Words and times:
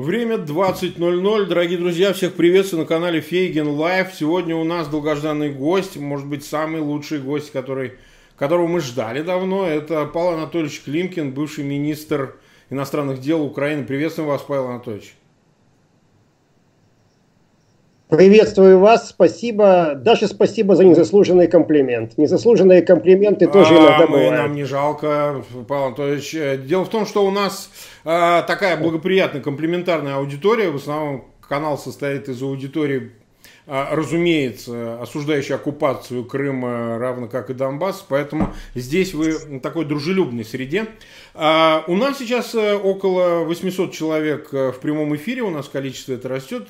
Время 0.00 0.36
20.00. 0.36 1.44
Дорогие 1.44 1.76
друзья, 1.76 2.14
всех 2.14 2.32
приветствую 2.32 2.84
на 2.84 2.86
канале 2.86 3.20
Фейгин 3.20 3.68
Live. 3.68 4.14
Сегодня 4.14 4.56
у 4.56 4.64
нас 4.64 4.88
долгожданный 4.88 5.52
гость, 5.52 5.98
может 5.98 6.26
быть, 6.26 6.42
самый 6.42 6.80
лучший 6.80 7.18
гость, 7.18 7.52
который, 7.52 7.98
которого 8.38 8.66
мы 8.66 8.80
ждали 8.80 9.20
давно. 9.20 9.66
Это 9.66 10.06
Павел 10.06 10.38
Анатольевич 10.38 10.80
Климкин, 10.86 11.32
бывший 11.32 11.64
министр 11.64 12.36
иностранных 12.70 13.20
дел 13.20 13.42
Украины. 13.42 13.84
Приветствуем 13.84 14.30
вас, 14.30 14.40
Павел 14.40 14.68
Анатольевич. 14.68 15.12
Приветствую 18.10 18.80
вас, 18.80 19.08
спасибо. 19.08 19.92
Даже 19.94 20.26
спасибо 20.26 20.74
за 20.74 20.84
незаслуженный 20.84 21.46
комплимент. 21.46 22.18
Незаслуженные 22.18 22.82
комплименты 22.82 23.46
тоже 23.46 23.76
а, 23.76 23.78
иногда 23.78 23.98
мы, 24.00 24.06
бывают. 24.08 24.32
Нам 24.32 24.54
не 24.54 24.64
жалко, 24.64 25.44
Павел 25.68 25.84
Анатольевич. 25.84 26.32
Дело 26.66 26.84
в 26.84 26.88
том, 26.88 27.06
что 27.06 27.24
у 27.24 27.30
нас 27.30 27.70
э, 28.04 28.42
такая 28.48 28.76
благоприятная 28.78 29.40
комплиментарная 29.40 30.16
аудитория. 30.16 30.70
В 30.70 30.76
основном 30.76 31.26
канал 31.48 31.78
состоит 31.78 32.28
из 32.28 32.42
аудитории, 32.42 33.12
э, 33.68 33.84
разумеется, 33.92 35.00
осуждающей 35.00 35.54
оккупацию 35.54 36.24
Крыма, 36.24 36.98
равно 36.98 37.28
как 37.28 37.48
и 37.50 37.54
Донбасс. 37.54 38.04
Поэтому 38.08 38.52
здесь 38.74 39.14
вы 39.14 39.38
в 39.38 39.60
такой 39.60 39.84
дружелюбной 39.84 40.44
среде. 40.44 40.86
Э, 41.34 41.82
у 41.86 41.94
нас 41.94 42.18
сейчас 42.18 42.56
около 42.56 43.44
800 43.44 43.92
человек 43.92 44.52
в 44.52 44.80
прямом 44.82 45.14
эфире. 45.14 45.42
У 45.42 45.50
нас 45.50 45.68
количество 45.68 46.14
это 46.14 46.28
растет 46.28 46.66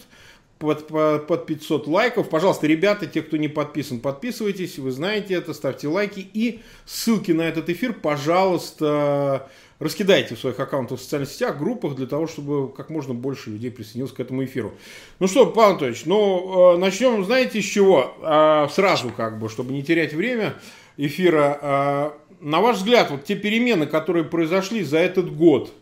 под, 0.61 0.87
под, 0.89 1.27
под 1.27 1.47
500 1.47 1.87
лайков. 1.89 2.29
Пожалуйста, 2.29 2.67
ребята, 2.67 3.07
те, 3.07 3.23
кто 3.23 3.39
не 3.39 3.49
подписан, 3.49 3.99
подписывайтесь, 3.99 4.79
вы 4.79 4.91
знаете 4.91 5.35
это, 5.35 5.55
ставьте 5.55 5.89
лайки. 5.89 6.21
И 6.35 6.61
ссылки 6.85 7.33
на 7.33 7.43
этот 7.43 7.71
эфир, 7.71 7.95
пожалуйста, 7.95 9.49
раскидайте 9.79 10.35
в 10.35 10.39
своих 10.39 10.61
аккаунтах 10.61 11.01
в 11.01 11.03
социальных 11.03 11.31
сетях, 11.31 11.59
группах, 11.59 11.95
для 11.97 12.07
того, 12.07 12.27
чтобы 12.27 12.71
как 12.71 12.91
можно 12.91 13.15
больше 13.15 13.49
людей 13.49 13.71
присоединилось 13.71 14.13
к 14.13 14.21
этому 14.21 14.45
эфиру. 14.45 14.75
Ну 15.19 15.29
что, 15.29 15.47
Павел 15.47 15.71
Анатольевич, 15.71 16.05
ну, 16.05 16.75
э, 16.75 16.77
начнем, 16.77 17.25
знаете, 17.25 17.63
с 17.63 17.65
чего? 17.65 18.15
Э, 18.21 18.69
сразу, 18.71 19.09
как 19.17 19.39
бы, 19.39 19.49
чтобы 19.49 19.73
не 19.73 19.83
терять 19.83 20.13
время 20.13 20.57
эфира. 20.99 21.59
Э, 21.63 22.11
на 22.43 22.61
ваш 22.61 22.77
взгляд, 22.77 23.11
вот 23.11 23.25
те 23.25 23.35
перемены, 23.35 23.87
которые 23.87 24.25
произошли 24.25 24.83
за 24.83 24.99
этот 24.99 25.35
год, 25.35 25.73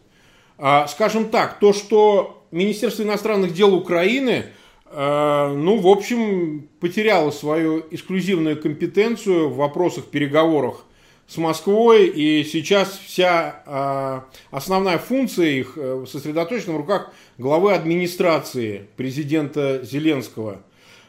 скажем 0.57 1.29
так, 1.29 1.61
то, 1.61 1.73
что 1.73 2.45
Министерство 2.51 3.05
иностранных 3.05 3.53
дел 3.55 3.75
Украины– 3.75 4.47
Э, 4.57 4.58
ну, 4.91 5.79
в 5.79 5.87
общем, 5.87 6.69
потеряла 6.81 7.31
свою 7.31 7.85
эксклюзивную 7.91 8.61
компетенцию 8.61 9.51
в 9.51 9.57
вопросах 9.57 10.07
переговорах 10.07 10.85
с 11.27 11.37
Москвой, 11.37 12.07
и 12.07 12.43
сейчас 12.43 12.99
вся 13.05 13.63
э, 13.67 14.21
основная 14.51 14.97
функция 14.97 15.49
их 15.49 15.75
э, 15.77 16.07
сосредоточена 16.11 16.73
в 16.73 16.79
руках 16.79 17.13
главы 17.37 17.75
администрации 17.75 18.87
президента 18.97 19.85
Зеленского. 19.85 20.63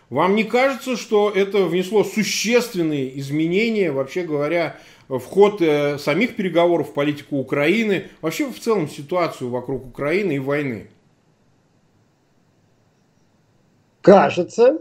Вам 0.09 0.35
не 0.35 0.43
кажется, 0.43 0.97
что 0.97 1.31
это 1.33 1.63
внесло 1.65 2.03
существенные 2.03 3.17
изменения, 3.19 3.91
вообще 3.91 4.23
говоря, 4.23 4.77
в 5.07 5.21
ход 5.21 5.61
самих 6.01 6.35
переговоров, 6.35 6.89
в 6.89 6.93
политику 6.93 7.37
Украины, 7.37 8.07
вообще 8.21 8.45
в 8.45 8.59
целом 8.59 8.89
ситуацию 8.89 9.49
вокруг 9.49 9.85
Украины 9.85 10.33
и 10.33 10.39
войны? 10.39 10.87
Кажется, 14.01 14.79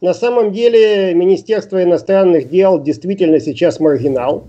на 0.00 0.12
самом 0.12 0.52
деле 0.52 1.14
Министерство 1.14 1.82
иностранных 1.82 2.50
дел 2.50 2.82
действительно 2.82 3.40
сейчас 3.40 3.80
маргинал. 3.80 4.48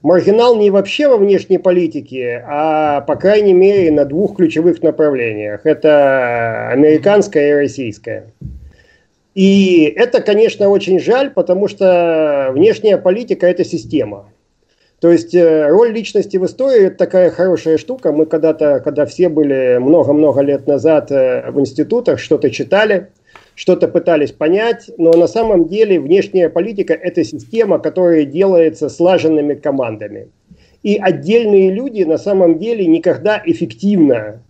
Маргинал 0.00 0.56
не 0.56 0.70
вообще 0.70 1.08
во 1.08 1.18
внешней 1.18 1.58
политике, 1.58 2.42
а 2.46 3.02
по 3.02 3.16
крайней 3.16 3.52
мере 3.52 3.90
на 3.90 4.04
двух 4.06 4.36
ключевых 4.36 4.82
направлениях. 4.82 5.66
Это 5.66 6.68
американская 6.68 7.50
и 7.50 7.52
российская. 7.52 8.32
И 9.34 9.84
это, 9.84 10.22
конечно, 10.22 10.70
очень 10.70 10.98
жаль, 10.98 11.30
потому 11.30 11.68
что 11.68 12.50
внешняя 12.54 12.96
политика– 12.96 13.46
это 13.48 13.64
система. 13.64 14.30
То 15.00 15.10
есть 15.10 15.34
э, 15.34 15.68
роль 15.68 15.92
личности 15.92 16.38
в 16.38 16.46
истории– 16.46 16.86
это 16.86 16.96
такая 16.96 17.30
хорошая 17.30 17.76
штука. 17.76 18.12
Мы 18.12 18.24
когда-то, 18.24 18.80
когда 18.80 19.04
все 19.04 19.28
были 19.28 19.76
много-много 19.78 20.40
лет 20.40 20.66
назад 20.66 21.12
э, 21.12 21.50
в 21.50 21.60
институтах, 21.60 22.18
что-то 22.18 22.50
читали– 22.50 23.08
что-то 23.56 23.88
пытались 23.88 24.32
понять, 24.32 24.90
но 24.98 25.12
на 25.12 25.26
самом 25.26 25.66
деле 25.66 25.98
внешняя 25.98 26.48
политика– 26.48 26.92
это 26.94 27.24
система, 27.24 27.78
которая 27.78 28.24
делается 28.24 28.88
слаженными 28.88 29.54
командами. 29.54 30.28
И 30.82 30.96
отдельные 30.96 31.72
люди 31.72 32.04
на 32.04 32.18
самом 32.18 32.58
деле 32.58 32.86
никогда 32.86 33.42
эффективно 33.44 34.42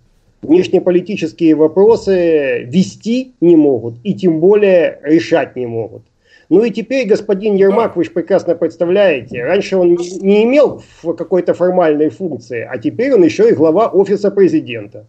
внешнеполитические 0.42 1.54
вопросы 1.54 2.64
вести 2.64 3.32
не 3.40 3.56
могут 3.56 3.94
и 4.02 4.12
тем 4.12 4.40
более 4.40 4.98
решать 5.02 5.56
не 5.56 5.66
могут. 5.66 6.02
Ну 6.48 6.64
и 6.64 6.70
теперь 6.70 7.06
господин 7.06 7.56
Ермак, 7.56 7.96
вы 7.96 8.04
же 8.04 8.10
прекрасно 8.10 8.54
представляете, 8.54 9.44
раньше 9.44 9.76
он 9.76 9.96
не 10.20 10.44
имел 10.44 10.82
какой-то 11.02 11.54
формальной 11.54 12.08
функции, 12.08 12.68
а 12.68 12.76
теперь 12.78 13.14
он 13.14 13.24
еще 13.24 13.50
и 13.50 13.54
глава 13.54 13.88
офиса 13.88 14.30
президента. 14.30 15.06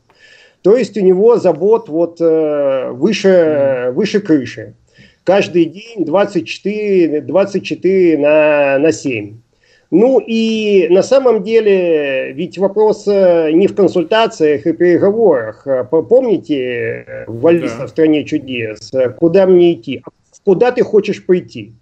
То 0.61 0.75
есть 0.75 0.97
у 0.97 1.01
него 1.01 1.37
забот 1.37 1.89
вот 1.89 2.19
э, 2.19 2.91
выше, 2.91 3.91
выше 3.93 4.19
крыши. 4.19 4.73
Каждый 5.23 5.65
день 5.65 6.05
24, 6.05 7.21
24 7.21 8.17
на, 8.17 8.79
на 8.79 8.91
7. 8.91 9.37
Ну 9.89 10.19
и 10.19 10.87
на 10.89 11.01
самом 11.01 11.43
деле, 11.43 12.33
ведь 12.33 12.57
вопрос 12.57 13.07
э, 13.07 13.51
не 13.51 13.67
в 13.67 13.75
консультациях 13.75 14.65
и 14.65 14.73
переговорах. 14.73 15.65
Помните 15.89 17.25
в 17.27 17.47
Алиса 17.47 17.77
да. 17.79 17.85
в 17.85 17.89
стране 17.89 18.25
чудес, 18.25 18.91
куда 19.17 19.45
мне 19.45 19.73
идти? 19.73 20.03
Куда 20.43 20.71
ты 20.71 20.83
хочешь 20.83 21.25
пойти? 21.25 21.73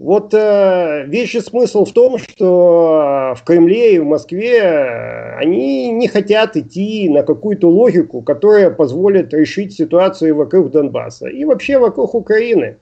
Вот 0.00 0.32
э, 0.32 1.04
же 1.26 1.40
смысл 1.42 1.84
в 1.84 1.92
том, 1.92 2.16
что 2.16 3.34
в 3.36 3.44
Кремле 3.44 3.96
и 3.96 3.98
в 3.98 4.06
Москве 4.06 4.56
э, 4.56 5.36
они 5.36 5.92
не 5.92 6.08
хотят 6.08 6.56
идти 6.56 7.10
на 7.10 7.22
какую-то 7.22 7.68
логику, 7.68 8.22
которая 8.22 8.70
позволит 8.70 9.34
решить 9.34 9.74
ситуацию 9.74 10.34
вокруг 10.34 10.70
Донбасса 10.70 11.28
и 11.28 11.44
вообще 11.44 11.78
вокруг 11.78 12.14
Украины. 12.14 12.78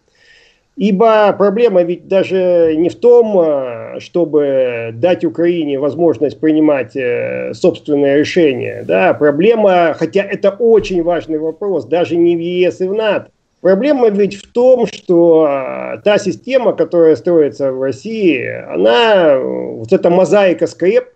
Ибо 0.76 1.32
проблема 1.36 1.82
ведь 1.82 2.06
даже 2.06 2.76
не 2.76 2.88
в 2.88 2.94
том, 2.94 3.36
э, 3.40 3.98
чтобы 3.98 4.90
дать 4.94 5.24
Украине 5.24 5.80
возможность 5.80 6.38
принимать 6.38 6.94
э, 6.94 7.52
собственное 7.52 8.16
решение. 8.16 8.84
Да? 8.86 9.12
Проблема, 9.12 9.92
хотя 9.98 10.22
это 10.22 10.50
очень 10.50 11.02
важный 11.02 11.40
вопрос, 11.40 11.84
даже 11.84 12.14
не 12.14 12.36
в 12.36 12.38
ЕС 12.38 12.80
и 12.80 12.86
в 12.86 12.94
НАТО, 12.94 13.32
Проблема 13.60 14.08
ведь 14.08 14.36
в 14.36 14.52
том, 14.52 14.86
что 14.86 15.46
а, 15.48 15.96
та 15.98 16.18
система, 16.18 16.74
которая 16.74 17.16
строится 17.16 17.72
в 17.72 17.82
России, 17.82 18.46
она, 18.72 19.38
вот 19.38 19.92
эта 19.92 20.10
мозаика 20.10 20.66
скреп, 20.66 21.08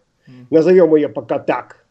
назовем 0.50 0.94
ее 0.96 1.08
пока 1.08 1.38
так, 1.38 1.86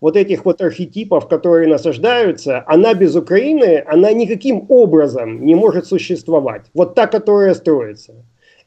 вот 0.00 0.16
этих 0.16 0.44
вот 0.44 0.60
архетипов, 0.62 1.26
которые 1.26 1.68
насаждаются, 1.68 2.62
она 2.66 2.94
без 2.94 3.16
Украины, 3.16 3.82
она 3.86 4.12
никаким 4.12 4.66
образом 4.68 5.44
не 5.44 5.54
может 5.54 5.86
существовать. 5.86 6.62
Вот 6.74 6.94
та, 6.94 7.06
которая 7.06 7.54
строится. 7.54 8.14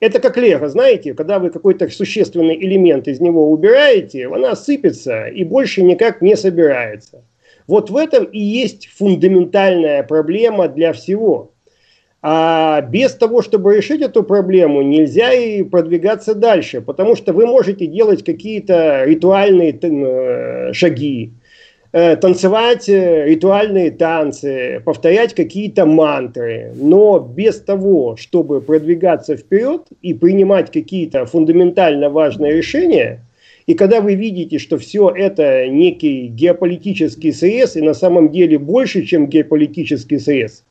Это 0.01 0.19
как 0.19 0.37
лего, 0.37 0.69
знаете, 0.69 1.13
когда 1.13 1.39
вы 1.39 1.49
какой-то 1.49 1.89
существенный 1.89 2.55
элемент 2.55 3.07
из 3.07 3.19
него 3.19 3.51
убираете, 3.51 4.27
она 4.27 4.55
сыпется 4.55 5.27
и 5.27 5.43
больше 5.43 5.83
никак 5.83 6.21
не 6.21 6.35
собирается. 6.35 7.23
Вот 7.69 7.91
в 7.91 7.95
этом 7.95 8.23
и 8.23 8.39
есть 8.39 8.87
фундаментальная 8.87 10.01
проблема 10.01 10.67
для 10.67 10.91
всего. 10.91 11.51
А 12.23 12.81
без 12.81 13.13
того, 13.13 13.43
чтобы 13.43 13.77
решить 13.77 14.01
эту 14.01 14.23
проблему, 14.23 14.81
нельзя 14.81 15.31
и 15.33 15.61
продвигаться 15.61 16.33
дальше, 16.33 16.81
потому 16.81 17.15
что 17.15 17.31
вы 17.31 17.45
можете 17.45 17.85
делать 17.85 18.25
какие-то 18.25 19.03
ритуальные 19.05 19.77
э, 19.79 20.73
шаги, 20.73 21.33
э, 21.91 22.15
танцевать 22.15 22.89
э, 22.89 23.25
ритуальные 23.25 23.91
танцы, 23.91 24.81
повторять 24.83 25.35
какие-то 25.35 25.85
мантры, 25.85 26.73
но 26.75 27.19
без 27.19 27.61
того, 27.61 28.15
чтобы 28.17 28.61
продвигаться 28.61 29.37
вперед 29.37 29.83
и 30.01 30.15
принимать 30.15 30.71
какие-то 30.71 31.27
фундаментально 31.27 32.09
важные 32.09 32.53
решения– 32.53 33.23
и 33.69 33.75
когда 33.75 34.01
вы 34.01 34.15
видите, 34.15 34.57
что 34.57 34.79
все 34.79 35.11
это 35.15 35.67
некий 35.67 36.25
геополитический 36.25 37.31
срез, 37.31 37.75
и 37.75 37.83
на 37.83 37.93
самом 37.93 38.31
деле 38.31 38.57
больше, 38.57 39.05
чем 39.05 39.27
геополитический 39.27 40.19
срез, 40.19 40.63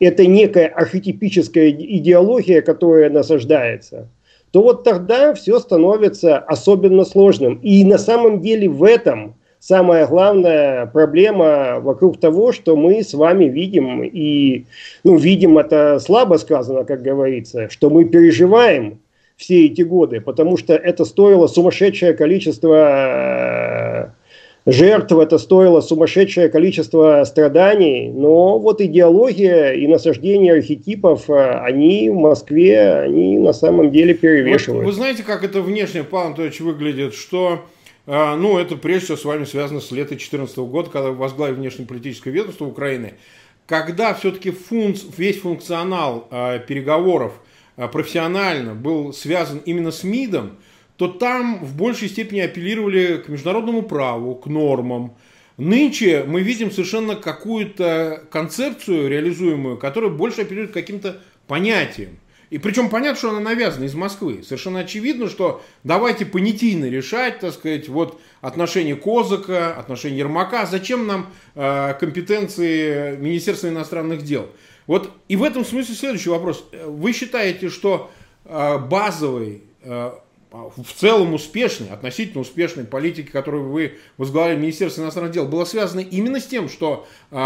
это 0.00 0.26
некая 0.26 0.68
архетипическая 0.68 1.68
идеология, 1.68 2.62
которая 2.62 3.10
насаждается, 3.10 4.08
то 4.50 4.62
вот 4.62 4.82
тогда 4.82 5.34
все 5.34 5.58
становится 5.58 6.38
особенно 6.38 7.04
сложным. 7.04 7.56
И 7.62 7.84
на 7.84 7.98
самом 7.98 8.40
деле 8.40 8.66
в 8.70 8.82
этом 8.82 9.34
самая 9.58 10.06
главная 10.06 10.86
проблема 10.86 11.80
вокруг 11.80 12.18
того, 12.18 12.52
что 12.52 12.78
мы 12.78 13.04
с 13.04 13.12
вами 13.12 13.44
видим, 13.44 14.02
и 14.02 14.64
ну, 15.04 15.18
видим 15.18 15.58
это 15.58 15.98
слабо 15.98 16.38
сказано, 16.38 16.84
как 16.84 17.02
говорится, 17.02 17.68
что 17.68 17.90
мы 17.90 18.06
переживаем 18.06 19.00
все 19.38 19.66
эти 19.66 19.82
годы, 19.82 20.20
потому 20.20 20.58
что 20.58 20.74
это 20.74 21.04
стоило 21.04 21.46
сумасшедшее 21.46 22.12
количество 22.12 24.14
жертв, 24.66 25.12
это 25.12 25.38
стоило 25.38 25.80
сумасшедшее 25.80 26.48
количество 26.48 27.22
страданий, 27.24 28.10
но 28.10 28.58
вот 28.58 28.80
идеология 28.80 29.72
и 29.72 29.86
насаждение 29.86 30.54
архетипов, 30.54 31.30
э, 31.30 31.60
они 31.60 32.10
в 32.10 32.16
Москве, 32.16 32.94
они 32.94 33.38
на 33.38 33.52
самом 33.52 33.92
деле 33.92 34.12
перевешивают. 34.12 34.84
Вот, 34.84 34.90
вы 34.90 34.92
знаете, 34.92 35.22
как 35.22 35.44
это 35.44 35.62
внешне, 35.62 36.02
Павел 36.02 36.26
Анатольевич, 36.26 36.60
выглядит, 36.60 37.14
что 37.14 37.60
э, 38.06 38.34
ну, 38.34 38.58
это 38.58 38.76
прежде 38.76 39.06
всего 39.06 39.16
с 39.16 39.24
вами 39.24 39.44
связано 39.44 39.80
с 39.80 39.92
лета 39.92 40.10
2014 40.10 40.58
года, 40.58 40.90
когда 40.90 41.10
вы 41.10 41.16
возглавили 41.16 41.56
внешнеполитическое 41.56 42.34
ведомство 42.34 42.66
Украины. 42.66 43.14
Когда 43.66 44.12
все-таки 44.14 44.50
функц, 44.50 45.02
весь 45.16 45.40
функционал 45.40 46.26
э, 46.30 46.60
переговоров 46.66 47.32
э, 47.32 47.47
профессионально 47.86 48.74
был 48.74 49.12
связан 49.12 49.58
именно 49.64 49.92
с 49.92 50.02
МИДом, 50.02 50.56
то 50.96 51.06
там 51.06 51.64
в 51.64 51.76
большей 51.76 52.08
степени 52.08 52.40
апеллировали 52.40 53.22
к 53.24 53.28
международному 53.28 53.82
праву, 53.82 54.34
к 54.34 54.46
нормам. 54.46 55.16
Нынче 55.56 56.24
мы 56.26 56.42
видим 56.42 56.72
совершенно 56.72 57.14
какую-то 57.14 58.24
концепцию 58.30 59.08
реализуемую, 59.08 59.76
которая 59.76 60.10
больше 60.10 60.42
апеллирует 60.42 60.72
к 60.72 60.74
каким-то 60.74 61.20
понятиям. 61.46 62.18
И 62.50 62.58
причем 62.58 62.88
понятно, 62.88 63.18
что 63.18 63.30
она 63.30 63.40
навязана 63.40 63.84
из 63.84 63.94
Москвы. 63.94 64.42
Совершенно 64.42 64.80
очевидно, 64.80 65.28
что 65.28 65.62
давайте 65.84 66.24
понятийно 66.24 66.86
решать, 66.86 67.40
так 67.40 67.52
сказать, 67.52 67.88
вот 67.88 68.20
отношения 68.40 68.96
Козака, 68.96 69.74
отношения 69.74 70.18
Ермака. 70.18 70.64
Зачем 70.64 71.06
нам 71.06 71.30
э, 71.54 71.94
компетенции 72.00 73.16
Министерства 73.16 73.68
иностранных 73.68 74.22
дел? 74.22 74.48
Вот 74.88 75.12
и 75.28 75.36
в 75.36 75.44
этом 75.44 75.64
смысле 75.64 75.94
следующий 75.94 76.30
вопрос. 76.30 76.64
Вы 76.84 77.12
считаете, 77.12 77.68
что 77.68 78.10
э, 78.44 78.78
базовый 78.78 79.62
э, 79.82 80.12
а, 80.50 80.70
в 80.74 80.94
целом 80.94 81.34
успешной, 81.34 81.90
относительно 81.90 82.40
успешной 82.40 82.86
политики, 82.86 83.28
которую 83.28 83.68
вы 83.68 83.98
возглавляли 84.16 84.56
Министерство 84.58 85.02
иностранных 85.02 85.32
дел, 85.32 85.46
было 85.46 85.66
связано 85.66 86.00
именно 86.00 86.40
с 86.40 86.46
тем, 86.46 86.70
что 86.70 87.06
э, 87.30 87.36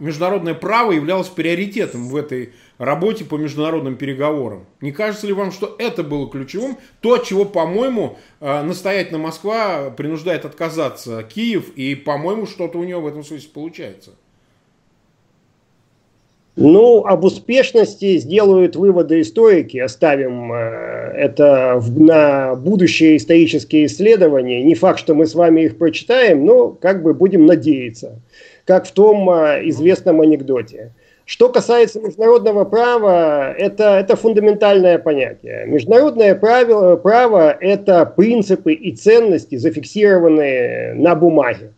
международное 0.00 0.52
право 0.52 0.92
являлось 0.92 1.28
приоритетом 1.28 2.08
в 2.08 2.16
этой 2.16 2.52
работе 2.76 3.24
по 3.24 3.36
международным 3.36 3.96
переговорам. 3.96 4.66
Не 4.82 4.92
кажется 4.92 5.26
ли 5.26 5.32
вам, 5.32 5.52
что 5.52 5.76
это 5.78 6.02
было 6.02 6.30
ключевым? 6.30 6.76
То, 7.00 7.16
чего, 7.16 7.46
по-моему, 7.46 8.18
э, 8.40 8.62
настоятельно 8.62 9.16
Москва 9.16 9.88
принуждает 9.88 10.44
отказаться 10.44 11.22
Киев, 11.22 11.70
и, 11.70 11.94
по-моему, 11.94 12.46
что-то 12.46 12.78
у 12.78 12.84
него 12.84 13.00
в 13.00 13.06
этом 13.06 13.24
смысле 13.24 13.48
получается. 13.54 14.10
Ну, 16.58 17.04
об 17.04 17.24
успешности 17.24 18.16
сделают 18.16 18.76
выводы 18.76 19.20
историки, 19.20 19.76
оставим 19.76 20.50
э, 20.54 21.12
это 21.14 21.82
на 21.98 22.54
будущие 22.54 23.18
исторические 23.18 23.84
исследования. 23.84 24.64
Не 24.64 24.74
факт, 24.74 24.98
что 24.98 25.14
мы 25.14 25.26
с 25.26 25.34
вами 25.34 25.62
их 25.62 25.76
прочитаем, 25.76 26.46
но 26.46 26.70
как 26.70 27.02
бы 27.02 27.12
будем 27.12 27.44
надеяться, 27.44 28.22
как 28.64 28.86
в 28.86 28.92
том 28.92 29.28
э, 29.28 29.68
известном 29.68 30.22
анекдоте. 30.22 30.92
Что 31.26 31.50
касается 31.50 32.00
международного 32.00 32.64
права, 32.64 33.52
это, 33.52 33.98
это 33.98 34.16
фундаментальное 34.16 34.98
понятие. 34.98 35.66
Международное 35.66 36.34
правило, 36.36 36.96
право– 36.96 37.50
это 37.60 38.06
принципы 38.06 38.72
и 38.72 38.96
ценности, 38.96 39.56
зафиксированные 39.56 40.94
на 40.94 41.14
бумаге. 41.16 41.72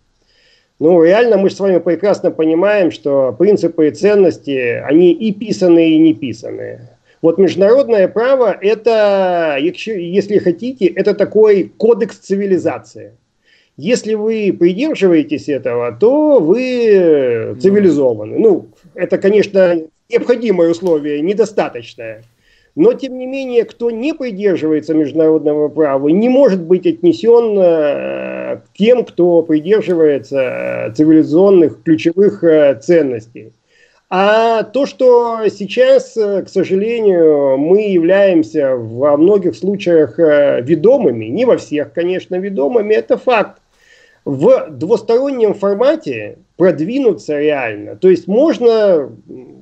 Ну, 0.80 1.02
реально 1.02 1.38
мы 1.38 1.48
же 1.50 1.56
с 1.56 1.60
вами 1.60 1.78
прекрасно 1.78 2.30
понимаем, 2.30 2.90
что 2.92 3.34
принципы 3.36 3.88
и 3.88 3.90
ценности, 3.90 4.80
они 4.84 5.12
и 5.12 5.32
писанные, 5.32 5.90
и 5.92 5.98
не 5.98 6.14
писанные. 6.14 6.90
Вот 7.20 7.36
международное 7.36 8.06
право– 8.06 8.56
это, 8.60 9.56
если 9.58 10.38
хотите, 10.38 10.86
это 10.86 11.14
такой 11.14 11.72
кодекс 11.76 12.18
цивилизации. 12.18 13.12
Если 13.76 14.14
вы 14.14 14.56
придерживаетесь 14.58 15.48
этого, 15.48 15.90
то 15.92 16.38
вы 16.38 17.56
цивилизованы. 17.60 18.38
Ну, 18.38 18.68
это, 18.94 19.18
конечно, 19.18 19.82
необходимое 20.08 20.70
условие, 20.70 21.20
недостаточное. 21.20 22.22
Но, 22.78 22.92
тем 22.92 23.18
не 23.18 23.26
менее, 23.26 23.64
кто 23.64 23.90
не 23.90 24.14
придерживается 24.14 24.94
международного 24.94 25.68
права, 25.68 26.08
не 26.10 26.28
может 26.28 26.62
быть 26.62 26.86
отнесен 26.86 27.58
э, 27.58 28.58
к 28.58 28.78
тем, 28.78 29.04
кто 29.04 29.42
придерживается 29.42 30.36
э, 30.86 30.92
цивилизационных 30.92 31.82
ключевых 31.82 32.44
э, 32.44 32.78
ценностей. 32.80 33.52
А 34.08 34.62
то, 34.62 34.86
что 34.86 35.40
сейчас, 35.48 36.12
к 36.14 36.46
сожалению, 36.46 37.58
мы 37.58 37.88
являемся 37.88 38.76
во 38.76 39.16
многих 39.16 39.56
случаях 39.56 40.16
ведомыми, 40.16 41.24
не 41.24 41.46
во 41.46 41.56
всех, 41.56 41.92
конечно, 41.92 42.36
ведомыми, 42.36 42.94
это 42.94 43.18
факт. 43.18 43.60
В 44.24 44.68
двустороннем 44.70 45.54
формате 45.54 46.38
продвинуться 46.56 47.40
реально. 47.40 47.96
То 47.96 48.08
есть 48.08 48.28
можно 48.28 49.10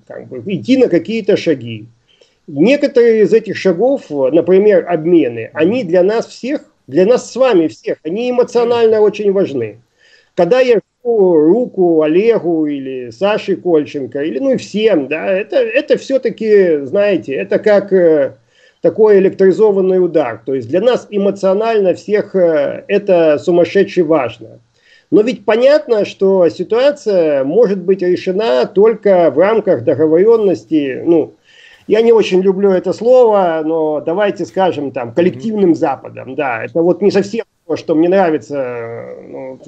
как 0.07 0.29
бы, 0.29 0.43
идти 0.53 0.77
на 0.77 0.89
какие-то 0.89 1.39
шаги. 1.39 1.89
Некоторые 2.47 3.23
из 3.23 3.33
этих 3.33 3.57
шагов, 3.57 4.09
например, 4.09 4.87
обмены, 4.89 5.51
они 5.53 5.83
для 5.83 6.03
нас 6.05 6.27
всех, 6.27 6.61
для 6.87 7.05
нас 7.05 7.31
с 7.31 7.35
вами 7.35 7.67
всех, 7.67 7.99
они 8.05 8.31
эмоционально 8.31 9.01
очень 9.01 9.33
важны. 9.33 9.81
Когда 10.37 10.61
я 10.61 10.81
жму 11.03 11.35
руку 11.35 12.03
Олегу 12.03 12.67
или 12.67 13.11
Саше 13.11 13.57
Кольченко, 13.57 14.23
или 14.23 14.39
ну 14.39 14.53
и 14.53 14.57
всем, 14.59 15.09
да, 15.09 15.27
это, 15.27 15.57
это 15.57 15.97
все-таки, 15.97 16.85
знаете, 16.85 17.35
это 17.35 17.59
как 17.59 17.93
э, 17.93 18.37
такой 18.81 19.19
электризованный 19.19 20.05
удар. 20.05 20.41
То 20.47 20.55
есть 20.55 20.69
для 20.69 20.81
нас 20.81 21.09
эмоционально 21.11 21.95
всех 21.95 22.37
э, 22.37 22.85
это 22.87 23.39
сумасшедше 23.39 24.05
важно. 24.05 24.61
Но 25.11 25.23
ведь 25.23 25.45
понятно, 25.45 26.05
что 26.05 26.49
ситуация 26.49 27.43
может 27.43 27.79
быть 27.79 28.03
решена 28.03 28.67
только 28.67 29.31
в 29.33 29.39
рамках 29.39 29.83
договоренности, 29.85 31.03
ну, 31.05 31.35
я 31.87 32.03
не 32.03 32.13
очень 32.13 32.41
люблю 32.41 32.71
это 32.71 32.93
слово, 32.93 33.63
но 33.65 34.01
давайте 34.01 34.45
скажем 34.45 34.91
там 34.91 35.13
коллективным 35.13 35.75
Западом. 35.75 36.35
Да, 36.35 36.65
это 36.65 36.83
вот 36.83 37.01
не 37.03 37.11
совсем 37.11 37.45
то, 37.67 37.77
что 37.77 37.95
мне 37.95 38.09
нравится, 38.09 39.17
ну, 39.29 39.61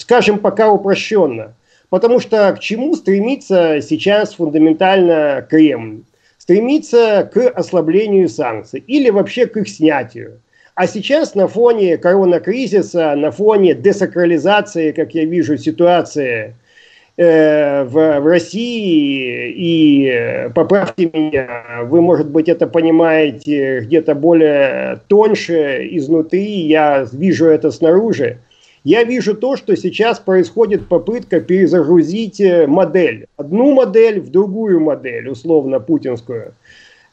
скажем 0.00 0.38
пока 0.38 0.70
упрощенно. 0.70 1.54
Потому 1.88 2.18
что 2.18 2.52
к 2.52 2.60
чему 2.60 2.94
стремится 2.94 3.80
сейчас 3.80 4.34
фундаментально 4.34 5.46
Кремль? 5.48 6.02
Стремится 6.38 7.28
к 7.32 7.48
ослаблению 7.50 8.28
санкций 8.28 8.82
или 8.86 9.10
вообще 9.10 9.46
к 9.46 9.56
их 9.56 9.68
снятию. 9.68 10.40
А 10.74 10.86
сейчас 10.86 11.34
на 11.34 11.48
фоне 11.48 11.96
коронакризиса, 11.96 13.14
на 13.16 13.30
фоне 13.30 13.74
десакрализации, 13.74 14.92
как 14.92 15.14
я 15.14 15.24
вижу, 15.24 15.56
ситуации 15.56 16.54
в, 17.16 18.20
в 18.20 18.26
России, 18.26 19.50
и 19.50 20.06
э, 20.06 20.50
поправьте 20.50 21.10
меня, 21.12 21.80
вы, 21.84 22.02
может 22.02 22.28
быть, 22.28 22.48
это 22.48 22.66
понимаете 22.66 23.80
где-то 23.80 24.14
более 24.14 25.00
тоньше, 25.08 25.88
изнутри, 25.92 26.44
я 26.44 27.06
вижу 27.10 27.46
это 27.46 27.70
снаружи. 27.70 28.38
Я 28.84 29.02
вижу 29.02 29.34
то, 29.34 29.56
что 29.56 29.76
сейчас 29.76 30.20
происходит 30.20 30.88
попытка 30.88 31.40
перезагрузить 31.40 32.40
э, 32.40 32.66
модель. 32.66 33.26
Одну 33.38 33.72
модель 33.72 34.20
в 34.20 34.30
другую 34.30 34.80
модель, 34.80 35.28
условно 35.28 35.80
путинскую, 35.80 36.52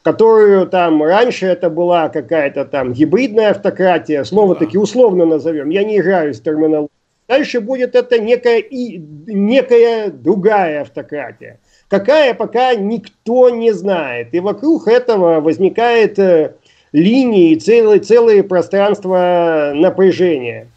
которую 0.03 0.67
там 0.67 1.01
раньше 1.01 1.45
это 1.45 1.69
была 1.69 2.10
какая-то 2.10 2.65
там 2.65 2.91
гибридная 2.91 3.51
автократия, 3.51 4.25
слово 4.25 4.55
таки 4.55 4.77
условно 4.77 5.25
назовем, 5.25 5.69
я 5.69 5.86
не 5.86 6.00
играю 6.00 6.33
с 6.33 6.41
терминологией 6.41 7.02
Дальше 7.34 7.62
будет 7.62 7.96
это 7.96 8.20
некая, 8.20 8.60
и, 8.60 9.00
некая 9.25 10.12
другая 10.12 10.82
автократия. 10.82 11.60
Какая, 11.88 12.36
пока 12.36 12.75
никто 12.75 13.50
не 13.50 13.72
знает. 13.72 14.36
И 14.36 14.40
вокруг 14.40 14.88
этого 14.88 15.42
возникает 15.42 16.20
э, 16.20 16.54
линии, 16.92 17.56
целые, 17.56 18.02
целые 18.02 18.44
пространства 18.44 19.72
напряжения. 19.74 20.68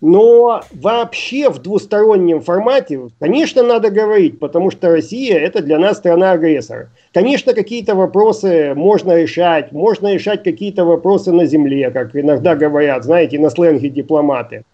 Но 0.00 0.62
вообще 0.72 1.48
в 1.48 1.60
двустороннем 1.60 2.40
формате, 2.40 3.00
конечно, 3.20 3.62
надо 3.62 3.90
говорить, 3.90 4.40
потому 4.40 4.72
что 4.72 4.90
Россия 4.90 5.38
это 5.38 5.62
для 5.62 5.78
нас 5.78 5.98
страна-агрессор. 5.98 6.88
Конечно, 7.14 7.54
какие-то 7.54 7.94
вопросы 7.94 8.74
можно 8.74 9.16
решать, 9.22 9.70
можно 9.70 10.12
решать 10.12 10.42
какие-то 10.42 10.84
вопросы 10.84 11.30
на 11.30 11.46
земле, 11.46 11.92
как 11.92 12.16
иногда 12.16 12.56
говорят, 12.56 13.04
знаете, 13.04 13.38
на 13.38 13.50
сленге 13.50 13.88
дипломаты. 13.88 14.64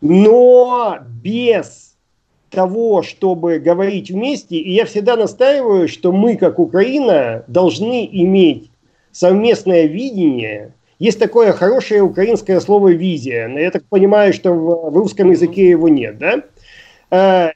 Но 0.00 0.98
без 1.22 1.96
того, 2.50 3.02
чтобы 3.02 3.58
говорить 3.58 4.10
вместе, 4.10 4.56
и 4.56 4.72
я 4.72 4.84
всегда 4.84 5.16
настаиваю, 5.16 5.88
что 5.88 6.12
мы, 6.12 6.36
как 6.36 6.58
Украина, 6.58 7.44
должны 7.46 8.08
иметь 8.10 8.70
совместное 9.12 9.86
видение. 9.86 10.74
Есть 10.98 11.18
такое 11.18 11.52
хорошее 11.52 12.02
украинское 12.02 12.60
слово 12.60 12.92
«визия». 12.92 13.48
Я 13.48 13.70
так 13.70 13.84
понимаю, 13.84 14.32
что 14.32 14.52
в, 14.52 14.94
русском 14.96 15.30
языке 15.30 15.70
его 15.70 15.88
нет, 15.88 16.18
да? 16.18 16.42
Э, 17.10 17.52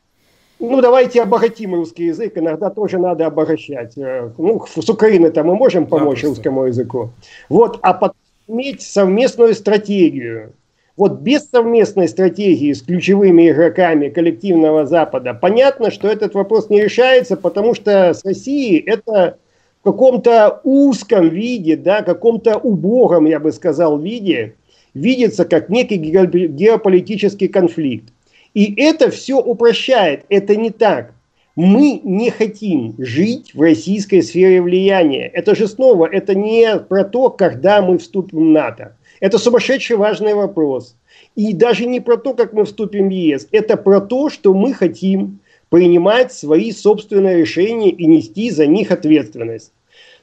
ну, 0.58 0.80
давайте 0.80 1.22
обогатим 1.22 1.74
русский 1.74 2.06
язык, 2.06 2.38
иногда 2.38 2.70
тоже 2.70 2.98
надо 2.98 3.26
обогащать. 3.26 3.98
Э, 3.98 4.30
ну, 4.38 4.64
с 4.66 4.88
Украиной-то 4.88 5.44
мы 5.44 5.56
можем 5.56 5.86
помочь 5.86 6.22
да, 6.22 6.28
русскому 6.28 6.64
языку. 6.64 7.10
Вот, 7.48 7.78
а 7.82 7.92
потом 7.92 8.16
иметь 8.48 8.80
совместную 8.80 9.54
стратегию 9.54 10.54
Вот 10.96 11.20
без 11.20 11.48
совместной 11.50 12.06
стратегии 12.08 12.72
с 12.72 12.82
ключевыми 12.82 13.50
игроками 13.50 14.10
коллективного 14.10 14.86
Запада, 14.86 15.34
понятно, 15.34 15.90
что 15.90 16.06
этот 16.06 16.34
вопрос 16.34 16.70
не 16.70 16.80
решается, 16.82 17.36
потому 17.36 17.74
что 17.74 18.14
с 18.14 18.24
Россией 18.24 18.78
это 18.78 19.38
в 19.80 19.84
каком-то 19.84 20.60
узком 20.62 21.30
виде, 21.30 21.76
да, 21.76 22.02
каком-то 22.02 22.58
убогом, 22.58 23.26
я 23.26 23.40
бы 23.40 23.50
сказал, 23.50 23.98
виде, 23.98 24.54
видится 24.94 25.44
как 25.44 25.68
некий 25.68 25.96
геополитический 25.96 27.48
конфликт. 27.48 28.12
И 28.54 28.80
это 28.80 29.10
все 29.10 29.40
упрощает. 29.40 30.24
Это 30.28 30.54
не 30.54 30.70
так. 30.70 31.12
Мы 31.56 32.00
не 32.02 32.30
хотим 32.30 32.94
жить 32.98 33.52
в 33.54 33.60
российской 33.60 34.22
сфере 34.22 34.62
влияния. 34.62 35.26
Это 35.26 35.54
же 35.54 35.68
снова, 35.68 36.06
это 36.06 36.34
не 36.34 36.78
про 36.78 37.04
то, 37.04 37.30
когда 37.30 37.82
мы 37.82 37.98
вступим 37.98 38.38
в 38.38 38.50
НАТО. 38.52 38.96
Это 39.20 39.38
сумасшедший 39.38 39.96
важный 39.96 40.34
вопрос. 40.34 40.96
И 41.36 41.52
даже 41.52 41.86
не 41.86 42.00
про 42.00 42.16
то, 42.16 42.34
как 42.34 42.52
мы 42.52 42.64
вступим 42.64 43.08
в 43.08 43.12
ЕС. 43.12 43.48
Это 43.52 43.76
про 43.76 44.00
то, 44.00 44.30
что 44.30 44.54
мы 44.54 44.72
хотим 44.72 45.38
принимать 45.68 46.32
свои 46.32 46.72
собственные 46.72 47.38
решения 47.38 47.90
и 47.90 48.06
нести 48.06 48.50
за 48.50 48.66
них 48.66 48.90
ответственность. 48.90 49.72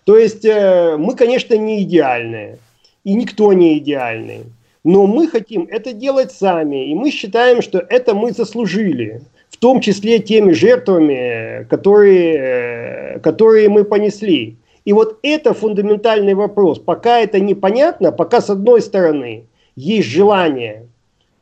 То 0.06 0.18
есть 0.18 0.46
э, 0.46 0.96
мы, 0.98 1.16
конечно, 1.16 1.56
не 1.56 1.84
идеальные. 1.84 2.58
И 3.04 3.14
никто 3.14 3.52
не 3.54 3.78
идеальный. 3.78 4.44
Но 4.84 5.06
мы 5.06 5.28
хотим 5.28 5.68
это 5.70 5.94
делать 5.94 6.32
сами, 6.32 6.90
и 6.90 6.96
мы 6.96 7.12
считаем, 7.12 7.62
что 7.62 7.78
это 7.78 8.16
мы 8.16 8.32
заслужили, 8.32 9.22
в 9.50 9.58
том 9.58 9.80
числе 9.80 10.20
теми 10.20 10.54
жертвами, 10.54 11.66
которые, 11.70 13.20
которые 13.20 13.70
мы 13.70 13.84
понесли. 13.84 14.56
И 14.86 14.94
вот 14.94 15.20
это 15.22 15.54
фундаментальный 15.54 16.34
вопрос. 16.34 16.80
Пока 16.80 17.20
это 17.20 17.40
непонятно, 17.40 18.12
пока 18.12 18.42
с 18.42 18.50
одной 18.50 18.82
стороны 18.82 19.46
есть 19.76 20.08
желание 20.08 20.88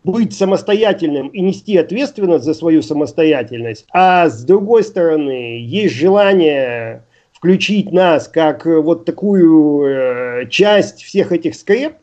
быть 0.04 0.36
самостоятельным 0.36 1.28
и 1.28 1.42
нести 1.42 1.78
ответственность 1.78 2.46
за 2.46 2.54
свою 2.54 2.82
самостоятельность, 2.82 3.86
а 3.92 4.30
с 4.30 4.44
другой 4.44 4.84
стороны 4.84 5.60
есть 5.62 5.96
желание 5.96 7.04
включить 7.34 7.92
нас 7.92 8.28
как 8.28 8.66
вот 8.66 9.06
такую 9.06 9.86
э, 9.86 10.46
часть 10.50 11.04
всех 11.04 11.32
этих 11.32 11.56
скреп, 11.56 11.94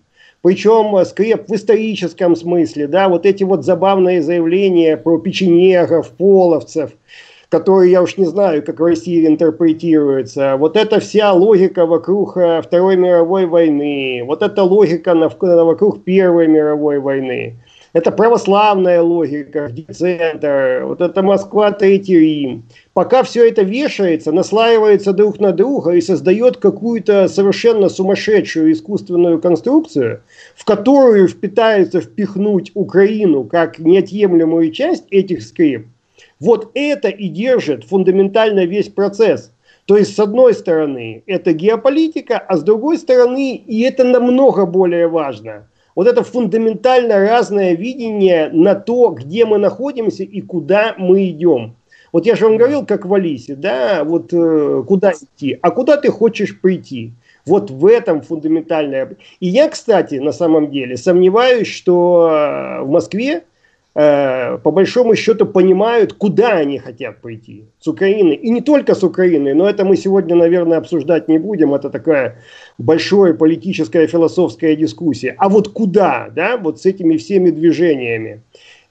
причем 0.43 1.05
скреп 1.05 1.49
в 1.49 1.55
историческом 1.55 2.37
смысле, 2.37 2.87
да, 2.87 3.09
вот 3.09 3.27
эти 3.27 3.45
вот 3.45 3.65
забавные 3.65 4.23
заявления 4.23 4.97
про 4.97 5.19
печенегов, 5.19 6.11
половцев, 6.11 6.93
которые 7.49 7.91
я 7.93 8.03
уж 8.03 8.17
не 8.17 8.27
знаю, 8.27 8.63
как 8.65 8.81
в 8.81 8.85
России 8.85 9.27
интерпретируются. 9.27 10.57
Вот 10.57 10.77
эта 10.77 11.01
вся 11.01 11.33
логика 11.33 11.87
вокруг 11.87 12.37
э, 12.37 12.63
Второй 12.63 12.97
мировой 12.97 13.47
войны, 13.47 14.23
вот 14.27 14.43
эта 14.43 14.63
логика 14.63 15.15
вокруг 15.15 16.05
Первой 16.05 16.49
мировой 16.49 16.99
войны. 16.99 17.57
Это 17.97 18.11
православная 18.11 19.01
логика, 19.01 19.73
центр, 19.91 20.83
вот 20.85 21.01
это 21.01 21.23
Москва, 21.23 21.73
Третий 21.73 22.19
Рим. 22.19 22.65
Пока 22.93 23.23
все 23.23 23.49
это 23.49 23.63
вешается, 23.63 24.33
наслаивается 24.33 25.15
друг 25.15 25.41
на 25.41 25.53
друга 25.53 25.93
и 25.93 26.03
создает 26.03 26.59
какую-то 26.59 27.27
совершенно 27.27 27.89
сумасшедшую 27.89 28.73
искусственную 28.73 29.41
конструкцию, 29.41 30.21
в 30.55 30.67
которую 30.67 31.27
пытаются 31.35 32.03
впихнуть 32.03 32.71
Украину 32.75 33.45
как 33.45 33.79
неотъемлемую 33.79 34.73
часть 34.73 35.05
этих 35.11 35.43
скрип, 35.43 35.87
вот 36.41 36.71
это 36.75 37.09
и 37.09 37.29
держит 37.29 37.85
фундаментально 37.85 38.65
весь 38.65 38.89
процесс. 38.89 39.53
То 39.85 39.97
есть, 39.97 40.15
с 40.15 40.19
одной 40.19 40.55
стороны, 40.55 41.23
это 41.27 41.53
геополитика, 41.53 42.39
а 42.39 42.57
с 42.57 42.63
другой 42.63 42.99
стороны, 42.99 43.55
и 43.55 43.83
это 43.83 44.05
намного 44.05 44.67
более 44.67 45.09
важно– 45.09 45.69
вот 45.97 46.07
это 46.07 46.23
фундаментально 46.23 47.19
разное 47.19 47.75
видение 47.75 48.51
на 48.53 48.75
то, 48.75 49.09
где 49.09 49.47
мы 49.47 49.59
находимся 49.59 50.23
и 50.23 50.43
куда 50.43 50.95
мы 50.99 51.31
идем. 51.31 51.75
Вот 52.13 52.27
я 52.27 52.37
же 52.37 52.45
вам 52.45 52.59
говорил, 52.59 52.85
как 52.87 53.07
в 53.07 53.15
Алисе, 53.15 53.57
да, 53.57 54.05
вот 54.05 54.33
э, 54.33 54.85
куда 54.87 55.13
идти, 55.13 55.59
а 55.61 55.71
куда 55.71 55.97
ты 55.97 56.11
хочешь 56.11 56.61
прийти. 56.61 57.13
Вот 57.47 57.71
в 57.71 57.87
этом 57.87 58.21
фундаментальное. 58.21 59.17
И 59.41 59.49
я, 59.49 59.69
кстати, 59.69 60.17
на 60.17 60.33
самом 60.33 60.71
деле 60.71 60.97
сомневаюсь, 60.97 61.69
что 61.69 62.29
э, 62.31 62.83
в 62.83 62.91
Москве 62.91 63.45
Э, 63.99 64.59
по 64.59 64.73
большому 64.73 65.17
счету 65.17 65.47
понимают, 65.47 66.13
куда 66.13 66.59
они 66.59 66.79
хотят 66.79 67.23
пойти 67.23 67.65
с 67.81 67.89
Украины. 67.89 68.35
И 68.35 68.51
не 68.51 68.61
только 68.61 68.95
с 68.95 69.03
Украины, 69.03 69.55
но 69.55 69.67
это 69.67 69.87
мы 69.87 69.97
сегодня, 69.97 70.37
наверное, 70.37 70.77
обсуждать 70.77 71.29
не 71.29 71.39
будем. 71.39 71.73
Это 71.73 71.89
такая 71.89 72.37
большая 72.77 73.33
политическая 73.33 74.07
философская 74.07 74.77
дискуссия. 74.77 75.35
А 75.39 75.49
вот 75.49 75.69
куда, 75.69 76.29
да, 76.37 76.59
вот 76.59 76.79
с 76.79 76.85
этими 76.85 77.17
всеми 77.17 77.49
движениями. 77.49 78.43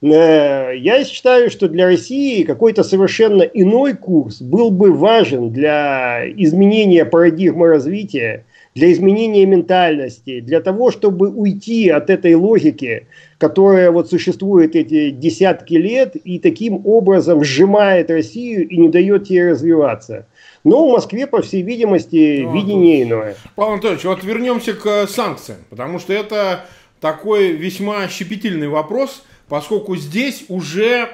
Э, 0.02 0.72
я 0.76 1.04
считаю, 1.04 1.50
что 1.50 1.68
для 1.68 1.86
России 1.86 2.42
какой-то 2.42 2.82
совершенно 2.82 3.42
иной 3.42 3.94
курс 3.94 4.42
был 4.42 4.72
бы 4.72 4.92
важен 4.92 5.50
для 5.50 6.24
изменения 6.36 7.04
парадигмы 7.04 7.68
развития, 7.68 8.44
для 8.74 8.90
изменения 8.92 9.46
ментальности, 9.46 10.40
для 10.40 10.60
того, 10.60 10.90
чтобы 10.90 11.28
уйти 11.28 11.90
от 11.90 12.10
этой 12.10 12.34
логики, 12.34 13.06
которая 13.38 13.90
вот 13.90 14.08
существует 14.08 14.74
эти 14.74 15.10
десятки 15.10 15.74
лет 15.74 16.16
и 16.16 16.38
таким 16.38 16.86
образом 16.86 17.44
сжимает 17.44 18.10
Россию 18.10 18.68
и 18.68 18.76
не 18.76 18.88
дает 18.88 19.28
ей 19.28 19.50
развиваться. 19.50 20.26
Но 20.64 20.88
в 20.88 20.92
Москве, 20.92 21.26
по 21.26 21.42
всей 21.42 21.62
видимости, 21.62 22.42
ну, 22.42 22.54
видение 22.54 23.04
тут... 23.04 23.12
иное. 23.12 23.36
Павел 23.54 23.72
Анатольевич, 23.72 24.04
вот 24.04 24.24
вернемся 24.24 24.72
к 24.72 25.06
санкциям, 25.06 25.58
потому 25.70 25.98
что 25.98 26.12
это 26.12 26.64
такой 27.00 27.52
весьма 27.52 28.08
щепетильный 28.08 28.68
вопрос, 28.68 29.22
поскольку 29.48 29.96
здесь 29.96 30.46
уже, 30.48 31.10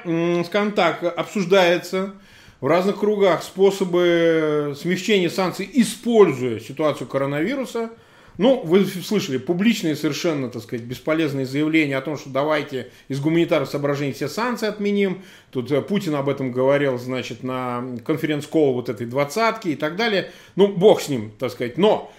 скажем 0.46 0.72
так, 0.72 1.02
обсуждается 1.16 2.12
в 2.60 2.66
разных 2.66 3.00
кругах 3.00 3.42
способы 3.42 4.76
смягчения 4.80 5.28
санкций, 5.28 5.68
используя 5.72 6.60
ситуацию 6.60 7.08
коронавируса. 7.08 7.90
Ну, 8.38 8.62
вы 8.64 8.84
слышали 8.86 9.36
публичные 9.36 9.94
совершенно, 9.94 10.48
так 10.48 10.62
сказать, 10.62 10.84
бесполезные 10.84 11.44
заявления 11.44 11.98
о 11.98 12.00
том, 12.00 12.16
что 12.16 12.30
давайте 12.30 12.90
из 13.08 13.20
гуманитарных 13.20 13.68
соображений 13.68 14.12
все 14.12 14.28
санкции 14.28 14.66
отменим. 14.66 15.22
Тут 15.50 15.70
э, 15.70 15.82
Путин 15.82 16.14
об 16.14 16.28
этом 16.28 16.50
говорил, 16.50 16.98
значит, 16.98 17.42
на 17.42 17.84
конференц-колу 18.04 18.74
вот 18.74 18.88
этой 18.88 19.06
двадцатки 19.06 19.68
и 19.68 19.76
так 19.76 19.96
далее. 19.96 20.30
Ну, 20.56 20.68
бог 20.68 21.02
с 21.02 21.08
ним, 21.08 21.32
так 21.38 21.52
сказать. 21.52 21.76
Но 21.76 22.10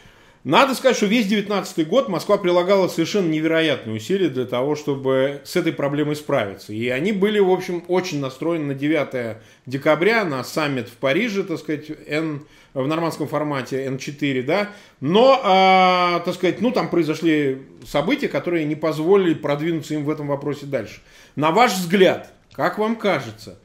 надо 0.43 0.75
сказать, 0.75 0.97
что 0.97 1.05
весь 1.05 1.27
19 1.27 1.87
год 1.87 2.09
Москва 2.09 2.37
прилагала 2.37 2.89
совершенно 2.89 3.29
невероятные 3.29 3.95
усилия 3.95 4.27
для 4.27 4.43
того, 4.43 4.75
чтобы 4.75 5.39
с 5.45 5.55
этой 5.55 5.71
проблемой 5.71 6.17
справиться. 6.17 6.73
И 6.73 6.89
они 6.89 7.13
были, 7.13 7.39
в 7.39 7.49
общем, 7.49 7.81
очень 7.87 8.19
настроены 8.19 8.65
на 8.65 8.73
9 8.73 9.37
декабря, 9.65 10.25
на 10.25 10.43
саммит 10.43 10.89
в 10.89 10.97
Париже, 10.97 11.43
так 11.43 11.59
сказать, 11.59 11.85
N, 12.07 12.45
в 12.73 12.87
нормандском 12.87 13.27
формате 13.27 13.85
N4, 13.85 14.43
да. 14.43 14.69
Но, 14.99 15.35
э, 15.35 16.25
так 16.25 16.33
сказать, 16.33 16.61
ну, 16.61 16.71
там 16.71 16.89
произошли 16.89 17.61
события, 17.85 18.27
которые 18.27 18.65
не 18.65 18.75
позволили 18.75 19.33
продвинуться 19.33 19.93
им 19.93 20.03
в 20.05 20.09
этом 20.09 20.27
вопросе 20.27 20.65
дальше. 20.65 21.01
На 21.35 21.51
ваш 21.51 21.73
взгляд, 21.73 22.33
как 22.53 22.77
вам 22.77 22.95
кажется, 22.95 23.57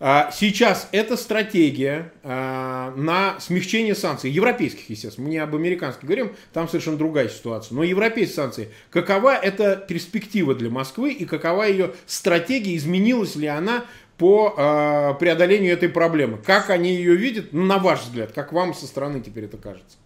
а, 0.00 0.30
сейчас 0.32 0.88
эта 0.90 1.16
стратегия 1.16 2.12
а, 2.24 2.92
на 2.96 3.38
смягчение 3.38 3.94
санкций, 3.94 4.30
европейских, 4.30 4.90
естественно, 4.90 5.26
мы 5.26 5.30
не 5.30 5.38
об 5.38 5.54
американских 5.54 6.04
говорим, 6.04 6.32
там 6.52 6.68
совершенно 6.68 6.96
другая 6.96 7.28
ситуация, 7.28 7.74
но 7.74 7.84
европейские 7.84 8.34
санкции, 8.34 8.68
какова 8.90 9.34
эта 9.34 9.76
перспектива 9.76 10.54
для 10.54 10.68
Москвы 10.68 11.12
и 11.12 11.24
какова 11.24 11.62
ее 11.62 11.94
стратегия, 12.06 12.76
изменилась 12.76 13.36
ли 13.36 13.46
она 13.46 13.84
по 14.18 14.54
а, 14.56 15.14
преодолению 15.14 15.72
этой 15.72 15.88
проблемы? 15.88 16.38
Как 16.38 16.70
они 16.70 16.90
ее 16.90 17.16
видят, 17.16 17.52
на 17.52 17.78
ваш 17.78 18.02
взгляд, 18.02 18.32
как 18.32 18.52
вам 18.52 18.74
со 18.74 18.86
стороны 18.86 19.20
теперь 19.20 19.44
это 19.44 19.56
кажется? 19.56 19.96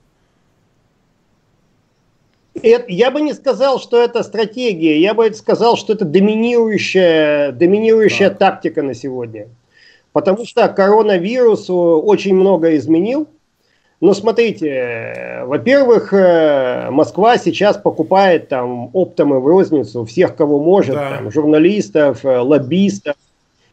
я 2.62 3.11
бы 3.11 3.21
не 3.21 3.35
сказал, 3.35 3.79
что 3.79 4.03
это 4.03 4.23
стратегия, 4.23 5.00
я 5.00 5.15
бы 5.15 5.33
сказал, 5.33 5.77
что 5.77 5.93
это 5.93 6.05
доминирующая, 6.05 7.53
доминирующая 7.53 8.31
да. 8.31 8.37
тактика 8.37 8.83
на 8.83 8.95
сегодня. 8.95 9.49
Потому 10.12 10.45
что 10.45 10.67
коронавирус 10.69 11.67
очень 11.69 12.35
много 12.35 12.77
изменил. 12.77 13.29
Но 14.00 14.15
смотрите, 14.15 15.43
во-первых, 15.45 16.12
э, 16.12 16.88
Москва 16.91 17.37
сейчас 17.37 17.77
покупает 17.77 18.49
там 18.49 18.91
оптом 18.93 19.35
и 19.35 19.38
в 19.38 19.47
розницу 19.47 20.05
всех, 20.05 20.37
кого 20.37 20.61
может, 20.61 20.95
да. 20.95 21.17
там, 21.17 21.33
журналистов, 21.33 22.25
э, 22.25 22.38
лоббистов. 22.38 23.17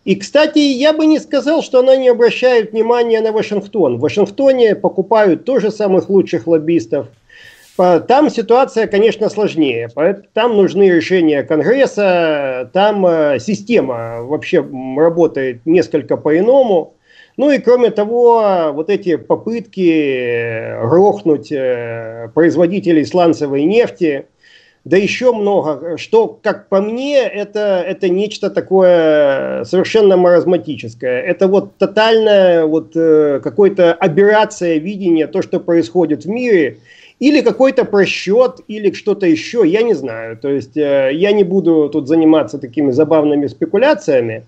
И, 0.05 0.15
кстати, 0.15 0.59
я 0.59 0.93
бы 0.93 1.07
не 1.07 1.19
сказал, 1.19 1.63
что 1.63 1.79
она 1.79 1.95
не 1.95 2.09
обращает 2.09 2.71
внимания 2.71 3.21
на 3.21 3.31
Вашингтон. 3.31 3.97
В 3.97 4.01
Вашингтоне 4.01 4.75
покупают 4.75 5.45
тоже 5.45 5.71
самых 5.71 6.09
лучших 6.09 6.45
лоббистов. 6.45 7.07
Там 7.75 8.29
ситуация, 8.29 8.85
конечно, 8.85 9.29
сложнее. 9.29 9.89
Там 10.33 10.55
нужны 10.55 10.89
решения 10.89 11.43
Конгресса, 11.43 12.69
там 12.71 13.05
э, 13.05 13.39
система 13.39 14.21
вообще 14.21 14.65
работает 14.95 15.65
несколько 15.65 16.15
по-иному. 16.15 16.93
Ну 17.35 17.51
и 17.51 17.57
кроме 17.57 17.89
того, 17.89 18.71
вот 18.71 18.89
эти 18.89 19.17
попытки 19.17 20.79
грохнуть 20.87 21.51
э, 21.51 22.29
производителей 22.33 23.05
сланцевой 23.05 23.63
нефти, 23.63 24.27
да 24.85 24.97
еще 24.97 25.33
много, 25.33 25.97
что, 25.97 26.39
как 26.43 26.69
по 26.69 26.79
мне, 26.79 27.17
это, 27.23 27.83
это 27.85 28.07
нечто 28.07 28.51
такое 28.51 29.63
совершенно 29.63 30.15
маразматическое. 30.15 31.21
Это 31.21 31.47
вот 31.47 31.75
тотальная 31.77 32.65
вот 32.65 32.95
э, 32.95 33.39
какая-то 33.43 33.93
аберрация 33.93 34.77
видения, 34.77 35.25
то, 35.25 35.41
что 35.41 35.59
происходит 35.59 36.25
в 36.25 36.29
мире, 36.29 36.77
или 37.19 37.41
какой-то 37.41 37.83
просчет, 37.83 38.59
или 38.67 38.91
что-то 38.91 39.25
еще, 39.25 39.63
я 39.65 39.81
не 39.81 39.95
знаю. 39.95 40.37
То 40.37 40.49
есть 40.49 40.77
э, 40.77 41.09
я 41.13 41.31
не 41.31 41.43
буду 41.43 41.89
тут 41.89 42.07
заниматься 42.07 42.59
такими 42.59 42.91
забавными 42.91 43.47
спекуляциями, 43.47 44.45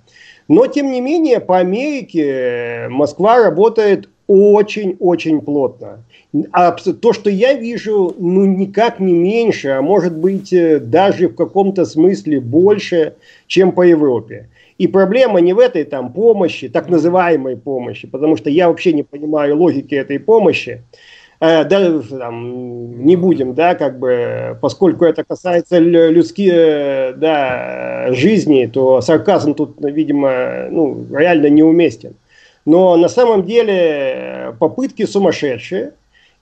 но 0.48 0.68
тем 0.68 0.92
не 0.92 1.02
менее 1.02 1.40
по 1.40 1.58
Америке 1.58 2.86
Москва 2.90 3.44
работает 3.44 4.08
очень-очень 4.28 5.42
плотно. 5.42 6.04
А 6.52 6.72
то, 6.72 7.14
что 7.14 7.30
я 7.30 7.54
вижу, 7.54 8.14
ну 8.20 8.46
никак 8.46 9.00
не 9.00 9.14
меньше, 9.14 9.70
а 9.70 9.82
может 9.82 10.16
быть 10.16 10.52
э, 10.52 10.80
даже 10.80 11.30
в 11.30 11.36
каком-то 11.36 11.86
смысле 11.86 12.42
больше, 12.42 13.14
чем 13.48 13.72
по 13.72 13.82
Европе. 13.84 14.50
И 14.78 14.88
проблема 14.88 15.40
не 15.40 15.54
в 15.54 15.60
этой 15.60 15.86
там 15.86 16.12
помощи, 16.12 16.68
так 16.68 16.90
называемой 16.90 17.56
помощи, 17.56 18.08
потому 18.08 18.36
что 18.36 18.50
я 18.50 18.68
вообще 18.68 18.94
не 18.94 19.04
понимаю 19.04 19.58
логики 19.58 19.96
этой 19.96 20.20
помощи. 20.20 20.82
Э, 21.40 21.64
да, 21.64 22.02
там, 22.02 23.06
не 23.06 23.16
будем, 23.16 23.54
да, 23.54 23.76
как 23.76 23.98
бы, 23.98 24.58
поскольку 24.62 25.06
это 25.06 25.24
касается 25.24 25.80
людских, 25.80 26.52
э, 26.54 27.14
да, 27.16 28.08
жизни, 28.12 28.70
то 28.72 29.02
сарказм 29.02 29.54
тут, 29.54 29.78
видимо, 29.80 30.68
ну, 30.70 31.06
реально 31.12 31.48
неуместен. 31.48 32.16
Но 32.66 32.98
на 32.98 33.08
самом 33.08 33.46
деле 33.46 34.56
попытки 34.60 35.06
сумасшедшие, 35.06 35.94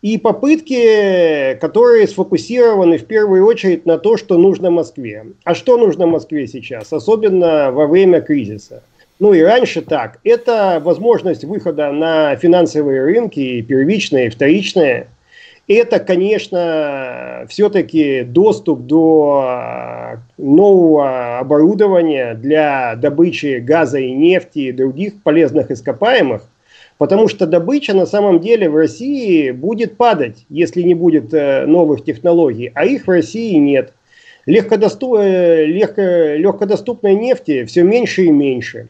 и 0.02 0.18
попытки, 0.18 1.58
которые 1.60 2.08
сфокусированы 2.08 2.98
в 2.98 3.06
первую 3.06 3.46
очередь 3.46 3.86
на 3.86 3.98
то, 3.98 4.18
что 4.18 4.38
нужно 4.38 4.70
Москве. 4.70 5.26
А 5.44 5.56
что 5.56 5.78
нужно 5.78 6.06
Москве 6.06 6.48
сейчас, 6.48 6.94
особенно 6.94 7.72
во 7.72 7.88
время 7.88 8.22
кризиса? 8.22 8.84
Ну 9.20 9.34
и 9.34 9.42
раньше 9.42 9.82
так. 9.82 10.20
Это 10.24 10.82
возможность 10.84 11.46
выхода 11.46 11.92
на 11.92 12.36
финансовые 12.36 13.04
рынки, 13.04 13.62
первичные, 13.62 14.30
вторичные. 14.30 15.08
Это, 15.68 16.00
конечно, 16.00 17.46
все-таки 17.50 18.22
доступ 18.24 18.82
до 18.82 20.20
нового 20.38 21.40
оборудования 21.40 22.36
для 22.36 22.96
добычи 22.96 23.60
газа 23.60 23.98
и 23.98 24.12
нефти 24.12 24.60
и 24.60 24.72
других 24.72 25.24
полезных 25.24 25.72
ископаемых. 25.72 26.44
Потому 26.98 27.28
что 27.28 27.46
добыча 27.46 27.94
на 27.94 28.06
самом 28.06 28.40
деле 28.40 28.70
в 28.70 28.76
России 28.76 29.52
будет 29.52 29.98
падать, 29.98 30.46
если 30.50 30.82
не 30.82 30.94
будет 30.94 31.34
э, 31.34 31.66
новых 31.66 32.06
технологий, 32.06 32.72
а 32.74 32.86
их 32.86 33.06
в 33.06 33.10
России 33.10 33.56
нет. 33.56 33.94
Легкодоступ, 34.46 35.18
э, 35.20 35.66
легко, 35.66 36.02
легкодоступной 36.02 37.16
нефти 37.16 37.66
все 37.66 37.84
меньше 37.84 38.24
и 38.24 38.32
меньше. 38.32 38.88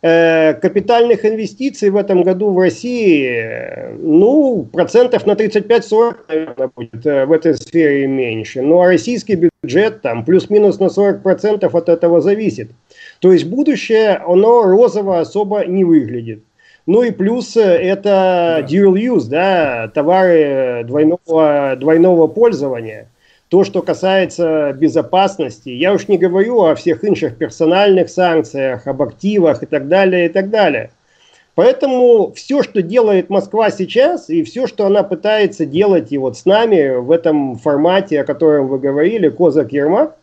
Э, 0.00 0.54
капитальных 0.54 1.24
инвестиций 1.24 1.90
в 1.90 1.96
этом 1.96 2.22
году 2.22 2.52
в 2.52 2.58
России, 2.58 3.96
ну, 3.98 4.68
процентов 4.72 5.26
на 5.26 5.32
35-40, 5.32 6.16
наверное, 6.28 6.70
будет 6.74 7.04
в 7.04 7.32
этой 7.32 7.54
сфере 7.56 8.06
меньше. 8.06 8.62
Ну, 8.62 8.80
а 8.80 8.86
российский 8.86 9.34
бюджет 9.34 10.02
там 10.02 10.24
плюс-минус 10.24 10.78
на 10.78 10.86
40% 10.86 11.64
от 11.64 11.88
этого 11.88 12.20
зависит. 12.20 12.70
То 13.18 13.32
есть 13.32 13.46
будущее, 13.46 14.22
оно 14.24 14.62
розово 14.62 15.18
особо 15.18 15.64
не 15.64 15.82
выглядит. 15.82 16.44
Ну 16.92 17.04
и 17.04 17.12
плюс 17.12 17.56
э, 17.56 17.60
это 17.60 18.66
dual 18.68 18.94
use, 18.94 19.28
да, 19.28 19.86
товары 19.94 20.82
двойного, 20.84 21.76
двойного 21.78 22.26
пользования. 22.26 23.06
То, 23.48 23.62
что 23.62 23.80
касается 23.80 24.72
безопасности, 24.72 25.68
я 25.68 25.92
уж 25.92 26.08
не 26.08 26.18
говорю 26.18 26.64
о 26.64 26.74
всех 26.74 27.04
инших 27.04 27.36
персональных 27.36 28.10
санкциях, 28.10 28.88
об 28.88 29.02
активах 29.02 29.62
и 29.62 29.66
так 29.66 29.86
далее, 29.86 30.26
и 30.26 30.28
так 30.30 30.50
далее. 30.50 30.90
Поэтому 31.54 32.32
все, 32.32 32.64
что 32.64 32.82
делает 32.82 33.30
Москва 33.30 33.70
сейчас, 33.70 34.28
и 34.28 34.42
все, 34.42 34.66
что 34.66 34.86
она 34.86 35.04
пытается 35.04 35.66
делать 35.66 36.10
и 36.10 36.18
вот 36.18 36.36
с 36.36 36.44
нами 36.44 36.96
в 36.96 37.12
этом 37.12 37.54
формате, 37.54 38.20
о 38.20 38.24
котором 38.24 38.66
вы 38.66 38.80
говорили, 38.80 39.28
Козак-Ермак, 39.28 40.16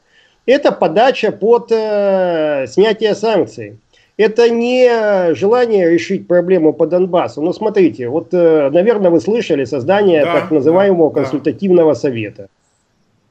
это 0.45 0.73
подача 0.73 1.32
под 1.32 1.71
э, 1.71 2.65
снятие 2.67 3.15
санкций 3.15 3.77
это 4.17 4.49
не 4.49 5.34
желание 5.36 5.89
решить 5.89 6.27
проблему 6.27 6.73
по 6.73 6.88
Донбассу. 6.88 7.41
Но 7.41 7.53
смотрите, 7.53 8.10
вот, 8.10 8.30
э, 8.34 8.69
наверное, 8.71 9.12
вы 9.12 9.21
слышали 9.21 9.63
создание 9.63 10.25
да, 10.25 10.34
так 10.34 10.51
называемого 10.51 11.13
да, 11.13 11.21
консультативного 11.21 11.93
да. 11.93 11.99
совета. 11.99 12.49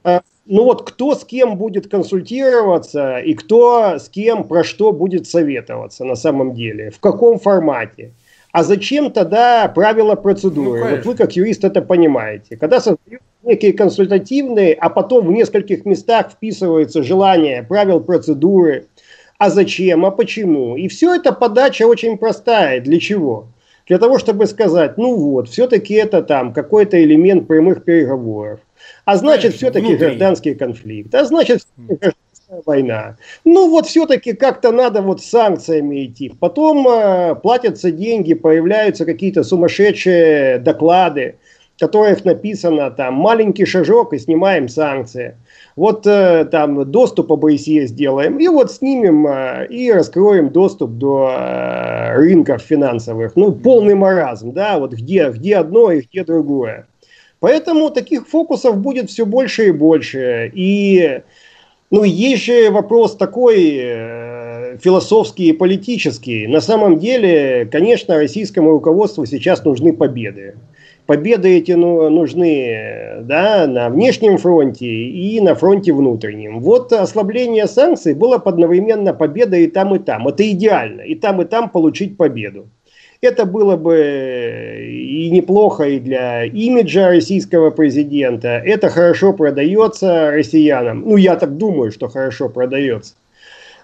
А, 0.05 0.21
ну 0.47 0.63
вот 0.63 0.89
кто 0.89 1.15
с 1.17 1.25
кем 1.25 1.57
будет 1.57 1.91
консультироваться 1.91 3.19
и 3.19 3.35
кто 3.35 3.99
с 3.99 4.09
кем 4.09 4.45
про 4.45 4.63
что 4.63 4.93
будет 4.93 5.27
советоваться 5.27 6.05
на 6.05 6.15
самом 6.15 6.55
деле, 6.55 6.91
в 6.91 7.01
каком 7.01 7.41
формате. 7.41 8.13
А 8.53 8.63
зачем 8.63 9.11
тогда 9.11 9.69
правила 9.69 10.15
процедуры? 10.15 10.81
Ну, 10.83 10.91
вот 10.91 11.05
вы 11.05 11.15
как 11.15 11.37
юрист 11.37 11.65
это 11.65 11.83
понимаете. 11.83 12.57
Когда 12.57 12.81
создают 12.81 13.21
некие 13.43 13.75
консультативные, 13.75 14.73
а 14.73 14.89
потом 14.89 15.27
в 15.27 15.31
нескольких 15.31 15.85
местах 15.85 16.31
вписывается 16.31 17.03
желание 17.03 17.63
правил 17.63 18.01
процедуры, 18.01 18.87
а 19.39 19.51
зачем, 19.51 20.05
а 20.05 20.11
почему. 20.11 20.77
И 20.77 20.89
все 20.89 21.15
это 21.15 21.33
подача 21.33 21.87
очень 21.87 22.19
простая. 22.19 22.81
Для 22.81 22.99
чего? 23.01 23.49
Для 23.87 23.99
того, 23.99 24.19
чтобы 24.19 24.47
сказать, 24.47 24.99
ну 24.99 25.15
вот, 25.15 25.49
все-таки 25.49 25.95
это 25.95 26.23
там 26.23 26.53
какой-то 26.53 27.03
элемент 27.03 27.47
прямых 27.47 27.85
переговоров. 27.85 28.61
А 29.05 29.17
значит, 29.17 29.55
все-таки 29.55 29.95
гражданский 29.95 30.55
конфликт. 30.55 31.15
А 31.15 31.25
значит, 31.25 31.61
война. 32.65 33.17
Ну 33.45 33.71
вот 33.71 33.87
все-таки 33.87 34.33
как-то 34.33 34.73
надо 34.73 35.03
вот 35.03 35.23
с 35.23 35.27
санкциями 35.27 36.07
идти. 36.07 36.33
Потом 36.39 36.87
э, 36.89 37.35
платятся 37.37 37.91
деньги, 37.91 38.35
появляются 38.35 39.05
какие-то 39.05 39.45
сумасшедшие 39.45 40.59
доклады, 40.59 41.37
в 41.77 41.81
которых 41.81 42.25
написано 42.25 42.91
там 42.91 43.15
маленький 43.15 43.67
шажок 43.67 44.13
и 44.13 44.19
снимаем 44.19 44.69
санкции 44.69 45.37
вот 45.77 46.07
э, 46.07 46.47
там 46.47 46.91
доступ 46.91 47.31
ОБСЕ 47.33 47.87
сделаем, 47.87 48.39
и 48.39 48.49
вот 48.49 48.73
снимем 48.73 49.27
э, 49.27 49.67
и 49.69 49.93
раскроем 49.93 50.49
доступ 50.49 50.93
до 50.93 51.31
э, 51.31 52.17
рынков 52.17 52.63
финансовых. 52.63 53.37
Ну, 53.37 53.53
полный 53.53 53.95
маразм, 53.95 54.53
да, 54.53 54.79
вот 54.79 54.95
где, 54.95 55.31
где 55.31 55.57
одно 55.57 55.93
и 55.93 56.01
где 56.01 56.25
другое. 56.25 56.87
Поэтому 57.41 57.91
таких 57.91 58.27
фокусов 58.27 58.79
будет 58.79 59.11
все 59.11 59.27
больше 59.27 59.69
и 59.69 59.71
больше. 59.71 60.51
И 60.55 61.21
ну, 61.91 62.03
есть 62.05 62.45
же 62.45 62.71
вопрос 62.71 63.15
такой 63.15 63.77
э, 63.79 64.79
философский 64.83 65.51
и 65.51 65.53
политический. 65.53 66.47
На 66.47 66.63
самом 66.63 66.99
деле, 66.99 67.69
конечно, 67.71 68.17
российскому 68.17 68.71
руководству 68.71 69.27
сейчас 69.27 69.63
нужны 69.63 69.93
победы 69.93 70.55
победы 71.07 71.57
эти 71.57 71.73
ну, 71.73 72.11
нужны 72.11 73.23
да, 73.23 73.67
на 73.67 73.89
внешнем 73.89 74.39
фронте 74.39 74.87
и 74.87 75.41
на 75.41 75.55
фронте 75.55 75.93
внутреннем. 75.93 76.61
Вот 76.61 76.93
ослабление 76.93 77.67
санкций 77.67 78.15
было 78.15 78.37
одновременно 78.37 79.15
победой 79.15 79.65
и 79.65 79.67
там, 79.69 79.95
и 79.95 79.99
там. 79.99 80.29
Это 80.29 80.51
идеально. 80.51 81.03
И 81.03 81.15
там, 81.15 81.41
и 81.43 81.45
там 81.45 81.71
получить 81.71 82.17
победу. 82.17 82.69
Это 83.23 83.47
было 83.47 83.77
бы 83.77 84.87
и 84.89 85.31
неплохо 85.31 85.85
и 85.85 85.99
для 85.99 86.45
имиджа 86.45 87.09
российского 87.09 87.71
президента. 87.71 88.49
Это 88.65 88.91
хорошо 88.91 89.33
продается 89.33 90.31
россиянам. 90.31 91.03
Ну, 91.07 91.17
я 91.17 91.37
так 91.37 91.57
думаю, 91.57 91.93
что 91.93 92.09
хорошо 92.09 92.49
продается. 92.49 93.15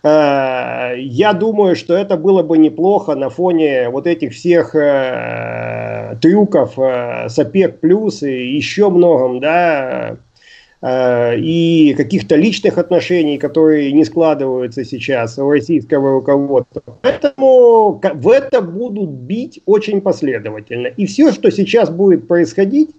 Э, 0.03 0.95
я 0.97 1.33
думаю, 1.33 1.77
что 1.77 1.95
это 1.95 2.17
было 2.17 2.43
бы 2.43 2.59
неплохо 2.59 3.15
на 3.15 3.31
фоне 3.31 3.89
вот 3.89 4.07
этих 4.07 4.33
всех 4.33 4.75
э, 4.75 6.17
трюков 6.21 6.79
э, 6.79 7.29
с 7.29 7.39
ОПЕК 7.39 7.81
плюс 7.81 8.23
и 8.23 8.57
еще 8.57 8.91
многом, 8.91 9.41
да, 9.41 10.17
и 10.85 11.95
каких-то 11.97 12.35
личных 12.35 12.77
отношений, 12.77 13.39
которые 13.39 13.93
не 13.93 14.05
складываются 14.05 14.85
сейчас 14.85 15.39
у 15.39 15.49
российского 15.49 16.15
руководства. 16.15 16.83
Поэтому 17.03 18.01
в 18.03 18.29
это 18.29 18.61
будут 18.63 19.11
бить 19.11 19.61
очень 19.65 20.01
последовательно. 20.01 20.89
И 20.89 21.07
все, 21.07 21.31
что 21.31 21.53
сейчас 21.53 21.89
будет 21.89 22.27
происходить, 22.27 22.91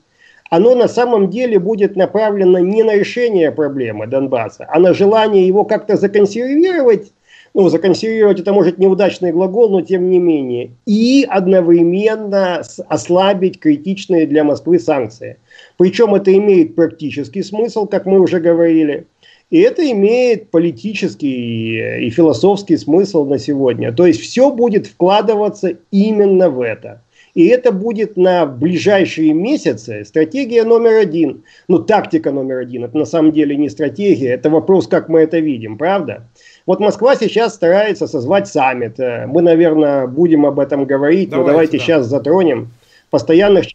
оно 0.56 0.76
на 0.76 0.88
самом 0.88 1.32
деле 1.32 1.58
будет 1.58 1.96
направлено 1.96 2.60
не 2.60 2.84
на 2.84 2.94
решение 2.94 3.52
проблемы 3.52 4.06
Донбасса, 4.06 4.68
а 4.70 4.78
на 4.78 4.94
желание 4.94 5.48
его 5.48 5.66
как-то 5.66 5.98
законсервировать, 5.98 7.12
ну, 7.56 7.70
законсервировать 7.70 8.40
это 8.40 8.54
может 8.54 8.78
неудачный 8.78 9.32
глагол, 9.32 9.70
но 9.70 9.82
тем 9.82 10.12
не 10.12 10.20
менее, 10.20 10.70
и 10.86 11.26
одновременно 11.28 12.62
ослабить 12.88 13.60
критичные 13.60 14.28
для 14.28 14.44
Москвы 14.44 14.78
санкции. 14.78 15.38
Причем 15.78 16.14
это 16.14 16.32
имеет 16.32 16.76
практический 16.76 17.42
смысл, 17.42 17.88
как 17.88 18.06
мы 18.06 18.20
уже 18.20 18.40
говорили, 18.40 19.08
и 19.50 19.60
это 19.60 19.90
имеет 19.90 20.52
политический 20.52 22.06
и 22.06 22.10
философский 22.12 22.78
смысл 22.78 23.26
на 23.26 23.40
сегодня. 23.40 23.92
То 23.92 24.06
есть 24.06 24.22
все 24.22 24.52
будет 24.52 24.86
вкладываться 24.86 25.78
именно 25.90 26.52
в 26.52 26.62
это. 26.62 27.02
И 27.34 27.48
это 27.48 27.72
будет 27.72 28.16
на 28.16 28.46
ближайшие 28.46 29.34
месяцы 29.34 30.06
стратегия 30.06 30.64
номер 30.64 30.98
один. 30.98 31.44
Ну, 31.68 31.80
тактика 31.80 32.32
номер 32.32 32.60
один. 32.60 32.84
Это 32.86 32.98
на 32.98 33.06
самом 33.06 33.32
деле 33.32 33.56
не 33.56 33.70
стратегия, 33.70 34.30
это 34.30 34.50
вопрос, 34.50 34.88
как 34.88 35.10
мы 35.10 35.22
это 35.22 35.40
видим, 35.40 35.78
правда? 35.78 36.28
Вот 36.66 36.80
Москва 36.80 37.16
сейчас 37.16 37.56
старается 37.56 38.08
созвать 38.08 38.48
саммит. 38.48 39.00
Мы, 39.00 39.42
наверное, 39.42 40.08
будем 40.08 40.46
об 40.46 40.60
этом 40.60 40.86
говорить, 40.86 41.30
давайте, 41.30 41.36
но 41.36 41.52
давайте 41.52 41.78
да. 41.78 41.84
сейчас 41.84 42.06
затронем 42.06 42.72
постоянных 43.10 43.66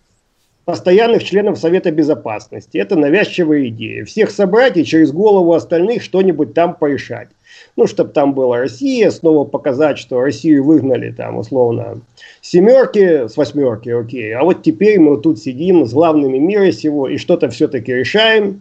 постоянных 0.68 1.24
членов 1.24 1.58
Совета 1.58 1.90
Безопасности. 1.90 2.76
Это 2.76 2.94
навязчивая 2.94 3.68
идея. 3.68 4.04
Всех 4.04 4.30
собрать 4.30 4.76
и 4.76 4.84
через 4.84 5.12
голову 5.12 5.54
остальных 5.54 6.02
что-нибудь 6.02 6.52
там 6.52 6.74
порешать. 6.74 7.28
Ну, 7.76 7.86
чтобы 7.86 8.10
там 8.10 8.34
была 8.34 8.58
Россия, 8.58 9.10
снова 9.10 9.44
показать, 9.44 9.96
что 9.96 10.20
Россию 10.20 10.64
выгнали 10.64 11.10
там 11.10 11.38
условно 11.38 12.02
семерки 12.42 13.28
с 13.28 13.38
восьмерки, 13.38 13.88
окей. 13.88 14.34
А 14.34 14.44
вот 14.44 14.62
теперь 14.62 14.98
мы 14.98 15.16
тут 15.16 15.38
сидим 15.38 15.86
с 15.86 15.94
главными 15.94 16.36
мира 16.36 16.70
сего 16.70 17.08
и 17.08 17.16
что-то 17.16 17.48
все-таки 17.48 17.94
решаем. 17.94 18.60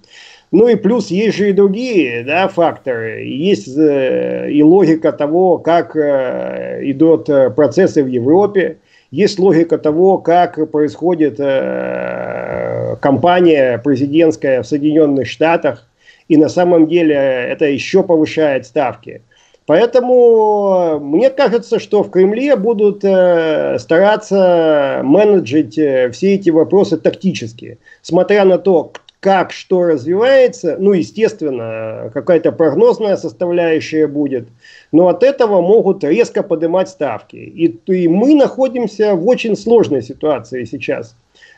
Ну 0.53 0.69
и 0.69 0.75
плюс 0.75 1.07
есть 1.07 1.35
же 1.35 1.49
и 1.49 1.51
другие 1.51 2.23
да, 2.23 2.47
факторы. 2.47 3.25
Есть 3.25 3.77
э, 3.77 4.49
и 4.49 4.63
логика 4.63 5.11
того, 5.11 5.57
как 5.57 5.97
э, 5.97 6.79
идут 6.83 7.27
э, 7.27 7.49
процессы 7.49 8.01
в 8.01 8.07
Европе. 8.07 8.77
Есть 9.11 9.39
логика 9.39 9.77
того, 9.77 10.17
как 10.17 10.69
происходит 10.69 11.35
э, 11.39 12.97
кампания 12.99 13.77
президентская 13.77 14.61
в 14.61 14.67
Соединенных 14.67 15.27
Штатах, 15.27 15.87
и 16.27 16.35
на 16.35 16.49
самом 16.49 16.87
деле 16.87 17.15
это 17.15 17.65
еще 17.65 18.03
повышает 18.03 18.65
ставки. 18.65 19.21
Поэтому 19.65 20.99
мне 20.99 21.29
кажется, 21.29 21.79
что 21.79 22.03
в 22.03 22.09
Кремле 22.09 22.55
будут 22.55 23.03
э, 23.03 23.77
стараться 23.79 25.01
менеджить 25.03 25.77
э, 25.77 26.09
все 26.11 26.35
эти 26.35 26.49
вопросы 26.49 26.97
тактически, 26.97 27.77
смотря 28.01 28.45
на 28.45 28.57
то, 28.57 28.93
как 29.27 29.51
что 29.51 29.83
развивается, 29.83 30.77
ну, 30.79 30.93
естественно, 30.93 32.09
какая-то 32.13 32.53
прогнозная 32.53 33.17
составляющая 33.17 34.07
будет, 34.07 34.47
но 34.93 35.09
от 35.09 35.21
этого 35.21 35.59
могут 35.59 36.01
резко 36.05 36.43
поднимать 36.43 36.87
ставки. 36.87 37.35
И, 37.35 37.65
и 37.87 38.07
мы 38.07 38.35
находимся 38.35 39.15
в 39.15 39.27
очень 39.27 39.57
сложной 39.57 40.01
ситуации 40.01 40.63
сейчас. 40.63 41.13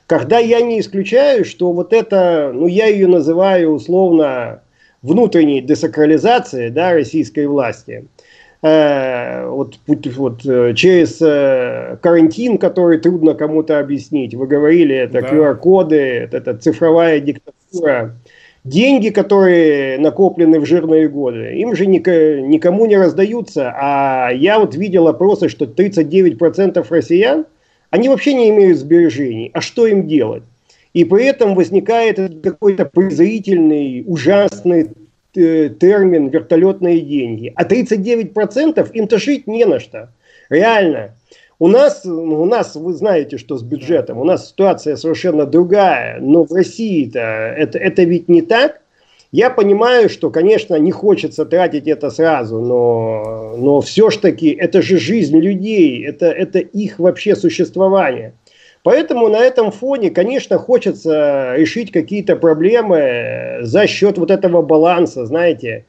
Когда 0.08 0.40
я 0.40 0.62
не 0.62 0.80
исключаю, 0.80 1.46
что 1.46 1.72
вот 1.72 1.94
это, 1.94 2.50
ну, 2.56 2.66
я 2.66 2.88
ее 2.88 3.06
называю 3.06 3.70
условно 3.70 4.64
внутренней 5.04 5.62
десакрализацией 5.62 6.72
да, 6.72 6.94
российской 6.94 7.46
власти– 7.46 8.08
вот, 8.62 9.78
вот 9.88 10.46
э, 10.46 10.74
через 10.76 11.22
э, 11.22 11.98
карантин, 12.02 12.58
который 12.58 12.98
трудно 12.98 13.34
кому-то 13.34 13.80
объяснить. 13.80 14.36
Вы 14.36 14.48
говорили, 14.48 14.96
это 14.96 15.22
да. 15.22 15.30
QR-коды, 15.30 15.96
это, 15.96 16.38
это 16.38 16.58
цифровая 16.58 17.22
диктатура. 17.22 18.16
Деньги, 18.66 19.10
которые 19.10 19.98
накоплены 20.00 20.60
в 20.60 20.66
жирные 20.66 21.08
годы, 21.08 21.54
им 21.56 21.74
же 21.74 21.86
никому 21.86 22.86
не 22.86 22.98
раздаются. 22.98 23.74
А 23.74 24.30
я 24.32 24.60
вот 24.60 24.76
видел 24.76 25.08
опросы, 25.08 25.48
что 25.48 25.64
39% 25.64 26.86
россиян, 26.90 27.46
они 27.90 28.10
вообще 28.10 28.34
не 28.34 28.50
имеют 28.50 28.78
сбережений. 28.78 29.52
А 29.54 29.62
что 29.62 29.88
им 29.88 30.06
делать? 30.06 30.44
И 30.94 31.06
при 31.06 31.26
этом 31.26 31.56
возникает 31.56 32.20
какой-то 32.44 32.84
презрительный, 32.84 34.04
ужасный 34.06 34.90
Э, 34.90 34.99
термин 35.34 36.30
вертолетные 36.30 37.02
деньги. 37.02 37.54
А 37.56 37.64
39% 37.64 38.92
им-то 38.94 39.18
жить 39.20 39.48
не 39.48 39.66
на 39.66 39.80
что. 39.80 40.12
Реально. 40.50 41.16
У 41.62 41.68
нас, 41.68 42.06
у 42.06 42.46
нас, 42.46 42.76
вы 42.76 42.94
знаете, 42.94 43.38
что 43.38 43.58
с 43.58 43.64
бюджетом, 43.64 44.18
у 44.18 44.24
нас 44.24 44.50
ситуация 44.50 44.96
совершенно 44.96 45.46
другая, 45.46 46.18
но 46.22 46.46
в 46.46 46.54
России-то 46.54 47.20
это, 47.20 47.78
это 47.78 48.04
ведь 48.04 48.30
не 48.30 48.42
так. 48.42 48.82
Я 49.32 49.50
понимаю, 49.50 50.10
что, 50.10 50.32
конечно, 50.32 50.76
не 50.76 50.92
хочется 50.92 51.46
тратить 51.46 51.88
это 51.88 52.10
сразу, 52.10 52.62
но, 52.62 53.56
но 53.58 53.82
все 53.82 54.10
ж 54.10 54.18
таки 54.18 54.50
это 54.50 54.82
же 54.82 54.98
жизнь 54.98 55.38
людей, 55.38 56.04
это, 56.04 56.28
это 56.28 56.60
их 56.60 56.98
вообще 56.98 57.36
существование. 57.36 58.34
Поэтому 58.90 59.28
на 59.28 59.38
этом 59.38 59.72
фоне, 59.72 60.10
конечно, 60.10 60.58
хочется 60.58 61.54
решить 61.56 61.92
какие-то 61.92 62.36
проблемы 62.36 63.60
за 63.62 63.86
счет 63.86 64.18
вот 64.18 64.32
этого 64.32 64.64
баланса, 64.64 65.28
знаете, 65.28 65.86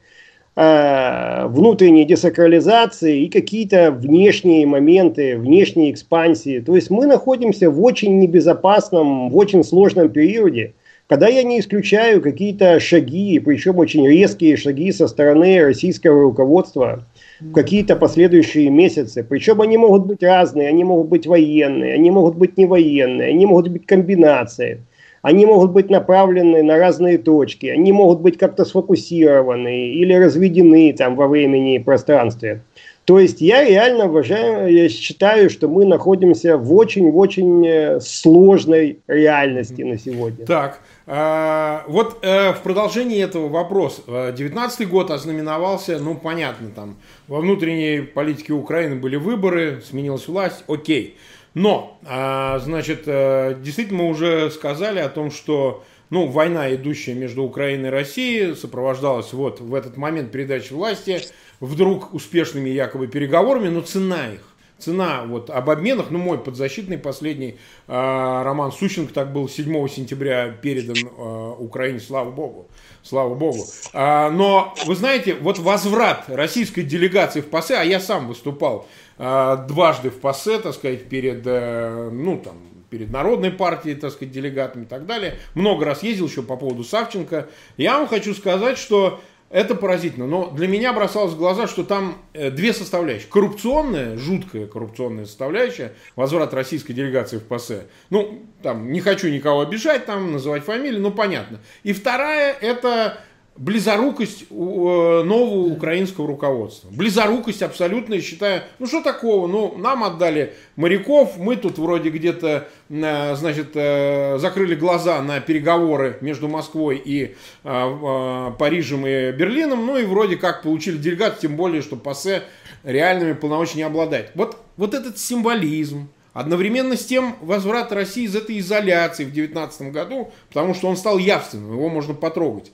э, 0.55 1.47
внутренней 1.47 2.05
десакрализации 2.05 3.23
и 3.23 3.29
какие-то 3.29 3.89
внешние 3.89 4.67
моменты, 4.67 5.35
внешние 5.35 5.89
экспансии. 5.89 6.59
То 6.59 6.75
есть 6.75 6.91
мы 6.91 7.07
находимся 7.07 7.71
в 7.71 7.83
очень 7.83 8.19
небезопасном, 8.19 9.31
в 9.31 9.37
очень 9.37 9.63
сложном 9.63 10.09
периоде, 10.09 10.73
когда 11.07 11.27
я 11.27 11.41
не 11.41 11.59
исключаю 11.59 12.21
какие-то 12.21 12.79
шаги, 12.79 13.39
причем 13.39 13.79
очень 13.79 14.07
резкие 14.07 14.55
шаги 14.57 14.91
со 14.91 15.07
стороны 15.07 15.59
российского 15.59 16.21
руководства, 16.21 17.03
в 17.41 17.53
какие-то 17.53 17.95
последующие 17.95 18.69
месяцы. 18.69 19.23
Причем 19.23 19.61
они 19.61 19.77
могут 19.77 20.05
быть 20.05 20.23
разные, 20.23 20.69
они 20.69 20.83
могут 20.83 21.07
быть 21.07 21.27
военные, 21.27 21.93
они 21.95 22.11
могут 22.11 22.35
быть 22.35 22.57
не 22.57 22.65
военные, 22.65 23.29
они 23.29 23.45
могут 23.45 23.69
быть 23.69 23.85
комбинации. 23.85 24.81
Они 25.21 25.45
могут 25.45 25.71
быть 25.71 25.89
направлены 25.91 26.63
на 26.63 26.77
разные 26.77 27.19
точки, 27.19 27.67
они 27.67 27.91
могут 27.91 28.21
быть 28.21 28.39
как-то 28.39 28.65
сфокусированы 28.65 29.89
или 29.89 30.13
разведены 30.13 30.93
там 30.93 31.15
во 31.15 31.27
времени 31.27 31.75
и 31.75 31.79
пространстве. 31.79 32.61
То 33.05 33.19
есть 33.19 33.41
я 33.41 33.63
реально 33.63 34.05
уважаю, 34.05 34.71
я 34.71 34.87
считаю, 34.89 35.49
что 35.49 35.67
мы 35.67 35.85
находимся 35.85 36.57
в 36.57 36.73
очень-очень 36.73 37.67
э, 37.67 37.99
сложной 37.99 38.99
реальности 39.07 39.81
на 39.81 39.97
сегодня. 39.97 40.45
Так, 40.45 40.79
вот 41.05 42.19
э, 42.21 42.53
в 42.53 42.61
продолжении 42.61 43.21
этого 43.21 43.49
вопроса. 43.49 44.31
19 44.31 44.87
год 44.87 45.11
ознаменовался, 45.11 45.99
ну 45.99 46.15
понятно, 46.15 46.69
там 46.69 46.95
во 47.27 47.39
внутренней 47.41 48.01
политике 48.01 48.53
Украины 48.53 48.95
были 48.95 49.15
выборы, 49.15 49.81
сменилась 49.81 50.27
власть, 50.27 50.63
окей. 50.67 51.17
Но, 51.53 51.99
а, 52.05 52.59
значит, 52.59 53.03
э, 53.07 53.57
действительно 53.61 54.03
мы 54.03 54.09
уже 54.09 54.49
сказали 54.51 54.99
о 54.99 55.09
том, 55.09 55.31
что 55.31 55.83
ну, 56.09 56.27
война, 56.27 56.73
идущая 56.73 57.13
между 57.13 57.43
Украиной 57.43 57.87
и 57.87 57.91
Россией, 57.91 58.55
сопровождалась 58.55 59.33
вот 59.33 59.59
в 59.59 59.73
этот 59.73 59.97
момент 59.97 60.31
передачи 60.31 60.73
власти 60.73 61.21
вдруг 61.59 62.13
успешными 62.13 62.69
якобы 62.69 63.07
переговорами, 63.07 63.69
но 63.69 63.81
цена 63.81 64.27
их 64.27 64.41
цена 64.81 65.23
вот 65.25 65.49
об 65.49 65.69
обменах, 65.69 66.07
ну 66.09 66.19
мой 66.19 66.37
подзащитный 66.37 66.97
последний 66.97 67.57
э, 67.87 68.41
роман 68.43 68.71
Сущенко 68.71 69.13
так 69.13 69.31
был 69.31 69.47
7 69.47 69.87
сентября 69.87 70.49
передан 70.49 70.95
э, 70.97 71.55
Украине, 71.59 71.99
слава 71.99 72.31
богу, 72.31 72.69
слава 73.03 73.35
богу. 73.35 73.65
А, 73.93 74.29
но 74.29 74.73
вы 74.85 74.95
знаете, 74.95 75.35
вот 75.35 75.59
возврат 75.59 76.25
российской 76.27 76.81
делегации 76.81 77.41
в 77.41 77.49
ПАСЕ, 77.49 77.77
а 77.77 77.83
я 77.83 77.99
сам 77.99 78.27
выступал 78.27 78.87
э, 79.17 79.57
дважды 79.67 80.09
в 80.09 80.19
ПАСЕ, 80.19 80.59
так 80.59 80.73
сказать, 80.73 81.07
перед, 81.07 81.43
э, 81.45 82.09
ну 82.11 82.37
там, 82.37 82.57
перед 82.91 83.09
Народной 83.09 83.51
партией, 83.51 83.95
так 83.95 84.11
сказать, 84.11 84.33
делегатами 84.33 84.83
и 84.83 84.85
так 84.85 85.05
далее. 85.05 85.37
Много 85.55 85.85
раз 85.85 86.03
ездил 86.03 86.27
еще 86.27 86.43
по 86.43 86.57
поводу 86.57 86.83
Савченко. 86.83 87.47
Я 87.77 87.97
вам 87.97 88.07
хочу 88.07 88.35
сказать, 88.35 88.77
что 88.77 89.21
это 89.51 89.75
поразительно. 89.75 90.27
Но 90.27 90.49
для 90.49 90.67
меня 90.67 90.93
бросалось 90.93 91.33
в 91.33 91.37
глаза, 91.37 91.67
что 91.67 91.83
там 91.83 92.17
э, 92.33 92.49
две 92.49 92.73
составляющие. 92.73 93.27
Коррупционная, 93.29 94.17
жуткая 94.17 94.65
коррупционная 94.65 95.25
составляющая, 95.25 95.93
возврат 96.15 96.53
российской 96.53 96.93
делегации 96.93 97.37
в 97.37 97.43
ПАСЕ. 97.43 97.87
Ну, 98.09 98.45
там, 98.63 98.91
не 98.91 99.01
хочу 99.01 99.29
никого 99.29 99.61
обижать, 99.61 100.05
там, 100.05 100.31
называть 100.31 100.63
фамилии, 100.63 100.99
но 100.99 101.11
понятно. 101.11 101.59
И 101.83 101.93
вторая, 101.93 102.53
это 102.53 103.19
близорукость 103.57 104.45
э, 104.49 104.53
нового 104.53 105.71
украинского 105.73 106.27
руководства. 106.27 106.89
Близорукость 106.89 107.61
абсолютно, 107.61 108.15
я 108.15 108.21
считаю, 108.21 108.63
ну 108.79 108.87
что 108.87 109.01
такого, 109.01 109.47
ну 109.47 109.77
нам 109.77 110.03
отдали 110.03 110.53
моряков, 110.75 111.37
мы 111.37 111.57
тут 111.57 111.77
вроде 111.77 112.09
где-то, 112.09 112.67
э, 112.89 113.35
значит, 113.35 113.71
э, 113.75 114.37
закрыли 114.39 114.75
глаза 114.75 115.21
на 115.21 115.41
переговоры 115.41 116.17
между 116.21 116.47
Москвой 116.47 117.01
и 117.03 117.35
Парижем 117.63 119.05
и 119.05 119.31
Берлином, 119.31 119.85
ну 119.85 119.97
и 119.97 120.05
вроде 120.05 120.37
как 120.37 120.63
получили 120.63 120.97
делегацию, 120.97 121.41
тем 121.41 121.55
более, 121.55 121.81
что 121.81 121.95
ПАСЕ 121.95 122.43
реальными 122.83 123.33
полномочиями 123.33 123.79
не 123.79 123.83
обладает. 123.83 124.31
Вот, 124.33 124.57
вот 124.77 124.93
этот 124.93 125.17
символизм, 125.17 126.09
Одновременно 126.33 126.95
с 126.95 127.05
тем 127.05 127.35
возврат 127.41 127.91
России 127.91 128.23
из 128.23 128.33
этой 128.33 128.57
изоляции 128.59 129.25
в 129.25 129.33
2019 129.33 129.91
году, 129.91 130.31
потому 130.47 130.73
что 130.73 130.87
он 130.87 130.95
стал 130.95 131.17
явственным, 131.17 131.73
его 131.73 131.89
можно 131.89 132.13
потрогать. 132.13 132.71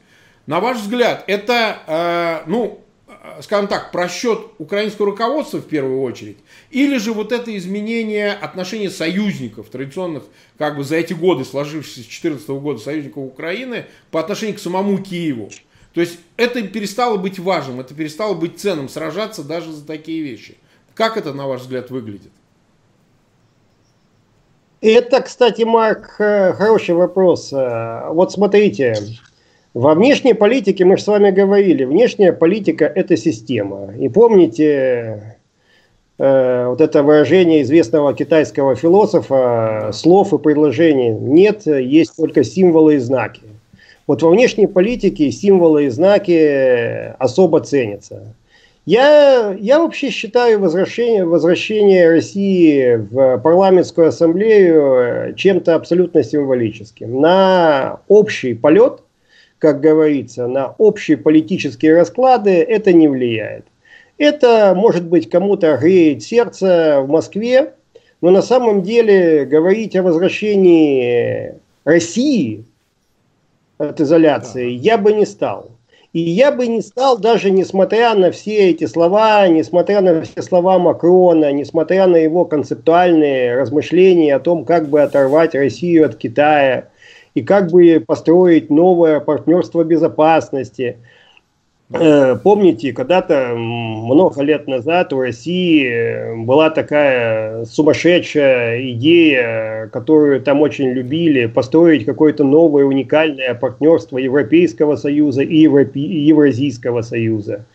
На 0.47 0.62
ваш 0.62 0.77
взгляд, 0.77 1.25
это, 1.27 1.79
э, 1.88 2.49
ну, 2.49 2.79
э, 3.07 3.41
скажем 3.41 3.67
так, 3.67 3.91
просчет 3.91 4.39
украинского 4.60 5.07
руководства 5.07 5.57
в 5.57 5.67
первую 5.67 6.01
очередь, 6.01 6.38
или 6.71 6.97
же 6.97 7.12
вот 7.12 7.33
это 7.33 7.55
изменение 7.57 8.31
отношений 8.31 8.88
союзников, 8.88 9.67
традиционных, 9.67 10.23
как 10.57 10.77
бы 10.77 10.86
за 10.86 10.95
эти 10.95 11.12
годы, 11.12 11.43
сложившихся 11.43 11.99
с 11.99 12.05
2014 12.05 12.49
года 12.62 12.79
союзников 12.79 13.25
Украины, 13.25 13.88
по 14.10 14.21
отношению 14.21 14.55
к 14.55 14.60
самому 14.60 14.97
Киеву. 14.99 15.51
То 15.93 15.99
есть 15.99 16.17
это 16.38 16.62
перестало 16.62 17.17
быть 17.17 17.39
важным, 17.39 17.81
это 17.81 17.93
перестало 17.93 18.33
быть 18.33 18.57
ценным, 18.57 18.88
сражаться 18.88 19.43
даже 19.43 19.73
за 19.73 19.86
такие 19.86 20.21
вещи. 20.23 20.57
Как 20.93 21.17
это, 21.17 21.33
на 21.33 21.47
ваш 21.47 21.62
взгляд, 21.62 21.89
выглядит? 21.89 22.31
Это, 24.79 25.21
кстати, 25.21 25.63
Марк, 25.63 26.05
хороший 26.15 26.95
вопрос. 26.95 27.51
Вот 27.51 28.31
смотрите, 28.31 28.95
во 29.77 29.93
внешней 29.93 30.33
политике 30.33 30.85
мы 30.85 30.97
же 30.97 31.03
с 31.03 31.07
вами 31.07 31.29
говорили, 31.29 31.83
внешняя 31.83 32.33
политика– 32.33 32.85
это 32.95 33.15
система. 33.15 33.93
И 33.99 34.09
помните 34.09 35.37
э, 36.17 36.65
вот 36.67 36.81
это 36.81 37.03
выражение 37.03 37.61
известного 37.61 38.15
китайского 38.15 38.75
философа 38.75 39.91
«слов 39.93 40.33
и 40.33 40.39
предложений 40.39 41.11
нет, 41.11 41.67
есть 41.67 42.15
только 42.17 42.43
символы 42.43 42.95
и 42.95 42.97
знаки». 42.97 43.43
Вот 44.07 44.23
во 44.23 44.31
внешней 44.31 44.65
политике 44.65 45.29
символы 45.31 45.85
и 45.85 45.89
знаки 45.89 47.13
особо 47.19 47.59
ценятся. 47.59 48.33
Я, 48.87 49.55
я 49.59 49.79
вообще 49.79 50.09
считаю 50.09 50.59
возвращение, 50.59 51.23
возвращение 51.23 52.09
России 52.09 52.95
в 52.95 53.37
парламентскую 53.39 54.07
ассамблею 54.07 55.35
чем-то 55.35 55.75
абсолютно 55.75 56.23
символическим. 56.23 57.21
На 57.21 57.99
общий 58.07 58.55
полет– 58.55 59.01
как 59.59 59.81
говорится, 59.81 60.47
на 60.47 60.75
общие 60.77 61.17
политические 61.17 61.95
расклады 61.95 62.51
это 62.51 62.93
не 62.93 63.07
влияет. 63.07 63.65
Это, 64.17 64.73
может 64.75 65.05
быть, 65.05 65.29
кому-то 65.29 65.77
греет 65.77 66.23
сердце 66.23 66.99
в 67.01 67.09
Москве, 67.09 67.73
но 68.21 68.31
на 68.31 68.41
самом 68.41 68.81
деле 68.81 69.45
говорить 69.45 69.95
о 69.95 70.03
возвращении 70.03 71.53
России 71.83 72.65
от 73.77 74.01
изоляции 74.01 74.71
я 74.71 74.97
бы 74.97 75.13
не 75.13 75.25
стал. 75.25 75.71
И 76.13 76.19
я 76.19 76.51
бы 76.51 76.65
не 76.65 76.81
стал, 76.81 77.19
даже 77.19 77.51
несмотря 77.51 78.15
на 78.15 78.31
все 78.31 78.69
эти 78.69 78.85
слова, 78.85 79.47
несмотря 79.47 80.01
на 80.01 80.23
все 80.23 80.41
слова 80.41 80.79
Макрона, 80.79 81.51
несмотря 81.51 82.07
на 82.07 82.15
его 82.15 82.45
концептуальные 82.45 83.55
размышления 83.55 84.35
о 84.35 84.39
том, 84.39 84.65
как 84.65 84.87
бы 84.87 85.01
оторвать 85.01 85.53
Россию 85.53 86.05
от 86.05 86.15
Китая– 86.15 86.89
и 87.38 87.43
как 87.43 87.69
бы 87.69 88.04
построить 88.06 88.71
новое 88.71 89.19
партнерство 89.19 89.84
безопасности. 89.84 90.97
Э, 91.93 92.36
помните, 92.36 92.93
когда-то 92.93 93.54
много 93.56 94.41
лет 94.41 94.67
назад 94.67 95.13
у 95.13 95.19
России 95.19 96.43
была 96.45 96.71
такая 96.71 97.65
сумасшедшая 97.65 98.91
идея, 98.93 99.88
которую 99.93 100.41
там 100.41 100.62
очень 100.62 100.89
любили, 100.89 101.45
построить 101.45 102.06
какое-то 102.06 102.43
новое 102.43 102.86
уникальное 102.86 103.54
партнерство 103.54 104.17
Европейского 104.17 104.95
Союза 104.95 105.43
и 105.43 105.58
Евразийского 105.58 107.04
Союза. 107.04 107.65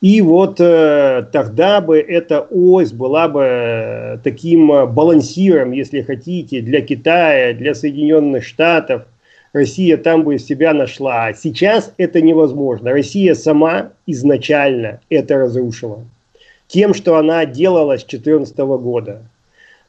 И 0.00 0.22
вот 0.22 0.58
э, 0.60 1.26
тогда 1.30 1.82
бы 1.82 1.98
эта 1.98 2.40
ось 2.50 2.90
была 2.90 3.28
бы 3.28 3.42
э, 3.44 4.18
таким 4.24 4.72
э, 4.72 4.86
балансиром, 4.86 5.72
если 5.72 6.00
хотите, 6.00 6.62
для 6.62 6.80
Китая, 6.80 7.52
для 7.52 7.74
Соединенных 7.74 8.44
Штатов. 8.44 9.02
Россия 9.52 9.98
там 9.98 10.22
бы 10.22 10.38
себя 10.38 10.72
нашла. 10.72 11.34
Сейчас 11.34 11.92
это 11.98 12.22
невозможно. 12.22 12.92
Россия 12.92 13.34
сама 13.34 13.90
изначально 14.06 15.00
это 15.10 15.36
разрушила. 15.36 16.04
Тем, 16.66 16.94
что 16.94 17.16
она 17.16 17.44
делала 17.44 17.98
с 17.98 18.04
2014 18.04 18.56
года. 18.58 19.22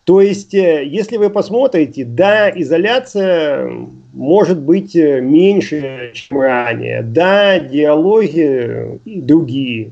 То 0.04 0.20
есть, 0.20 0.54
э, 0.54 0.84
если 0.84 1.16
вы 1.16 1.30
посмотрите, 1.30 2.04
да, 2.04 2.50
изоляция 2.50 3.72
может 4.12 4.60
быть 4.60 4.94
меньше, 4.94 6.12
чем 6.16 6.42
ранее. 6.42 7.02
Да, 7.02 7.60
диалоги 7.60 9.00
другие. 9.06 9.92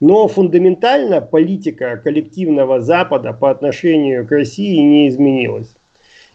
Но 0.00 0.28
фундаментально 0.28 1.20
политика 1.20 2.00
коллективного 2.02 2.80
Запада 2.80 3.34
по 3.34 3.50
отношению 3.50 4.26
к 4.26 4.32
России 4.32 4.78
не 4.78 5.08
изменилась. 5.08 5.74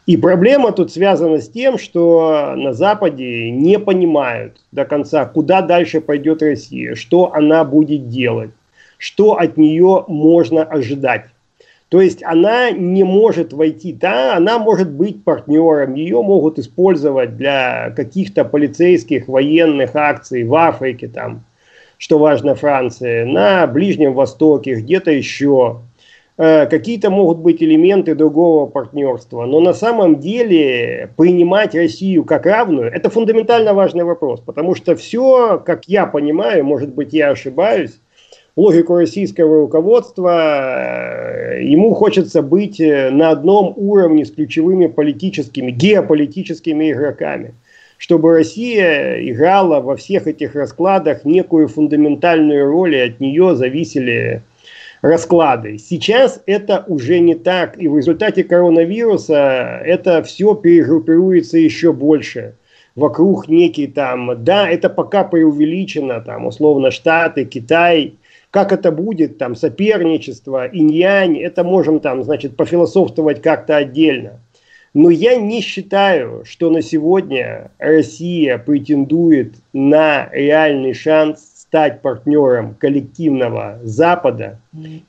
И 0.05 0.17
проблема 0.17 0.71
тут 0.71 0.91
связана 0.93 1.39
с 1.39 1.49
тем, 1.49 1.79
что 1.79 2.53
на 2.55 2.73
Западе 2.73 3.49
не 3.49 3.79
понимают 3.79 4.61
до 4.71 4.85
конца, 4.85 5.25
куда 5.25 5.63
дальше 5.63 5.99
пойдет 5.99 6.43
Россия, 6.43 6.93
что 6.93 7.33
она 7.33 7.63
будет 7.63 8.07
делать, 8.07 8.51
что 8.99 9.39
от 9.39 9.57
нее 9.57 10.05
можно 10.07 10.63
ожидать. 10.63 11.25
То 11.89 12.01
есть 12.01 12.21
она 12.23 12.69
не 12.69 13.03
может 13.03 13.51
войти, 13.51 13.93
да, 13.93 14.35
она 14.35 14.59
может 14.59 14.91
быть 14.91 15.23
партнером, 15.23 15.95
ее 15.95 16.21
могут 16.21 16.59
использовать 16.59 17.35
для 17.37 17.91
каких-то 17.95 18.45
полицейских, 18.45 19.27
военных 19.27 19.95
акций 19.95 20.43
в 20.43 20.53
Африке, 20.53 21.07
там, 21.07 21.43
что 21.97 22.19
важно 22.19 22.55
Франции, 22.55 23.23
на 23.23 23.67
Ближнем 23.67 24.13
Востоке, 24.13 24.75
где-то 24.75 25.11
еще. 25.11 25.79
Э, 26.37 26.65
какие-то 26.65 27.09
могут 27.09 27.37
быть 27.37 27.63
элементы 27.63 28.13
другого 28.13 28.65
партнерства, 28.65 29.45
но 29.45 29.61
на 29.61 29.73
самом 29.73 30.19
деле 30.19 31.09
принимать 31.15 31.73
Россию 31.73 32.25
как 32.25 32.45
равную, 32.45 32.91
это 32.91 33.09
фундаментально 33.09 33.73
важный 33.73 34.03
вопрос, 34.03 34.41
потому 34.41 34.75
что 34.75 34.97
все, 34.97 35.61
как 35.65 35.85
я 35.87 36.05
понимаю, 36.05 36.65
может 36.65 36.89
быть 36.89 37.13
я 37.13 37.29
ошибаюсь, 37.29 37.99
логику 38.57 38.95
российского 38.95 39.61
руководства, 39.61 41.55
э, 41.55 41.63
ему 41.63 41.93
хочется 41.93 42.41
быть 42.41 42.81
э, 42.81 43.11
на 43.11 43.29
одном 43.29 43.73
уровне 43.77 44.25
с 44.25 44.31
ключевыми 44.31 44.87
политическими, 44.87 45.71
геополитическими 45.71 46.91
игроками 46.91 47.53
чтобы 47.97 48.33
Россия 48.33 49.19
играла 49.29 49.81
во 49.81 49.95
всех 49.95 50.27
этих 50.27 50.55
раскладах 50.55 51.25
некую 51.25 51.67
фундаментальную 51.67 52.67
роль, 52.67 52.95
и 52.95 52.99
от 52.99 53.19
нее 53.19 53.55
зависели 53.55 54.41
расклады. 55.01 55.77
Сейчас 55.77 56.41
это 56.45 56.83
уже 56.87 57.19
не 57.19 57.35
так, 57.35 57.79
и 57.81 57.87
в 57.87 57.97
результате 57.97 58.43
коронавируса 58.43 59.81
это 59.85 60.23
все 60.23 60.55
перегруппируется 60.55 61.57
еще 61.57 61.93
больше 61.93 62.55
вокруг 62.95 63.47
некий 63.47 63.87
там, 63.87 64.43
да, 64.43 64.69
это 64.69 64.89
пока 64.89 65.23
преувеличено, 65.23 66.21
там, 66.21 66.47
условно, 66.47 66.91
Штаты, 66.91 67.45
Китай, 67.45 68.15
как 68.51 68.71
это 68.71 68.91
будет, 68.91 69.37
там, 69.37 69.55
соперничество, 69.55 70.65
инь-янь, 70.67 71.37
это 71.37 71.63
можем 71.63 71.99
там, 71.99 72.23
значит, 72.23 72.55
пофилософствовать 72.55 73.41
как-то 73.41 73.75
отдельно. 73.75 74.39
Но 74.95 75.09
я 75.09 75.35
не 75.35 75.59
считаю, 75.59 76.45
что 76.45 76.69
на 76.69 76.81
сегодня 76.81 77.69
Россия 77.79 78.57
претендует 78.57 79.55
на 79.73 80.29
реальный 80.31 80.93
шанс 80.93 81.41
стать 81.57 82.01
партнером 82.01 82.75
коллективного 82.75 83.77
Запада 83.83 84.57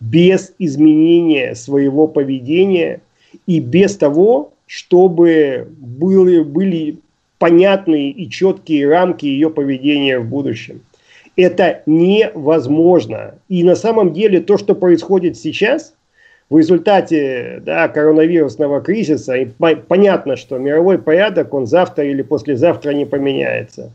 без 0.00 0.52
изменения 0.58 1.54
своего 1.54 2.08
поведения 2.08 3.00
и 3.46 3.60
без 3.60 3.96
того, 3.96 4.52
чтобы 4.66 5.68
были, 5.78 6.42
были 6.42 6.98
понятные 7.38 8.10
и 8.10 8.28
четкие 8.28 8.88
рамки 8.88 9.26
ее 9.26 9.50
поведения 9.50 10.18
в 10.18 10.28
будущем. 10.28 10.80
Это 11.36 11.82
невозможно. 11.86 13.36
И 13.48 13.62
на 13.62 13.76
самом 13.76 14.12
деле 14.12 14.40
то, 14.40 14.58
что 14.58 14.74
происходит 14.74 15.36
сейчас, 15.36 15.94
в 16.48 16.58
результате 16.58 17.60
да, 17.64 17.88
коронавирусного 17.88 18.80
кризиса, 18.80 19.34
и 19.34 19.46
по 19.46 19.74
понятно, 19.74 20.36
что 20.36 20.58
мировой 20.58 20.98
порядок, 20.98 21.52
он 21.54 21.66
завтра 21.66 22.04
или 22.04 22.22
послезавтра 22.22 22.90
не 22.90 23.04
поменяется. 23.04 23.90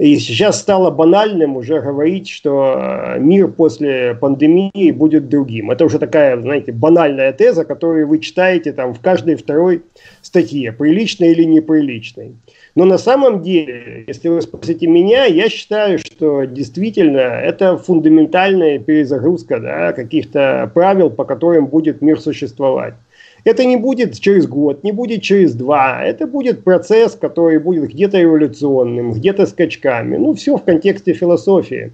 И 0.00 0.18
сейчас 0.18 0.58
стало 0.58 0.90
банальным 0.90 1.58
уже 1.58 1.78
говорить, 1.82 2.26
что 2.26 2.74
э, 2.74 3.18
мир 3.18 3.48
после 3.48 4.16
пандемии 4.18 4.92
будет 4.92 5.28
другим. 5.28 5.70
Это 5.70 5.84
уже 5.84 5.98
такая, 5.98 6.40
знаете, 6.40 6.72
банальная 6.72 7.34
теза, 7.34 7.66
которую 7.66 8.08
вы 8.08 8.20
читаете 8.20 8.72
там 8.72 8.94
в 8.94 9.00
каждой 9.00 9.34
второй 9.34 9.82
статье, 10.22 10.72
приличной 10.72 11.32
или 11.32 11.44
неприличной. 11.44 12.32
Но 12.74 12.86
на 12.86 12.96
самом 12.96 13.42
деле, 13.42 14.04
если 14.06 14.28
вы 14.28 14.40
спросите 14.40 14.86
меня, 14.86 15.26
я 15.26 15.50
считаю, 15.50 15.98
что 15.98 16.44
действительно 16.44 17.18
это 17.18 17.76
фундаментальная 17.76 18.78
перезагрузка 18.78 19.60
да, 19.60 19.92
каких-то 19.92 20.70
правил, 20.72 21.10
по 21.10 21.24
которым 21.24 21.66
будет 21.66 22.00
мир 22.00 22.18
существовать. 22.18 22.94
Это 23.44 23.64
не 23.64 23.76
будет 23.76 24.18
через 24.18 24.46
год, 24.46 24.84
не 24.84 24.92
будет 24.92 25.22
через 25.22 25.54
два. 25.54 26.02
Это 26.04 26.26
будет 26.26 26.64
процесс, 26.64 27.14
который 27.14 27.58
будет 27.58 27.90
где-то 27.90 28.22
эволюционным, 28.22 29.12
где-то 29.12 29.46
скачками. 29.46 30.16
Ну, 30.16 30.34
все 30.34 30.56
в 30.56 30.64
контексте 30.64 31.12
философии. 31.12 31.92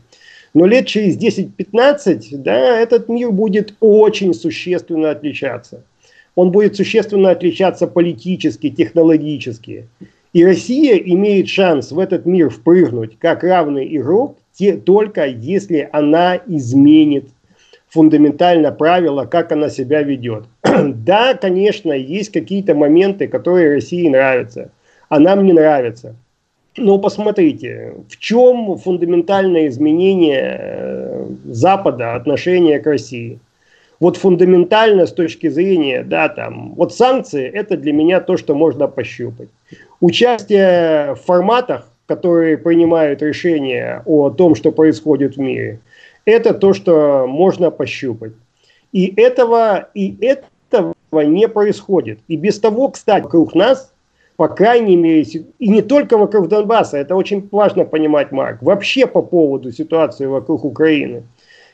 Но 0.54 0.66
лет 0.66 0.86
через 0.86 1.18
10-15, 1.18 2.38
да, 2.38 2.80
этот 2.80 3.08
мир 3.08 3.30
будет 3.30 3.74
очень 3.80 4.32
существенно 4.32 5.10
отличаться. 5.10 5.82
Он 6.34 6.50
будет 6.50 6.76
существенно 6.76 7.30
отличаться 7.30 7.86
политически, 7.86 8.70
технологически. 8.70 9.86
И 10.32 10.44
Россия 10.44 10.96
имеет 10.96 11.48
шанс 11.48 11.92
в 11.92 11.98
этот 11.98 12.26
мир 12.26 12.50
впрыгнуть 12.50 13.18
как 13.18 13.42
равный 13.42 13.96
игрок 13.96 14.36
те, 14.52 14.76
только 14.76 15.26
если 15.26 15.88
она 15.92 16.40
изменит 16.46 17.28
фундаментально 17.88 18.72
правила, 18.72 19.24
как 19.24 19.52
она 19.52 19.68
себя 19.68 20.02
ведет. 20.02 20.44
да, 20.62 21.34
конечно, 21.34 21.92
есть 21.92 22.32
какие-то 22.32 22.74
моменты, 22.74 23.28
которые 23.28 23.74
России 23.74 24.08
нравятся, 24.08 24.70
а 25.08 25.18
нам 25.18 25.44
не 25.44 25.52
нравятся. 25.52 26.16
Но 26.76 26.98
посмотрите, 26.98 27.94
в 28.10 28.18
чем 28.18 28.76
фундаментальное 28.76 29.68
изменение 29.68 30.58
э, 30.60 31.26
Запада 31.46 32.14
отношения 32.14 32.78
к 32.80 32.86
России? 32.86 33.38
Вот 33.98 34.18
фундаментально 34.18 35.06
с 35.06 35.12
точки 35.12 35.48
зрения, 35.48 36.02
да, 36.02 36.28
там, 36.28 36.74
вот 36.74 36.94
санкции, 36.94 37.48
это 37.48 37.78
для 37.78 37.94
меня 37.94 38.20
то, 38.20 38.36
что 38.36 38.54
можно 38.54 38.88
пощупать. 38.88 39.48
Участие 40.00 41.14
в 41.14 41.20
форматах, 41.24 41.88
которые 42.04 42.58
принимают 42.58 43.22
решения 43.22 44.02
о 44.04 44.28
том, 44.28 44.54
что 44.54 44.70
происходит 44.70 45.36
в 45.36 45.40
мире, 45.40 45.80
это 46.26 46.52
то, 46.52 46.74
что 46.74 47.26
можно 47.26 47.70
пощупать. 47.70 48.32
И 48.92 49.12
этого, 49.16 49.88
и 49.94 50.16
этого 50.20 50.94
не 51.12 51.48
происходит. 51.48 52.18
И 52.28 52.36
без 52.36 52.60
того, 52.60 52.88
кстати, 52.88 53.22
вокруг 53.22 53.54
нас, 53.54 53.92
по 54.36 54.48
крайней 54.48 54.96
мере, 54.96 55.22
и 55.22 55.68
не 55.68 55.80
только 55.80 56.18
вокруг 56.18 56.48
Донбасса, 56.48 56.98
это 56.98 57.16
очень 57.16 57.48
важно 57.50 57.84
понимать, 57.84 58.32
Марк, 58.32 58.60
вообще 58.60 59.06
по 59.06 59.22
поводу 59.22 59.72
ситуации 59.72 60.26
вокруг 60.26 60.64
Украины. 60.64 61.22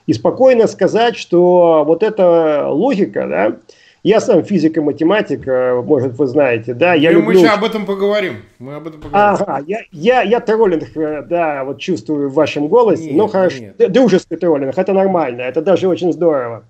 И 0.07 0.13
спокойно 0.13 0.67
сказать, 0.67 1.17
что 1.17 1.85
вот 1.87 2.03
эта 2.03 2.69
логика, 2.69 3.27
да, 3.27 3.57
я 4.03 4.21
сам 4.21 4.43
физик 4.45 4.77
и 4.77 4.81
математик, 4.81 5.47
может, 5.85 6.19
вы 6.19 6.27
знаете, 6.27 6.75
да. 6.75 6.95
Я 6.95 7.13
ну, 7.13 7.19
люблю... 7.19 7.39
Мы 7.39 7.47
сейчас 7.47 7.59
об 7.59 7.65
этом 7.65 7.87
поговорим. 7.87 8.43
Мы 8.59 8.75
об 8.75 8.89
этом 8.89 9.01
поговорим. 9.01 9.37
Ага, 9.41 9.65
я, 9.67 9.81
я, 9.93 10.23
я 10.23 10.41
троллинг, 10.41 10.89
да, 11.29 11.63
вот 11.65 11.79
чувствую 11.79 12.29
в 12.29 12.35
вашем 12.35 12.69
голосе. 12.69 13.05
Нет, 13.05 13.17
ну, 13.17 13.29
хорошо, 13.29 13.59
нет. 13.61 13.93
дружеский 13.93 14.37
троллинг, 14.37 14.77
это 14.77 14.93
нормально, 14.93 15.43
это 15.43 15.63
даже 15.63 15.89
очень 15.89 16.13
здорово. 16.13 16.65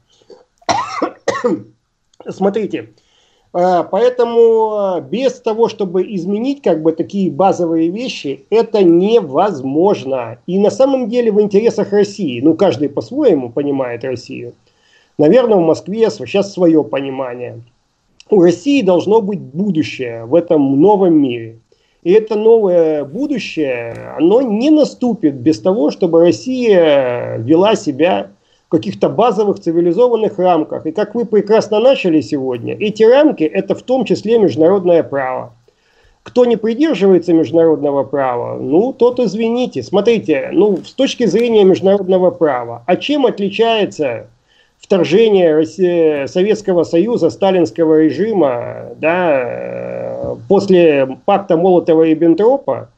Смотрите, 2.28 2.90
поэтому 3.52 5.00
без 5.00 5.40
того, 5.40 5.68
чтобы 5.68 6.02
изменить 6.14 6.62
как 6.62 6.82
бы 6.82 6.92
такие 6.92 7.30
базовые 7.30 7.90
вещи, 7.90 8.44
это 8.50 8.82
невозможно. 8.82 10.38
И 10.46 10.58
на 10.58 10.70
самом 10.70 11.08
деле 11.08 11.32
в 11.32 11.40
интересах 11.40 11.92
России, 11.92 12.40
ну 12.40 12.54
каждый 12.54 12.88
по-своему 12.88 13.50
понимает 13.50 14.04
Россию, 14.04 14.52
наверное, 15.22 15.58
в 15.58 15.66
Москве 15.66 16.10
сейчас 16.10 16.52
свое 16.52 16.82
понимание. 16.82 17.60
У 18.28 18.42
России 18.42 18.82
должно 18.82 19.20
быть 19.20 19.38
будущее 19.38 20.24
в 20.24 20.34
этом 20.34 20.80
новом 20.80 21.14
мире. 21.14 21.58
И 22.02 22.10
это 22.10 22.34
новое 22.34 23.04
будущее, 23.04 23.94
оно 24.18 24.42
не 24.42 24.70
наступит 24.70 25.34
без 25.34 25.60
того, 25.60 25.92
чтобы 25.92 26.22
Россия 26.22 27.36
вела 27.36 27.76
себя 27.76 28.30
каких-то 28.68 29.08
базовых 29.08 29.60
цивилизованных 29.60 30.40
рамках. 30.40 30.86
И 30.86 30.92
как 30.92 31.14
вы 31.14 31.24
прекрасно 31.24 31.78
начали 31.78 32.20
сегодня, 32.20 32.74
эти 32.74 33.04
рамки 33.04 33.44
это 33.44 33.76
в 33.76 33.82
том 33.82 34.04
числе 34.04 34.38
международное 34.38 35.04
право. 35.04 35.52
Кто 36.24 36.44
не 36.46 36.56
придерживается 36.56 37.32
международного 37.32 38.02
права, 38.02 38.58
ну, 38.58 38.92
тот 38.92 39.20
извините. 39.20 39.84
Смотрите, 39.84 40.50
ну, 40.52 40.78
с 40.84 40.92
точки 40.94 41.26
зрения 41.26 41.64
международного 41.64 42.30
права, 42.30 42.82
а 42.86 42.96
чем 42.96 43.26
отличается 43.26 44.26
вторжение 44.82 46.26
Советского 46.26 46.84
Союза, 46.84 47.30
сталинского 47.30 48.02
режима, 48.02 48.88
да, 48.96 50.36
после 50.48 51.18
пакта 51.24 51.54
Молотова-Риббентропа 51.54 52.88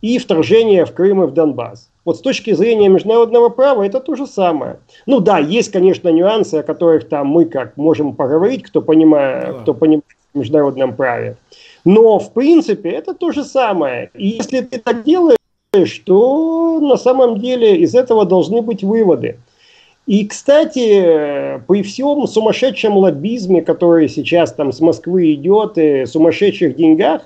и 0.00 0.18
вторжение 0.18 0.84
в 0.84 0.92
Крым 0.92 1.22
и 1.22 1.26
в 1.26 1.32
Донбасс? 1.32 1.88
Вот 2.04 2.18
с 2.18 2.20
точки 2.20 2.52
зрения 2.52 2.88
международного 2.88 3.48
права 3.48 3.84
это 3.84 4.00
то 4.00 4.14
же 4.14 4.26
самое. 4.26 4.78
Ну 5.06 5.20
да, 5.20 5.38
есть, 5.38 5.72
конечно, 5.72 6.08
нюансы, 6.08 6.54
о 6.56 6.62
которых 6.62 7.08
там 7.08 7.26
мы 7.26 7.44
как 7.46 7.76
можем 7.76 8.14
поговорить, 8.14 8.62
кто 8.62 8.80
понимает, 8.80 9.56
да. 9.56 9.60
кто 9.62 9.74
понимает 9.74 10.04
в 10.32 10.38
международном 10.38 10.94
праве. 10.94 11.36
Но 11.84 12.18
в 12.18 12.32
принципе 12.32 12.90
это 12.90 13.12
то 13.14 13.32
же 13.32 13.44
самое. 13.44 14.10
И 14.14 14.28
если 14.28 14.60
ты 14.60 14.78
так 14.78 15.02
делаешь, 15.02 15.36
то 16.04 16.80
на 16.80 16.96
самом 16.96 17.38
деле 17.40 17.76
из 17.76 17.94
этого 17.94 18.24
должны 18.24 18.62
быть 18.62 18.82
выводы. 18.84 19.38
И, 20.06 20.24
кстати, 20.24 21.60
при 21.66 21.82
всем 21.82 22.26
сумасшедшем 22.28 22.96
лоббизме, 22.96 23.60
который 23.60 24.08
сейчас 24.08 24.52
там 24.52 24.72
с 24.72 24.80
Москвы 24.80 25.34
идет, 25.34 25.78
и 25.78 26.06
сумасшедших 26.06 26.76
деньгах, 26.76 27.22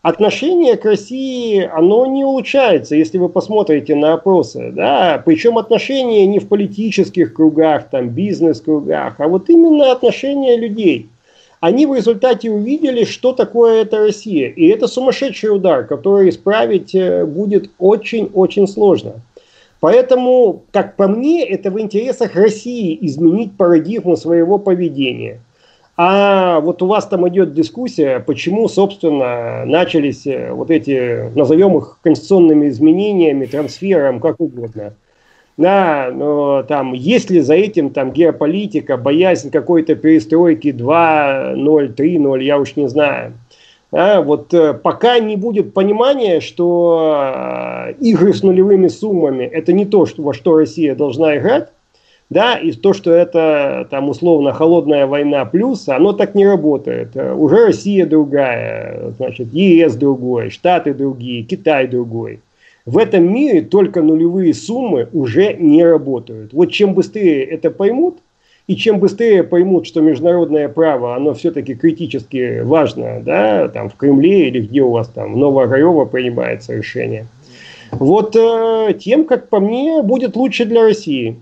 отношение 0.00 0.76
к 0.76 0.84
России, 0.84 1.68
оно 1.72 2.06
не 2.06 2.24
улучшается, 2.24 2.94
если 2.94 3.18
вы 3.18 3.28
посмотрите 3.28 3.96
на 3.96 4.12
опросы. 4.12 4.70
Да? 4.70 5.20
Причем 5.24 5.58
отношения 5.58 6.24
не 6.26 6.38
в 6.38 6.46
политических 6.46 7.34
кругах, 7.34 7.88
там, 7.90 8.10
бизнес-кругах, 8.10 9.14
а 9.18 9.26
вот 9.26 9.50
именно 9.50 9.90
отношения 9.90 10.56
людей. 10.56 11.08
Они 11.58 11.86
в 11.86 11.94
результате 11.94 12.50
увидели, 12.50 13.04
что 13.04 13.32
такое 13.32 13.82
эта 13.82 13.98
Россия. 13.98 14.50
И 14.50 14.66
это 14.66 14.86
сумасшедший 14.86 15.56
удар, 15.56 15.84
который 15.84 16.28
исправить 16.28 16.94
э, 16.94 17.24
будет 17.24 17.70
очень-очень 17.78 18.68
сложно. 18.68 19.14
Поэтому, 19.84 20.64
как 20.72 20.96
по 20.96 21.08
мне, 21.08 21.44
это 21.44 21.70
в 21.70 21.78
интересах 21.78 22.36
России 22.36 22.96
изменить 23.02 23.54
парадигму 23.58 24.16
своего 24.16 24.58
поведения– 24.58 25.40
а 25.96 26.58
вот 26.58 26.82
у 26.82 26.86
вас 26.86 27.06
там 27.06 27.28
идет 27.28 27.52
дискуссия, 27.52 28.18
почему, 28.18 28.66
собственно, 28.66 29.64
начались 29.64 30.26
э, 30.26 30.50
вот 30.50 30.72
эти, 30.72 31.30
назовем 31.38 31.76
их 31.76 31.98
конституционными 32.02 32.68
изменениями, 32.68 33.46
трансфером, 33.46 34.18
как 34.18 34.40
угодно. 34.40 34.94
Да, 35.56 36.10
но 36.12 36.64
там, 36.64 36.94
есть 36.94 37.30
ли 37.30 37.40
за 37.40 37.54
этим 37.54 37.90
там 37.90 38.10
геополитика, 38.10 38.96
боязнь 38.96 39.52
какой-то 39.52 39.94
перестройки 39.94 40.68
2.0, 40.68 41.94
3.0, 41.94 42.42
я 42.42 42.58
уж 42.58 42.74
не 42.74 42.88
знаю. 42.88 43.34
Да, 43.94 44.22
вот 44.22 44.52
э, 44.52 44.74
пока 44.74 45.20
не 45.20 45.36
будет 45.36 45.72
понимания, 45.72 46.40
что 46.40 47.22
э, 47.88 47.92
игры 48.00 48.34
с 48.34 48.42
нулевыми 48.42 48.88
суммами 48.88 49.44
это 49.44 49.72
не 49.72 49.84
то, 49.84 50.04
во 50.16 50.34
что 50.34 50.56
Россия 50.56 50.96
должна 50.96 51.36
играть, 51.36 51.68
да, 52.28 52.56
и 52.56 52.72
то, 52.72 52.92
что 52.92 53.12
это 53.12 53.86
там 53.92 54.08
условно 54.08 54.52
холодная 54.52 55.06
война 55.06 55.44
плюс, 55.44 55.88
оно 55.88 56.12
так 56.12 56.34
не 56.34 56.44
работает. 56.44 57.14
Уже 57.14 57.66
Россия 57.66 58.04
другая, 58.04 59.12
значит, 59.16 59.52
ЕС 59.52 59.94
другой, 59.94 60.50
Штаты 60.50 60.92
другие, 60.92 61.44
Китай 61.44 61.86
другой. 61.86 62.40
В 62.86 62.98
этом 62.98 63.32
мире 63.32 63.62
только 63.62 64.02
нулевые 64.02 64.54
суммы 64.54 65.06
уже 65.12 65.54
не 65.54 65.84
работают. 65.84 66.52
Вот 66.52 66.72
чем 66.72 66.94
быстрее 66.94 67.44
это 67.44 67.70
поймут, 67.70 68.18
и 68.66 68.76
чем 68.76 68.98
быстрее 68.98 69.42
поймут, 69.42 69.86
что 69.86 70.00
международное 70.00 70.68
право, 70.68 71.14
оно 71.14 71.34
все-таки 71.34 71.74
критически 71.74 72.60
важно, 72.62 73.20
да, 73.24 73.68
там 73.68 73.90
в 73.90 73.96
Кремле 73.96 74.48
или 74.48 74.60
где 74.60 74.82
у 74.82 74.90
вас 74.90 75.08
там 75.08 75.34
в 75.34 75.36
Новогорево 75.36 76.06
принимается 76.06 76.74
решение, 76.74 77.26
вот 77.92 78.34
э, 78.36 78.94
тем, 78.98 79.24
как 79.24 79.48
по 79.48 79.60
мне, 79.60 80.02
будет 80.02 80.36
лучше 80.36 80.64
для 80.64 80.82
России. 80.82 81.36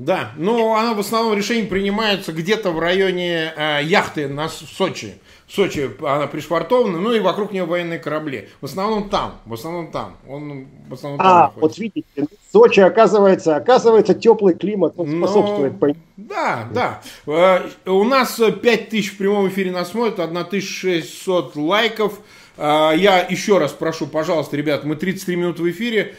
Да, 0.00 0.32
но 0.38 0.76
она 0.76 0.94
в 0.94 1.00
основном 1.00 1.36
решение 1.36 1.66
принимается 1.66 2.32
где-то 2.32 2.70
в 2.70 2.78
районе 2.78 3.52
э, 3.54 3.80
яхты 3.82 4.28
на 4.28 4.48
Сочи. 4.48 5.20
В 5.46 5.52
Сочи 5.52 5.90
она 6.00 6.26
пришвартована, 6.26 6.98
ну 6.98 7.12
и 7.12 7.20
вокруг 7.20 7.52
нее 7.52 7.66
военные 7.66 7.98
корабли. 7.98 8.48
В 8.62 8.64
основном 8.64 9.10
там, 9.10 9.34
в 9.44 9.52
основном 9.52 9.90
там. 9.90 10.16
Он 10.26 10.68
в 10.88 10.94
основном 10.94 11.18
там 11.18 11.26
а, 11.26 11.40
находится. 11.42 11.60
вот 11.60 11.78
видите, 11.78 12.34
Сочи 12.50 12.80
оказывается, 12.80 13.56
оказывается 13.56 14.14
теплый 14.14 14.54
климат, 14.54 14.94
он 14.96 15.20
ну, 15.20 15.26
способствует. 15.26 15.78
Но, 15.78 15.94
да, 16.16 16.68
да. 16.72 17.02
Э, 17.26 17.68
у 17.90 18.04
нас 18.04 18.40
5000 18.40 19.12
в 19.12 19.18
прямом 19.18 19.48
эфире 19.48 19.70
нас 19.70 19.90
смотрят, 19.90 20.18
1600 20.18 21.56
лайков. 21.56 22.20
Э, 22.56 22.92
я 22.96 23.20
еще 23.20 23.58
раз 23.58 23.72
прошу, 23.72 24.06
пожалуйста, 24.06 24.56
ребят, 24.56 24.84
мы 24.84 24.96
33 24.96 25.36
минуты 25.36 25.62
в 25.62 25.70
эфире. 25.70 26.14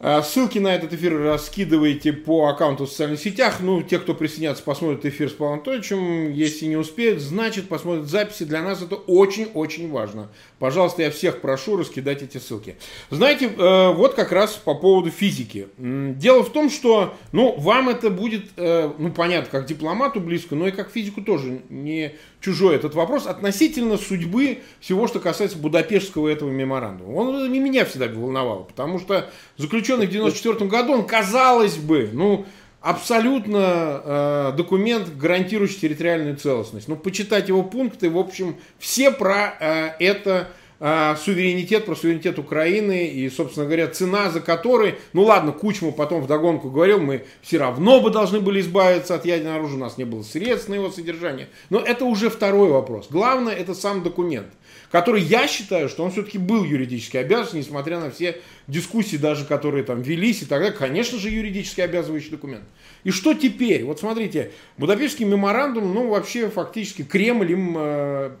А, 0.00 0.22
ссылки 0.22 0.58
на 0.58 0.74
этот 0.74 0.92
эфир 0.92 1.18
раскидывайте 1.18 2.12
по 2.12 2.48
аккаунту 2.48 2.84
в 2.84 2.90
социальных 2.90 3.20
сетях. 3.20 3.60
Ну, 3.60 3.82
те, 3.82 3.98
кто 3.98 4.14
присоединятся, 4.14 4.62
посмотрят 4.62 5.06
эфир 5.06 5.30
с 5.30 5.32
Павлом 5.32 5.54
Анатольевичем. 5.54 6.32
Если 6.32 6.66
не 6.66 6.76
успеют, 6.76 7.20
значит, 7.20 7.68
посмотрят 7.68 8.06
записи. 8.06 8.44
Для 8.44 8.62
нас 8.62 8.82
это 8.82 8.96
очень-очень 8.96 9.90
важно. 9.90 10.28
Пожалуйста, 10.64 11.02
я 11.02 11.10
всех 11.10 11.42
прошу 11.42 11.76
раскидать 11.76 12.22
эти 12.22 12.38
ссылки. 12.38 12.76
Знаете, 13.10 13.50
э, 13.54 13.92
вот 13.92 14.14
как 14.14 14.32
раз 14.32 14.52
по 14.52 14.74
поводу 14.74 15.10
физики. 15.10 15.68
Дело 15.76 16.42
в 16.42 16.50
том, 16.50 16.70
что, 16.70 17.12
ну, 17.32 17.54
вам 17.58 17.90
это 17.90 18.08
будет, 18.08 18.46
э, 18.56 18.90
ну, 18.96 19.12
понятно, 19.12 19.50
как 19.50 19.66
дипломату 19.66 20.20
близко, 20.20 20.54
но 20.54 20.66
и 20.66 20.70
как 20.70 20.90
физику 20.90 21.20
тоже 21.20 21.60
не 21.68 22.14
чужой 22.40 22.76
этот 22.76 22.94
вопрос 22.94 23.26
относительно 23.26 23.98
судьбы 23.98 24.60
всего, 24.80 25.06
что 25.06 25.20
касается 25.20 25.58
Будапештского 25.58 26.28
этого 26.28 26.48
меморандума. 26.48 27.12
Он 27.14 27.52
и 27.52 27.58
меня 27.58 27.84
всегда 27.84 28.06
волновал, 28.06 28.64
потому 28.64 28.98
что 28.98 29.28
заключенный 29.58 30.06
в 30.06 30.10
94 30.10 30.64
году, 30.70 30.94
он, 30.94 31.06
казалось 31.06 31.76
бы, 31.76 32.08
ну, 32.10 32.46
абсолютно 32.84 34.02
э, 34.04 34.52
документ, 34.58 35.16
гарантирующий 35.16 35.80
территориальную 35.80 36.36
целостность. 36.36 36.86
Ну, 36.86 36.96
почитать 36.96 37.48
его 37.48 37.62
пункты, 37.62 38.10
в 38.10 38.18
общем, 38.18 38.56
все 38.78 39.10
про 39.10 39.54
э, 39.58 39.92
это 39.98 40.48
э, 40.80 41.16
суверенитет, 41.16 41.86
про 41.86 41.96
суверенитет 41.96 42.38
Украины 42.38 43.06
и, 43.06 43.30
собственно 43.30 43.64
говоря, 43.64 43.88
цена 43.88 44.28
за 44.28 44.40
которой, 44.40 44.96
ну 45.14 45.22
ладно, 45.22 45.52
Кучму 45.52 45.92
потом 45.92 46.20
вдогонку 46.20 46.68
говорил, 46.68 47.00
мы 47.00 47.24
все 47.40 47.56
равно 47.56 48.02
бы 48.02 48.10
должны 48.10 48.40
были 48.40 48.60
избавиться 48.60 49.14
от 49.14 49.24
ядерного 49.24 49.60
оружия, 49.60 49.78
у 49.78 49.80
нас 49.80 49.96
не 49.96 50.04
было 50.04 50.22
средств 50.22 50.68
на 50.68 50.74
его 50.74 50.90
содержание. 50.90 51.48
Но 51.70 51.80
это 51.80 52.04
уже 52.04 52.28
второй 52.28 52.68
вопрос. 52.68 53.06
Главное, 53.10 53.54
это 53.54 53.74
сам 53.74 54.02
документ 54.02 54.48
который 54.94 55.22
я 55.22 55.48
считаю, 55.48 55.88
что 55.88 56.04
он 56.04 56.12
все-таки 56.12 56.38
был 56.38 56.62
юридически 56.62 57.16
обязан, 57.16 57.58
несмотря 57.58 57.98
на 57.98 58.12
все 58.12 58.40
дискуссии 58.68 59.16
даже, 59.16 59.44
которые 59.44 59.82
там 59.82 60.02
велись 60.02 60.42
и 60.42 60.44
так 60.44 60.60
далее. 60.60 60.72
Конечно 60.78 61.18
же, 61.18 61.30
юридически 61.30 61.80
обязывающий 61.80 62.30
документ. 62.30 62.62
И 63.02 63.10
что 63.10 63.34
теперь? 63.34 63.82
Вот 63.82 63.98
смотрите, 63.98 64.52
Будапештский 64.78 65.24
меморандум, 65.24 65.92
ну, 65.92 66.10
вообще, 66.10 66.48
фактически, 66.48 67.02
Кремль 67.02 67.50
им 67.50 67.74
э, 67.76 68.36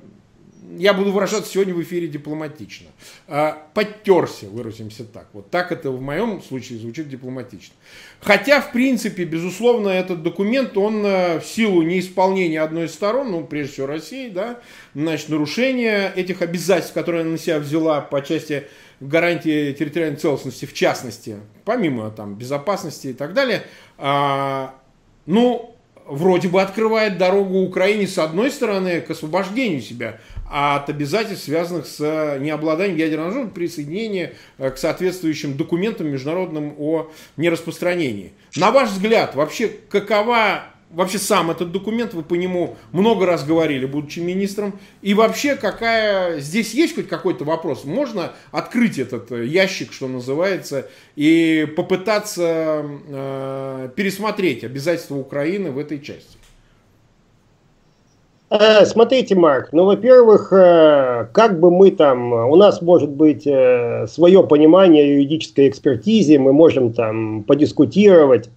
я 0.78 0.94
буду 0.94 1.12
выражаться 1.12 1.50
сегодня 1.50 1.74
в 1.74 1.82
эфире 1.82 2.08
дипломатично. 2.08 2.88
А, 3.26 3.66
подтерся, 3.74 4.46
выразимся 4.46 5.04
так. 5.04 5.28
Вот 5.32 5.50
так 5.50 5.72
это 5.72 5.90
в 5.90 6.00
моем 6.00 6.42
случае 6.42 6.78
звучит 6.78 7.08
дипломатично. 7.08 7.74
Хотя, 8.20 8.60
в 8.60 8.72
принципе, 8.72 9.24
безусловно, 9.24 9.88
этот 9.88 10.22
документ, 10.22 10.76
он 10.76 11.04
э, 11.04 11.40
в 11.40 11.44
силу 11.44 11.82
неисполнения 11.82 12.60
одной 12.60 12.86
из 12.86 12.94
сторон, 12.94 13.30
ну, 13.30 13.44
прежде 13.44 13.72
всего 13.72 13.86
России, 13.86 14.28
да, 14.28 14.60
значит, 14.94 15.28
нарушение 15.28 16.12
этих 16.14 16.40
обязательств, 16.42 16.94
которые 16.94 17.22
она 17.22 17.32
на 17.32 17.38
себя 17.38 17.58
взяла 17.58 18.00
по 18.00 18.22
части 18.22 18.66
гарантии 19.00 19.72
территориальной 19.72 20.18
целостности, 20.18 20.64
в 20.64 20.72
частности, 20.72 21.36
помимо 21.64 22.10
там 22.10 22.36
безопасности 22.36 23.08
и 23.08 23.12
так 23.12 23.34
далее, 23.34 23.64
а, 23.98 24.74
ну, 25.26 25.73
вроде 26.06 26.48
бы 26.48 26.60
открывает 26.60 27.18
дорогу 27.18 27.60
Украине 27.60 28.06
с 28.06 28.18
одной 28.18 28.50
стороны 28.50 29.00
к 29.00 29.10
освобождению 29.10 29.80
себя 29.80 30.20
от 30.50 30.88
обязательств, 30.90 31.46
связанных 31.46 31.86
с 31.86 31.98
э, 32.00 32.38
необладанием 32.38 32.98
ядерным 32.98 33.26
оружием, 33.26 33.50
присоединения 33.50 34.34
э, 34.58 34.70
к 34.70 34.76
соответствующим 34.76 35.56
документам 35.56 36.08
международным 36.08 36.74
о 36.78 37.10
нераспространении. 37.36 38.32
На 38.56 38.70
ваш 38.70 38.90
взгляд, 38.90 39.34
вообще 39.34 39.68
какова 39.68 40.64
вообще 40.90 41.18
сам 41.18 41.50
этот 41.50 41.72
документ, 41.72 42.14
вы 42.14 42.22
по 42.22 42.34
нему 42.34 42.76
много 42.92 43.26
раз 43.26 43.44
говорили, 43.44 43.86
будучи 43.86 44.20
министром, 44.20 44.78
и 45.02 45.14
вообще 45.14 45.56
какая, 45.56 46.40
здесь 46.40 46.72
есть 46.74 46.94
хоть 46.94 47.08
какой-то 47.08 47.44
вопрос, 47.44 47.84
можно 47.84 48.32
открыть 48.50 48.98
этот 48.98 49.30
э, 49.32 49.46
ящик, 49.46 49.92
что 49.92 50.08
называется, 50.08 50.88
и 51.16 51.66
попытаться 51.76 52.84
э, 53.08 53.88
пересмотреть 53.94 54.64
обязательства 54.64 55.16
Украины 55.16 55.70
в 55.70 55.78
этой 55.78 56.00
части? 56.00 56.38
Э, 58.50 58.84
смотрите, 58.84 59.34
Марк, 59.34 59.70
ну, 59.72 59.84
во-первых, 59.84 60.52
э, 60.52 61.26
как 61.32 61.58
бы 61.58 61.70
мы 61.70 61.90
там, 61.90 62.32
у 62.32 62.56
нас 62.56 62.80
может 62.82 63.10
быть 63.10 63.42
свое 63.42 64.46
понимание 64.46 65.14
юридической 65.14 65.68
экспертизе, 65.68 66.38
мы 66.38 66.52
можем 66.52 66.92
там 66.92 67.42
подискутировать 67.42 68.48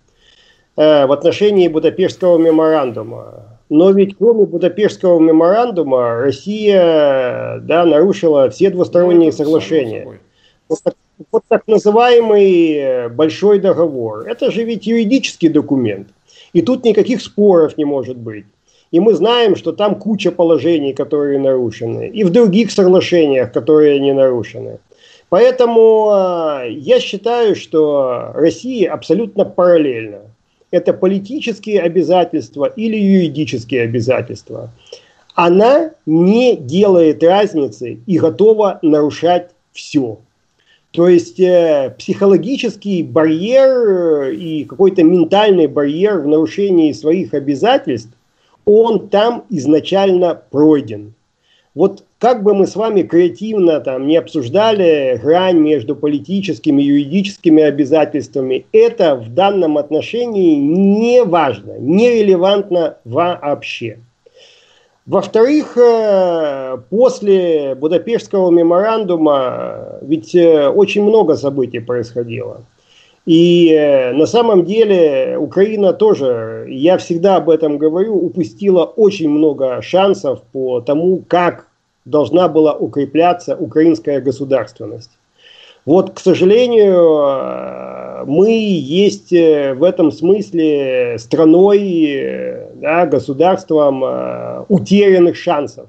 в 0.78 1.12
отношении 1.12 1.68
Будапештского 1.68 2.38
меморандума. 2.38 3.60
Но 3.70 3.92
ведь 3.92 4.16
кроме 4.18 4.46
Будапештского 4.46 5.20
меморандума 5.20 6.16
Россия 6.16 7.60
да, 7.62 7.86
нарушила 7.86 8.50
все 8.50 8.70
двусторонние 8.70 9.32
ну, 9.32 9.38
соглашения. 9.38 10.20
Вот 10.70 10.80
так, 10.84 10.94
вот 11.32 11.44
так 11.48 11.68
называемый 11.68 13.10
большой 13.10 13.60
договор. 13.60 14.28
Это 14.28 14.52
же 14.52 14.64
ведь 14.64 14.88
юридический 14.88 15.50
документ. 15.50 16.10
И 16.54 16.62
тут 16.62 16.86
никаких 16.86 17.22
споров 17.22 17.78
не 17.78 17.86
может 17.86 18.18
быть. 18.18 18.46
И 18.92 19.00
мы 19.00 19.14
знаем, 19.14 19.56
что 19.56 19.74
там 19.74 19.96
куча 19.96 20.32
положений, 20.32 20.94
которые 20.94 21.40
нарушены, 21.40 22.08
и 22.08 22.24
в 22.24 22.30
других 22.30 22.72
соглашениях, 22.72 23.52
которые 23.52 24.00
не 24.00 24.14
нарушены. 24.14 24.80
Поэтому 25.30 26.10
э, 26.14 26.70
я 26.72 27.02
считаю, 27.02 27.56
что 27.56 28.32
Россия 28.34 28.94
абсолютно 28.94 29.44
параллельно. 29.44 30.22
Это 30.72 30.94
политические 30.94 31.82
обязательства 31.82 32.66
или 32.66 32.98
юридические 32.98 33.84
обязательства. 33.84 34.72
Она 35.36 35.92
не 36.06 36.56
делает 36.58 37.24
разницы 37.24 38.00
и 38.06 38.20
готова 38.20 38.80
нарушать 38.82 39.52
все. 39.72 40.20
То 40.92 41.08
есть 41.08 41.40
э, 41.40 41.94
психологический 41.98 43.04
барьер 43.04 44.30
и 44.30 44.64
какой-то 44.64 45.04
ментальный 45.04 45.68
барьер 45.68 46.22
в 46.22 46.28
нарушении 46.28 46.92
своих 46.92 47.34
обязательств 47.34 48.10
он 48.66 49.08
там 49.08 49.46
изначально 49.50 50.42
пройден. 50.50 51.14
Вот 51.78 52.06
как 52.18 52.42
бы 52.42 52.56
мы 52.56 52.66
с 52.66 52.76
вами 52.76 53.04
креативно 53.04 53.80
там 53.80 54.08
не 54.08 54.18
обсуждали 54.18 55.20
грань 55.22 55.60
между 55.60 55.96
политическими 55.96 56.82
и 56.82 56.86
юридическими 56.86 57.62
обязательствами, 57.62 58.66
это 58.72 59.16
в 59.16 59.32
данном 59.32 59.78
отношении 59.78 60.56
не 60.56 61.24
важно, 61.24 61.78
нерелевантно 61.78 62.98
вообще. 63.06 64.00
Во-вторых, 65.06 65.78
э, 65.78 66.80
после 66.90 67.76
Будапештского 67.76 68.50
меморандума 68.50 70.00
ведь 70.02 70.34
э, 70.34 70.70
очень 70.70 71.04
много 71.04 71.36
событий 71.36 71.80
происходило. 71.80 72.64
И 73.28 73.72
э, 73.74 74.14
на 74.14 74.26
самом 74.26 74.64
деле 74.64 75.38
Украина 75.38 75.92
тоже, 75.92 76.66
я 76.70 76.98
всегда 76.98 77.36
об 77.36 77.50
этом 77.50 77.78
говорю, 77.78 78.16
упустила 78.16 78.86
очень 78.86 79.30
много 79.30 79.82
шансов 79.82 80.42
по 80.54 80.80
тому, 80.80 81.22
как 81.28 81.67
должна 82.10 82.48
была 82.48 82.74
укрепляться 82.74 83.56
украинская 83.56 84.22
государственность. 84.22 85.12
Вот, 85.86 86.12
к 86.12 86.20
сожалению, 86.20 87.24
э, 87.24 88.24
мы 88.26 88.50
есть 88.52 89.32
э, 89.32 89.74
в 89.74 89.84
этом 89.84 90.12
смысле 90.12 91.18
страной, 91.18 92.68
да, 92.76 93.06
государством 93.06 94.04
утерянных 94.68 95.38
шансов 95.38 95.88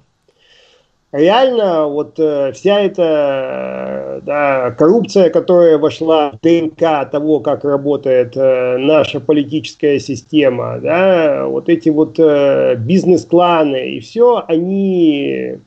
реально 1.12 1.86
вот 1.86 2.18
э, 2.18 2.52
вся 2.52 2.80
эта 2.80 4.20
да, 4.24 4.70
коррупция, 4.72 5.30
которая 5.30 5.78
вошла 5.78 6.30
в 6.30 6.38
ДНК 6.42 7.10
того, 7.10 7.40
как 7.40 7.64
работает 7.64 8.36
э, 8.36 8.76
наша 8.78 9.20
политическая 9.20 9.98
система, 9.98 10.78
да, 10.80 11.46
вот 11.46 11.68
эти 11.68 11.88
вот 11.88 12.18
э, 12.18 12.76
бизнес-кланы 12.76 13.90
и 13.90 14.00
все, 14.00 14.44
они 14.46 15.58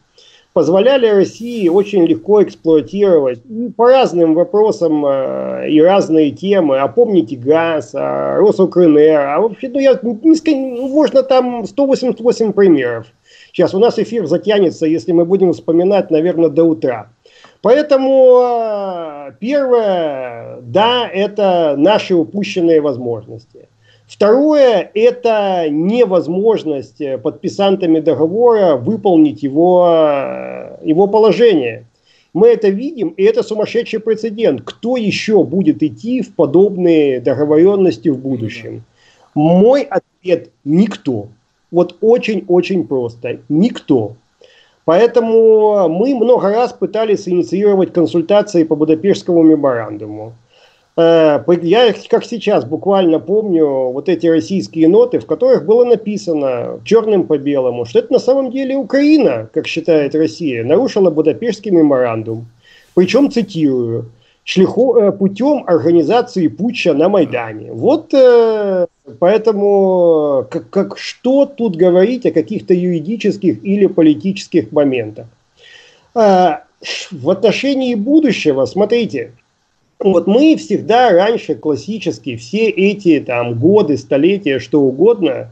позволяли 0.53 1.07
России 1.07 1.69
очень 1.69 2.05
легко 2.05 2.43
эксплуатировать 2.43 3.41
и 3.49 3.69
по 3.69 3.87
разным 3.87 4.33
вопросам 4.33 5.05
э, 5.05 5.69
и 5.69 5.81
разные 5.81 6.31
темы. 6.31 6.79
А 6.79 6.87
помните 6.87 7.35
газ, 7.35 7.91
а 7.93 8.37
Росукрнр, 8.37 9.19
а 9.19 9.39
вообще, 9.39 9.69
ну, 9.69 9.79
я, 9.79 9.97
ну, 10.01 10.19
можно 10.89 11.23
там 11.23 11.65
188 11.65 12.53
примеров. 12.53 13.07
Сейчас 13.53 13.73
у 13.73 13.79
нас 13.79 13.99
эфир 13.99 14.27
затянется, 14.27 14.85
если 14.85 15.11
мы 15.11 15.25
будем 15.25 15.53
вспоминать, 15.53 16.11
наверное, 16.11 16.49
до 16.49 16.63
утра. 16.63 17.09
Поэтому 17.61 18.41
э, 18.43 19.31
первое, 19.39 20.59
да, 20.61 21.07
это 21.07 21.75
наши 21.77 22.15
упущенные 22.15 22.81
возможности. 22.81 23.69
Второе– 24.11 24.91
это 24.93 25.67
невозможность 25.69 27.01
подписантами 27.23 28.01
договора 28.01 28.75
выполнить 28.75 29.41
его, 29.41 29.87
э, 29.89 30.79
его 30.83 31.07
положение. 31.07 31.85
Мы 32.33 32.49
это 32.49 32.67
видим, 32.67 33.13
и 33.15 33.23
это 33.23 33.41
сумасшедший 33.41 34.01
прецедент. 34.01 34.63
Кто 34.65 34.97
еще 34.97 35.45
будет 35.45 35.81
идти 35.81 36.21
в 36.21 36.35
подобные 36.35 37.21
договоренности 37.21 38.09
в 38.09 38.17
будущем? 38.17 38.83
Мой 39.33 39.83
ответ– 39.83 40.49
никто. 40.65 41.29
Вот 41.71 41.95
очень-очень 42.01 42.87
просто. 42.87 43.39
Никто. 43.47 44.17
Поэтому 44.83 45.87
мы 45.87 46.15
много 46.15 46.49
раз 46.49 46.73
пытались 46.73 47.29
инициировать 47.29 47.93
консультации 47.93 48.65
по 48.65 48.75
Будапештскому 48.75 49.41
меморандуму. 49.41 50.33
Э, 51.01 51.43
я, 51.61 51.93
как 52.09 52.25
сейчас, 52.25 52.65
буквально 52.65 53.19
помню 53.19 53.65
вот 53.91 54.09
эти 54.09 54.27
российские 54.27 54.87
ноты, 54.87 55.19
в 55.19 55.25
которых 55.25 55.65
было 55.65 55.85
написано 55.85 56.79
черным 56.83 57.25
по 57.25 57.37
белому, 57.37 57.85
что 57.85 57.99
это 57.99 58.13
на 58.13 58.19
самом 58.19 58.51
деле 58.51 58.75
Украина, 58.75 59.49
как 59.53 59.67
считает 59.67 60.15
Россия, 60.15 60.63
нарушила 60.63 61.09
Будапештский 61.09 61.71
меморандум. 61.71 62.47
Причем, 62.93 63.31
цитирую, 63.31 64.11
шлиху, 64.43 64.95
э, 64.97 65.11
путем 65.11 65.63
организации 65.67 66.47
путча 66.47 66.93
на 66.93 67.09
Майдане. 67.09 67.71
Вот 67.71 68.13
э, 68.13 68.87
поэтому 69.19 70.45
как, 70.49 70.69
как, 70.69 70.97
что 70.97 71.45
тут 71.45 71.75
говорить 71.75 72.25
о 72.25 72.31
каких-то 72.31 72.73
юридических 72.73 73.63
или 73.63 73.87
политических 73.87 74.71
моментах? 74.71 75.27
В 76.13 77.29
отношении 77.29 77.95
будущего, 77.95 78.65
смотрите, 78.65 79.31
вот 80.03 80.27
мы 80.27 80.55
всегда 80.57 81.11
раньше 81.11 81.55
классически, 81.55 82.35
все 82.35 82.69
эти 82.69 83.19
там 83.19 83.59
годы, 83.59 83.97
столетия, 83.97 84.59
что 84.59 84.81
угодно, 84.81 85.49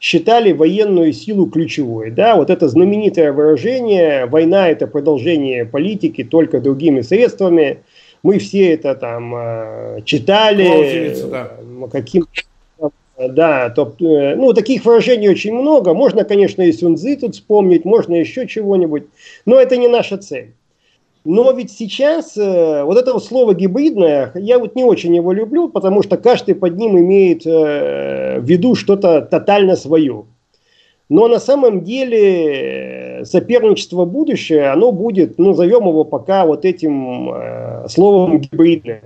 считали 0.00 0.52
военную 0.52 1.12
силу 1.12 1.46
ключевой. 1.46 2.10
Да, 2.10 2.36
вот 2.36 2.50
это 2.50 2.68
знаменитое 2.68 3.32
выражение 3.32 4.26
«война– 4.26 4.68
это 4.70 4.86
продолжение 4.86 5.66
политики 5.66 6.24
только 6.24 6.60
другими 6.60 7.02
средствами». 7.02 7.78
Мы 8.22 8.38
все 8.38 8.74
это 8.74 8.94
там 8.94 9.34
э, 9.34 10.00
читали. 10.04 11.14
да. 11.30 11.52
Каким 11.90 12.26
да, 13.28 13.70
то, 13.70 13.94
э, 14.00 14.34
ну, 14.34 14.52
таких 14.52 14.84
выражений 14.84 15.28
очень 15.28 15.54
много. 15.54 15.94
Можно, 15.94 16.24
конечно, 16.24 16.62
и 16.62 16.72
Сунзы 16.72 17.16
тут 17.16 17.34
вспомнить, 17.34 17.84
можно 17.84 18.14
еще 18.14 18.46
чего-нибудь, 18.46 19.04
но 19.46 19.60
это 19.60 19.76
не 19.76 19.88
наша 19.88 20.16
цель. 20.16 20.52
Но 21.24 21.52
ведь 21.52 21.70
сейчас 21.70 22.36
э, 22.38 22.82
вот 22.82 22.96
это 22.96 23.18
слово 23.18 23.54
гибридное, 23.54 24.32
я 24.34 24.58
вот 24.58 24.74
не 24.74 24.84
очень 24.84 25.14
его 25.14 25.32
люблю, 25.32 25.68
потому 25.68 26.02
что 26.02 26.16
каждый 26.16 26.54
под 26.54 26.78
ним 26.78 26.98
имеет 26.98 27.46
э, 27.46 28.40
в 28.40 28.44
виду 28.44 28.74
что-то 28.74 29.20
тотально 29.20 29.76
свое. 29.76 30.24
Но 31.10 31.28
на 31.28 31.38
самом 31.38 31.82
деле 31.82 33.22
соперничество 33.24 34.06
будущее, 34.06 34.70
оно 34.70 34.92
будет, 34.92 35.38
ну, 35.38 35.48
назовем 35.48 35.88
его 35.88 36.04
пока 36.04 36.46
вот 36.46 36.64
этим 36.64 37.32
э, 37.34 37.88
словом 37.88 38.40
гибридное. 38.40 39.02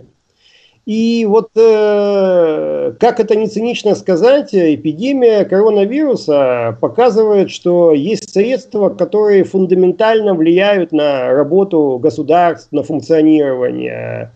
И 0.86 1.24
вот, 1.26 1.50
э, 1.56 2.92
как 3.00 3.18
это 3.18 3.34
не 3.36 3.46
цинично 3.46 3.94
сказать, 3.94 4.54
эпидемия 4.54 5.46
коронавируса 5.46 6.76
показывает, 6.78 7.50
что 7.50 7.94
есть 7.94 8.30
средства, 8.30 8.90
которые 8.90 9.44
фундаментально 9.44 10.34
влияют 10.34 10.92
на 10.92 11.32
работу 11.32 11.98
государств, 12.02 12.68
на 12.70 12.82
функционирование. 12.82 14.32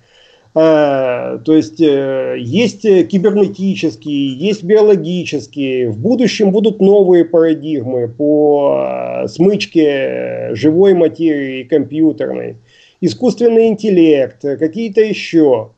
Э, 0.55 1.39
то 1.45 1.53
есть 1.55 1.83
э, 1.83 2.37
есть 2.39 2.81
кибернетические, 2.81 4.29
есть 4.29 4.65
биологические. 4.65 5.91
В 5.91 5.99
будущем 5.99 6.51
будут 6.51 6.81
новые 6.81 7.27
парадигмы 7.27 8.09
по 8.09 9.27
смычке 9.29 10.55
живой 10.55 10.95
материи 10.95 11.61
и 11.61 11.65
компьютерной. 11.65 12.57
Искусственный 13.03 13.69
интеллект, 13.69 14.41
какие-то 14.41 15.03
еще. 15.03 15.73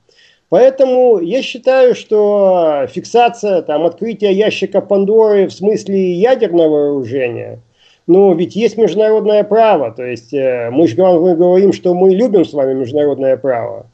Поэтому 0.51 1.20
я 1.20 1.42
считаю, 1.42 1.94
что 1.94 2.86
фиксация, 2.90 3.62
там, 3.62 3.86
открытие 3.86 4.32
ящика 4.32 4.80
Пандоры 4.80 5.46
в 5.46 5.53
смысле 5.53 6.12
ядерного 6.14 6.68
вооружения, 6.68 7.61
ну, 8.09 8.34
ведь 8.34 8.57
есть 8.57 8.76
международное 8.76 9.44
право, 9.44 9.92
то 9.92 10.03
есть 10.05 10.34
э, 10.34 10.70
мы 10.72 10.88
же 10.88 10.96
говорим, 10.96 11.72
что 11.72 11.94
мы 11.94 12.11
любим 12.12 12.44
с 12.44 12.53
вами 12.53 12.74
международное 12.74 13.36
право. 13.36 13.86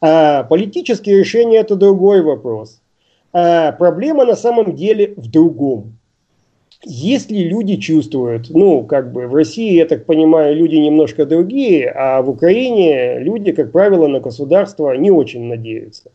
А 0.00 0.44
политические 0.44 1.18
решения– 1.18 1.56
это 1.58 1.74
другой 1.74 2.22
вопрос. 2.22 2.80
А 3.32 3.72
проблема 3.72 4.24
на 4.24 4.36
самом 4.36 4.76
деле 4.76 5.14
в 5.16 5.28
другом 5.28 5.95
если 6.84 7.38
люди 7.38 7.76
чувствуют, 7.76 8.50
ну, 8.50 8.84
как 8.84 9.12
бы 9.12 9.26
в 9.26 9.34
России, 9.34 9.74
я 9.74 9.86
так 9.86 10.04
понимаю, 10.04 10.54
люди 10.54 10.76
немножко 10.76 11.26
другие, 11.26 11.90
а 11.90 12.22
в 12.22 12.30
Украине 12.30 13.18
люди, 13.18 13.52
как 13.52 13.72
правило, 13.72 14.06
на 14.06 14.20
государство 14.20 14.92
не 14.92 15.10
очень 15.10 15.44
надеются. 15.44 16.10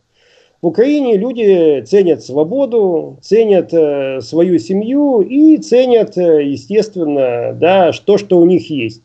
В 0.62 0.68
Украине 0.68 1.18
люди 1.18 1.82
ценят 1.82 2.24
свободу, 2.24 3.18
ценят 3.22 3.74
э, 3.74 4.22
свою 4.22 4.60
семью 4.60 5.22
и 5.22 5.58
ценят, 5.58 6.16
э, 6.20 6.44
естественно, 6.44 7.58
да, 7.60 7.92
то, 8.06 8.20
что 8.20 8.40
у 8.40 8.46
них 8.46 8.70
есть. 8.70 9.02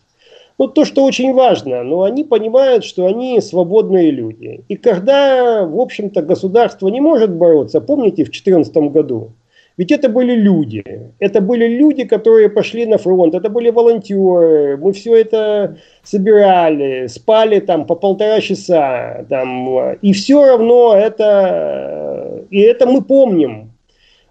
Вот 0.58 0.74
то, 0.74 0.84
что 0.84 1.04
очень 1.04 1.32
важно, 1.32 1.82
но 1.82 2.02
они 2.02 2.24
понимают, 2.24 2.84
что 2.84 3.06
они 3.06 3.40
свободные 3.40 4.10
люди. 4.10 4.64
И 4.68 4.76
когда, 4.76 5.64
в 5.64 5.80
общем-то, 5.80 6.20
государство 6.20 6.88
не 6.88 7.00
может 7.00 7.30
бороться, 7.30 7.80
помните, 7.80 8.24
в 8.24 8.30
2014 8.30 8.76
году, 8.90 9.32
ведь 9.76 9.92
это 9.92 10.08
были 10.08 10.34
люди. 10.34 10.82
Это 11.18 11.40
были 11.40 11.66
люди, 11.68 12.04
которые 12.04 12.48
пошли 12.48 12.86
на 12.86 12.96
фронт. 12.96 13.34
Это 13.34 13.50
были 13.50 13.70
волонтеры. 13.70 14.78
Мы 14.78 14.92
все 14.92 15.14
это 15.16 15.76
собирали, 16.02 17.08
спали 17.08 17.60
там 17.60 17.86
по 17.86 17.94
полтора 17.94 18.40
часа. 18.40 19.26
Там, 19.28 19.92
и 20.02 20.12
все 20.12 20.46
равно 20.46 20.94
это... 20.94 22.44
И 22.50 22.60
это 22.60 22.86
мы 22.86 23.02
помним. 23.02 23.72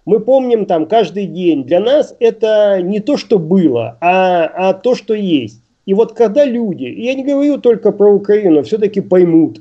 Мы 0.04 0.20
помним 0.20 0.66
там 0.66 0.86
каждый 0.86 1.26
день. 1.26 1.64
Для 1.64 1.80
нас 1.80 2.16
это 2.18 2.80
не 2.82 3.00
то, 3.00 3.16
что 3.16 3.38
было, 3.38 3.98
а, 4.00 4.44
а 4.46 4.72
то, 4.74 4.94
что 4.94 5.14
есть. 5.14 5.60
И 5.84 5.94
вот 5.94 6.14
когда 6.14 6.44
люди, 6.44 6.84
и 6.84 7.04
я 7.04 7.14
не 7.14 7.24
говорю 7.24 7.58
только 7.58 7.92
про 7.92 8.12
Украину, 8.12 8.62
все-таки 8.64 9.00
поймут, 9.00 9.60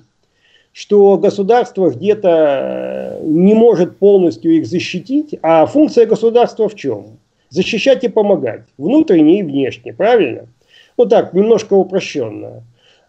что 0.76 1.17
государство 1.17 1.89
где-то 1.89 3.19
э, 3.21 3.23
не 3.23 3.53
может 3.53 3.97
полностью 3.97 4.57
их 4.57 4.67
защитить, 4.67 5.34
а 5.41 5.65
функция 5.67 6.05
государства 6.05 6.67
в 6.67 6.76
чем? 6.76 7.17
Защищать 7.49 8.03
и 8.03 8.09
помогать, 8.09 8.63
внутренне 8.78 9.39
и 9.39 9.43
внешне, 9.43 9.93
правильно? 9.93 10.47
Вот 10.97 11.09
так, 11.09 11.34
немножко 11.34 11.76
упрощенно. 11.76 12.63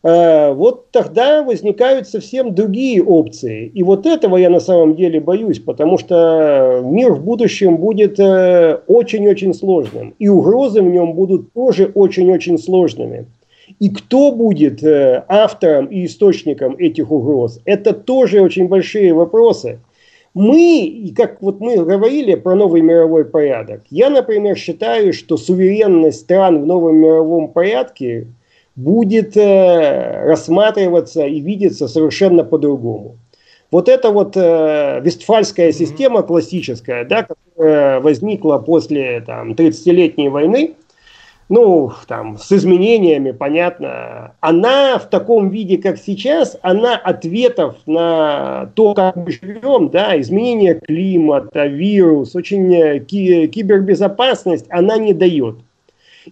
Э, 0.04 0.52
вот 0.52 0.92
тогда 0.92 1.42
возникают 1.42 2.06
совсем 2.08 2.54
другие 2.54 3.02
опции. 3.02 3.66
И 3.66 3.82
вот 3.82 4.06
этого 4.06 4.36
я 4.36 4.48
на 4.48 4.60
самом 4.60 4.94
деле 4.94 5.18
боюсь, 5.18 5.58
потому 5.58 5.98
что 5.98 6.82
мир 6.84 7.14
в 7.14 7.24
будущем 7.24 7.78
будет 7.78 8.20
э, 8.20 8.78
очень-очень 8.86 9.54
сложным. 9.54 10.14
И 10.20 10.28
угрозы 10.28 10.82
в 10.82 10.88
нем 10.88 11.14
будут 11.14 11.52
тоже 11.52 11.90
очень-очень 11.92 12.58
сложными. 12.58 13.26
И 13.78 13.90
кто 13.90 14.32
будет 14.32 14.82
э, 14.82 15.24
автором 15.28 15.86
и 15.86 16.06
источником 16.06 16.76
этих 16.78 17.10
угроз, 17.10 17.60
это 17.64 17.92
тоже 17.92 18.40
очень 18.40 18.68
большие 18.68 19.12
вопросы. 19.12 19.80
Мы, 20.32 21.12
как 21.16 21.40
вот 21.42 21.60
мы 21.60 21.76
говорили 21.84 22.34
про 22.34 22.54
новый 22.54 22.82
мировой 22.82 23.24
порядок, 23.24 23.82
я, 23.90 24.10
например, 24.10 24.56
считаю, 24.56 25.12
что 25.12 25.36
суверенность 25.36 26.20
стран 26.20 26.62
в 26.62 26.66
новом 26.66 26.96
мировом 26.96 27.48
порядке 27.48 28.26
будет 28.76 29.36
э, 29.36 30.24
рассматриваться 30.24 31.26
и 31.26 31.40
видеться 31.40 31.88
совершенно 31.88 32.44
по-другому. 32.44 33.16
Вот 33.70 33.88
эта 33.88 34.10
вот 34.10 34.36
э, 34.36 35.00
вестфальская 35.02 35.72
система 35.72 36.22
классическая, 36.22 37.04
да, 37.04 37.24
которая 37.24 38.00
возникла 38.00 38.58
после 38.58 39.22
там, 39.26 39.52
30-летней 39.52 40.28
войны, 40.28 40.74
ну, 41.48 41.92
там, 42.08 42.38
с 42.38 42.50
изменениями, 42.50 43.30
понятно, 43.30 44.34
она 44.40 44.98
в 44.98 45.08
таком 45.08 45.48
виде, 45.50 45.78
как 45.78 45.96
сейчас, 45.98 46.58
она 46.62 46.96
ответов 46.96 47.76
на 47.86 48.70
то, 48.74 48.94
как 48.94 49.14
мы 49.14 49.30
живем, 49.30 49.88
да, 49.90 50.20
изменение 50.20 50.74
климата, 50.74 51.66
вирус, 51.66 52.34
очень 52.34 52.74
э, 52.74 52.98
кибербезопасность, 52.98 54.66
она 54.70 54.98
не 54.98 55.12
дает. 55.12 55.56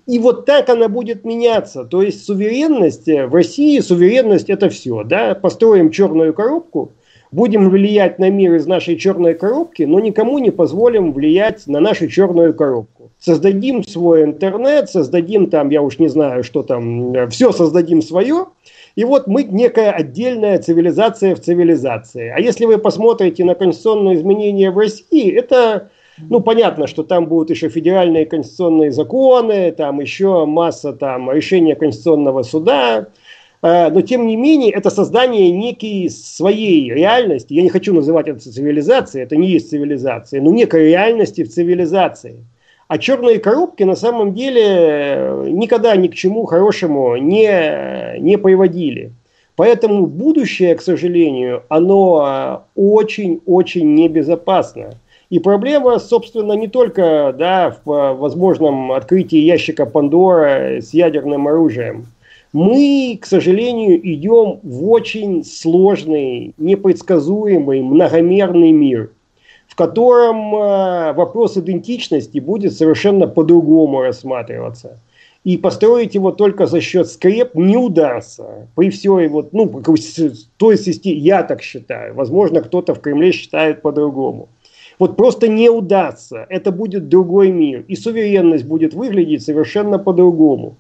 И 0.07 0.19
вот 0.19 0.45
так 0.45 0.69
она 0.69 0.89
будет 0.89 1.25
меняться. 1.25 1.85
То 1.85 2.03
есть 2.03 2.25
суверенность 2.25 3.07
э, 3.09 3.27
в 3.27 3.35
России, 3.35 3.79
суверенность 3.79 4.51
это 4.51 4.69
все. 4.69 5.05
Да? 5.05 5.37
Построим 5.37 5.91
черную 5.91 6.35
коробку, 6.35 6.91
будем 7.35 7.68
влиять 7.68 8.18
на 8.18 8.30
мир 8.30 8.55
из 8.55 8.66
нашей 8.66 8.97
черной 8.97 9.35
коробки, 9.35 9.82
но 9.82 10.01
никому 10.01 10.39
не 10.39 10.51
позволим 10.51 11.12
влиять 11.12 11.66
на 11.66 11.80
нашу 11.80 12.09
черную 12.09 12.55
коробку 12.55 13.05
создадим 13.24 13.82
свой 13.82 14.24
интернет, 14.24 14.91
создадим 14.91 15.49
там, 15.49 15.70
я 15.70 15.80
уж 15.80 15.99
не 15.99 16.09
знаю, 16.09 16.45
что 16.45 16.62
там, 16.62 17.30
все 17.30 17.53
создадим 17.53 18.03
свое, 18.03 18.47
и 18.97 19.05
вот 19.05 19.26
мы 19.26 19.45
некая 19.45 19.93
отдельная 19.93 20.59
цивилизация 20.59 21.35
в 21.35 21.41
цивилизации. 21.41 22.32
А 22.35 22.39
если 22.39 22.66
вы 22.66 22.76
посмотрите 22.76 23.45
на 23.45 23.55
конституционные 23.55 24.16
изменения 24.16 24.70
в 24.70 24.78
России, 24.78 25.32
это, 25.32 25.89
ну, 26.18 26.41
понятно, 26.41 26.87
что 26.87 27.03
там 27.03 27.26
будут 27.26 27.49
еще 27.51 27.70
федеральные 27.70 28.26
конституционные 28.26 28.93
законы, 28.93 29.72
там 29.72 30.01
еще 30.01 30.45
масса 30.45 30.93
там 30.93 31.32
решения 31.32 31.74
Конституционного 31.74 32.43
суда, 32.43 32.99
э, 32.99 33.24
но 33.65 34.03
тем 34.03 34.27
не 34.27 34.37
менее 34.37 34.73
это 34.73 34.91
создание 34.91 35.51
некой 35.51 36.11
своей 36.11 36.93
реальности, 36.93 37.55
я 37.55 37.62
не 37.62 37.71
хочу 37.71 37.95
называть 37.95 38.29
это 38.29 38.39
цивилизацией, 38.39 39.25
это 39.25 39.37
не 39.37 39.49
есть 39.49 39.71
цивилизация, 39.71 40.43
но 40.43 40.51
некой 40.51 40.89
реальности 40.89 41.45
в 41.45 41.49
цивилизации. 41.49 42.45
А 42.89 42.99
черные 42.99 43.39
коробки 43.39 43.83
на 43.83 43.97
самом 43.97 44.35
деле 44.35 44.62
э, 44.62 45.49
никогда 45.49 45.97
ни 45.97 46.09
к 46.09 46.15
чему 46.15 46.45
хорошему 46.45 47.17
не, 47.17 48.19
не 48.21 48.37
приводили. 48.37 49.12
Поэтому 49.57 50.07
будущее, 50.07 50.75
к 50.75 50.83
сожалению, 50.83 51.62
оно 51.71 52.67
очень-очень 52.75 53.95
небезопасно. 53.95 54.91
И 55.31 55.39
проблема, 55.39 55.99
собственно, 56.01 56.53
не 56.53 56.69
только 56.69 57.35
да, 57.39 57.75
в 57.85 58.12
возможном 58.15 58.93
открытии 58.93 59.39
ящика 59.39 59.87
Пандора 59.87 60.83
с 60.83 60.93
ядерным 60.93 61.49
оружием. 61.49 62.07
Мы, 62.55 63.19
к 63.21 63.27
сожалению, 63.27 64.01
идем 64.01 64.61
в 64.63 64.91
очень 64.91 65.45
сложный, 65.45 66.55
непредсказуемый, 66.57 67.83
многомерный 67.83 68.73
мир– 68.73 69.11
в 69.75 69.77
котором 69.77 70.55
э, 70.55 71.13
вопрос 71.15 71.57
идентичности 71.57 72.39
будет 72.39 72.75
совершенно 72.75 73.27
по-другому 73.27 74.03
рассматриваться. 74.03 75.01
И 75.43 75.59
построить 75.59 76.15
его 76.15 76.31
только 76.31 76.67
за 76.67 76.81
счет 76.81 77.09
скреп 77.09 77.57
не 77.57 77.77
удастся. 77.77 78.69
При 78.77 78.91
всей 78.91 79.27
вот, 79.27 79.53
ну, 79.53 79.83
той 80.57 80.79
системе, 80.79 81.17
я 81.17 81.43
так 81.43 81.61
считаю. 81.61 82.15
Возможно, 82.15 82.63
кто-то 82.63 82.95
в 82.95 83.01
Кремле 83.01 83.33
считает 83.33 83.83
по-другому. 83.83 84.49
Вот 85.01 85.17
просто 85.17 85.49
не 85.49 85.69
удастся. 85.69 86.47
Это 86.49 86.71
будет 86.71 87.09
другой 87.09 87.51
мир. 87.51 87.85
И 87.89 87.97
суверенность 87.97 88.65
будет 88.65 88.95
выглядеть 88.95 89.43
совершенно 89.43 89.99
по-другому. 89.99 90.77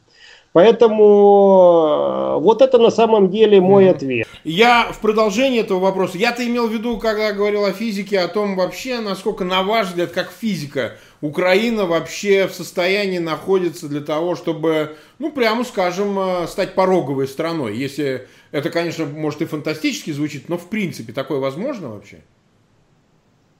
Поэтому 0.54 2.36
э, 2.36 2.40
вот 2.40 2.62
это 2.62 2.78
на 2.78 2.92
самом 2.92 3.28
деле 3.28 3.60
мой 3.60 3.90
ответ. 3.90 4.28
Я 4.44 4.92
в 4.92 5.00
продолжение 5.00 5.62
этого 5.62 5.80
вопроса, 5.80 6.16
я-то 6.16 6.46
имел 6.46 6.68
в 6.68 6.72
виду, 6.72 6.96
когда 6.98 7.32
говорил 7.32 7.64
о 7.64 7.72
физике, 7.72 8.20
о 8.20 8.28
том 8.28 8.54
вообще, 8.54 9.00
насколько, 9.00 9.42
на 9.42 9.64
ваш 9.64 9.88
взгляд, 9.88 10.12
как 10.12 10.30
физика, 10.30 10.96
Украина 11.20 11.86
вообще 11.86 12.46
в 12.46 12.54
состоянии 12.54 13.18
находится 13.18 13.88
для 13.88 14.00
того, 14.00 14.36
чтобы, 14.36 14.96
ну, 15.18 15.32
прямо 15.32 15.64
скажем, 15.64 16.16
э, 16.20 16.46
стать 16.46 16.76
пороговой 16.76 17.26
страной. 17.26 17.76
Если 17.76 18.28
это, 18.52 18.70
конечно, 18.70 19.06
может 19.06 19.42
и 19.42 19.46
фантастически 19.46 20.12
звучит, 20.12 20.48
но 20.48 20.56
в 20.56 20.68
принципе 20.68 21.12
такое 21.12 21.40
возможно 21.40 21.88
вообще? 21.88 22.22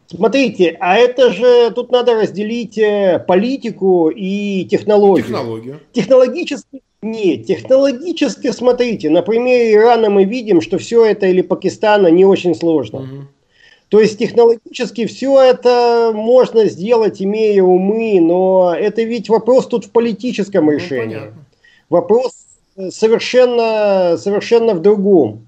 Смотрите, 0.07 0.77
а 0.81 0.97
это 0.97 1.33
же 1.33 1.71
тут 1.71 1.91
надо 1.91 2.15
разделить 2.15 2.79
э, 2.79 3.25
политику 3.27 4.11
и 4.11 4.65
технологию. 4.65 5.25
Технологию. 5.25 5.81
Технологически 5.93 6.83
нет, 7.05 7.45
технологически, 7.45 8.51
смотрите, 8.51 9.11
на 9.11 9.21
примере 9.21 9.75
Ирана 9.75 10.09
мы 10.09 10.25
видим, 10.25 10.63
что 10.63 10.79
все 10.79 11.05
это 11.05 11.27
или 11.27 11.43
Пакистана 11.43 12.07
не 12.07 12.25
очень 12.25 12.55
сложно. 12.55 13.01
Угу. 13.01 13.27
То 13.91 14.01
есть 14.01 14.19
технологически 14.19 15.05
все 15.05 15.39
это 15.39 16.13
можно 16.15 16.65
сделать, 16.65 17.21
имея 17.21 17.63
умы, 17.63 18.19
но 18.23 18.75
это 18.75 19.03
ведь 19.03 19.29
вопрос 19.29 19.67
тут 19.67 19.85
в 19.85 19.91
политическом 19.91 20.65
ну, 20.65 20.73
решении. 20.73 21.17
Понятно. 21.17 21.45
Вопрос 21.91 22.33
совершенно, 22.89 24.17
совершенно 24.17 24.73
в 24.73 24.81
другом. 24.81 25.47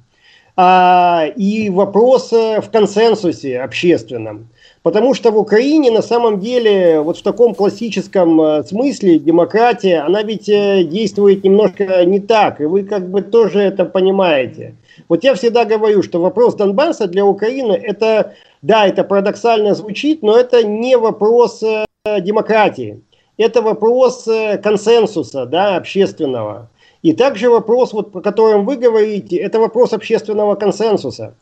А, 0.59 1.27
и 1.37 1.69
вопрос 1.69 2.33
в 2.33 2.65
консенсусе 2.73 3.61
общественном. 3.61 4.49
Потому 4.87 5.15
что 5.15 5.33
в 5.33 5.39
Украине 5.39 5.91
на 5.91 6.01
самом 6.01 6.39
деле 6.39 7.01
вот 7.01 7.19
в 7.19 7.23
таком 7.23 7.57
классическом 7.57 8.41
э, 8.41 8.63
смысле 8.63 9.19
демократия, 9.19 9.99
она 9.99 10.23
ведь 10.23 10.49
э, 10.49 10.85
действует 10.85 11.43
немножко 11.43 12.05
не 12.05 12.21
так. 12.21 12.61
И 12.61 12.67
вы 12.67 12.85
как 12.85 13.11
бы 13.11 13.21
тоже 13.21 13.59
это 13.63 13.85
понимаете. 13.85 14.77
Вот 15.09 15.25
я 15.25 15.35
всегда 15.35 15.65
говорю, 15.65 16.05
что 16.05 16.21
вопрос 16.21 16.55
Донбасса 16.55 17.09
для 17.09 17.27
Украины 17.27 17.73
это, 17.73 18.35
да, 18.63 18.87
это 18.87 19.03
парадоксально 19.03 19.75
звучит, 19.75 20.23
но 20.23 20.39
это 20.39 20.63
не 20.63 20.97
вопрос 20.97 21.65
э, 21.65 21.85
демократии. 22.21 23.03
Это 23.39 23.63
вопрос 23.63 24.29
консенсуса, 24.63 25.47
да, 25.47 25.77
общественного. 25.77 26.71
И 27.07 27.13
также 27.13 27.51
вопрос, 27.51 27.93
вот, 27.93 28.17
о 28.17 28.21
котором 28.21 28.67
вы 28.67 28.77
говорите, 28.77 29.37
это 29.37 29.61
вопрос 29.61 29.93
общественного 29.93 30.57
консенсуса. 30.57 31.35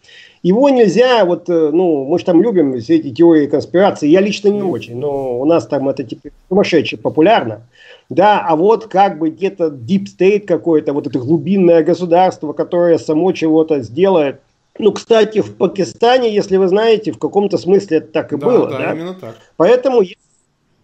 Его 0.42 0.68
нельзя, 0.68 1.24
вот, 1.24 1.48
э, 1.48 1.70
ну, 1.72 2.04
мы 2.04 2.18
же 2.18 2.26
там 2.26 2.42
любим 2.42 2.78
все 2.78 2.96
эти 2.96 3.10
теории 3.14 3.46
конспирации, 3.46 4.08
я 4.08 4.20
лично 4.20 4.48
не 4.48 4.60
очень, 4.60 4.98
но 4.98 5.40
у 5.40 5.46
нас 5.46 5.66
там 5.66 5.88
это 5.88 6.04
теперь 6.04 6.32
сумасшедше 6.50 6.98
популярно. 6.98 7.62
Да, 8.10 8.44
а 8.46 8.56
вот 8.56 8.88
как 8.88 9.18
бы 9.18 9.30
где-то 9.30 9.68
deep 9.68 10.04
state 10.18 10.40
какое-то, 10.40 10.92
вот 10.92 11.06
это 11.06 11.18
глубинное 11.18 11.82
государство, 11.82 12.52
которое 12.52 12.98
само 12.98 13.32
чего-то 13.32 13.80
сделает. 13.80 14.42
Ну, 14.78 14.92
кстати, 14.92 15.40
в 15.40 15.56
Пакистане, 15.56 16.34
если 16.34 16.58
вы 16.58 16.68
знаете, 16.68 17.10
в 17.10 17.18
каком-то 17.18 17.56
смысле 17.56 17.98
это 17.98 18.08
так 18.08 18.34
и 18.34 18.36
да, 18.36 18.46
было. 18.46 18.68
Да, 18.68 18.78
да, 18.78 18.92
именно 18.92 19.14
так. 19.14 19.36
Поэтому 19.56 20.02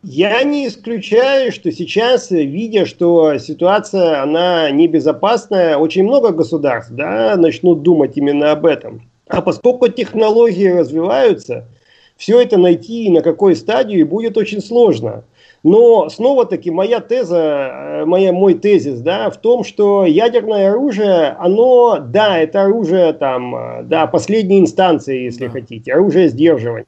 я 0.03 0.42
не 0.42 0.66
исключаю, 0.66 1.53
что 1.53 1.70
сейчас, 1.70 2.30
видя, 2.30 2.86
что 2.86 3.38
ситуация, 3.38 4.22
она 4.22 4.70
небезопасная, 4.70 5.76
очень 5.76 6.05
много 6.05 6.30
государств 6.30 6.92
да, 6.92 7.36
начнут 7.36 7.82
думать 7.82 8.16
именно 8.16 8.53
об 8.53 8.66
этом. 8.66 9.03
А 9.28 9.42
поскольку 9.42 9.88
технологии 9.88 10.68
развиваются, 10.68 11.66
все 12.16 12.40
это 12.40 12.59
найти 12.59 13.11
на 13.11 13.22
какой 13.22 13.55
стадии 13.57 14.03
будет 14.03 14.36
очень 14.36 14.61
сложно. 14.61 15.24
Но 15.62 16.09
снова-таки 16.09 16.70
моя 16.70 17.01
теза, 17.01 17.70
э, 17.72 18.05
моя, 18.07 18.32
мой 18.32 18.55
тезис 18.55 19.01
да, 19.01 19.28
в 19.28 19.36
том, 19.36 19.62
что 19.62 20.07
ядерное 20.07 20.70
оружие, 20.70 21.36
оно, 21.38 21.98
да, 21.98 22.38
это 22.38 22.62
оружие 22.62 23.12
там, 23.12 23.55
э, 23.55 23.82
да, 23.84 24.07
последней 24.07 24.59
инстанции, 24.59 25.24
если 25.24 25.46
да. 25.46 25.53
хотите, 25.53 25.92
оружие 25.92 26.28
сдерживания. 26.28 26.86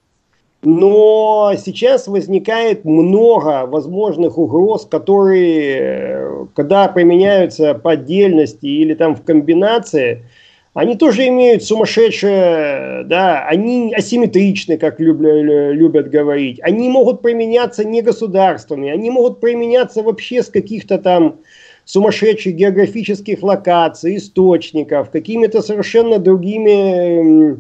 Но 0.65 1.53
сейчас 1.59 2.07
возникает 2.07 2.85
много 2.85 3.67
возможных 3.67 4.39
угроз, 4.39 4.87
которые, 4.87 5.79
э, 5.81 6.47
когда 6.55 6.87
применяются 6.87 7.75
по 7.75 7.93
отдельности 7.93 8.67
или 8.67 8.95
там 8.95 9.17
в 9.17 9.25
комбинации, 9.25 10.25
они 10.75 10.97
тоже 10.97 11.27
имеют 11.29 11.65
сумасшедшие, 11.65 13.03
да, 13.05 13.45
они 13.47 13.93
асимметричны, 13.93 14.79
как 14.79 15.01
любят, 15.01 15.43
любят 15.75 16.09
говорить. 16.09 16.61
Они 16.63 16.89
могут 16.89 17.23
применяться 17.23 17.85
не 17.85 18.01
государствами, 18.01 18.89
они 18.89 19.11
могут 19.11 19.41
применяться 19.41 20.03
вообще 20.03 20.45
с 20.45 20.49
каких-то 20.49 20.99
там 20.99 21.41
сумасшедших 21.85 22.55
географических 22.55 23.43
локаций, 23.43 24.17
источников, 24.17 25.11
какими-то 25.11 25.63
совершенно 25.63 26.19
другими, 26.19 27.59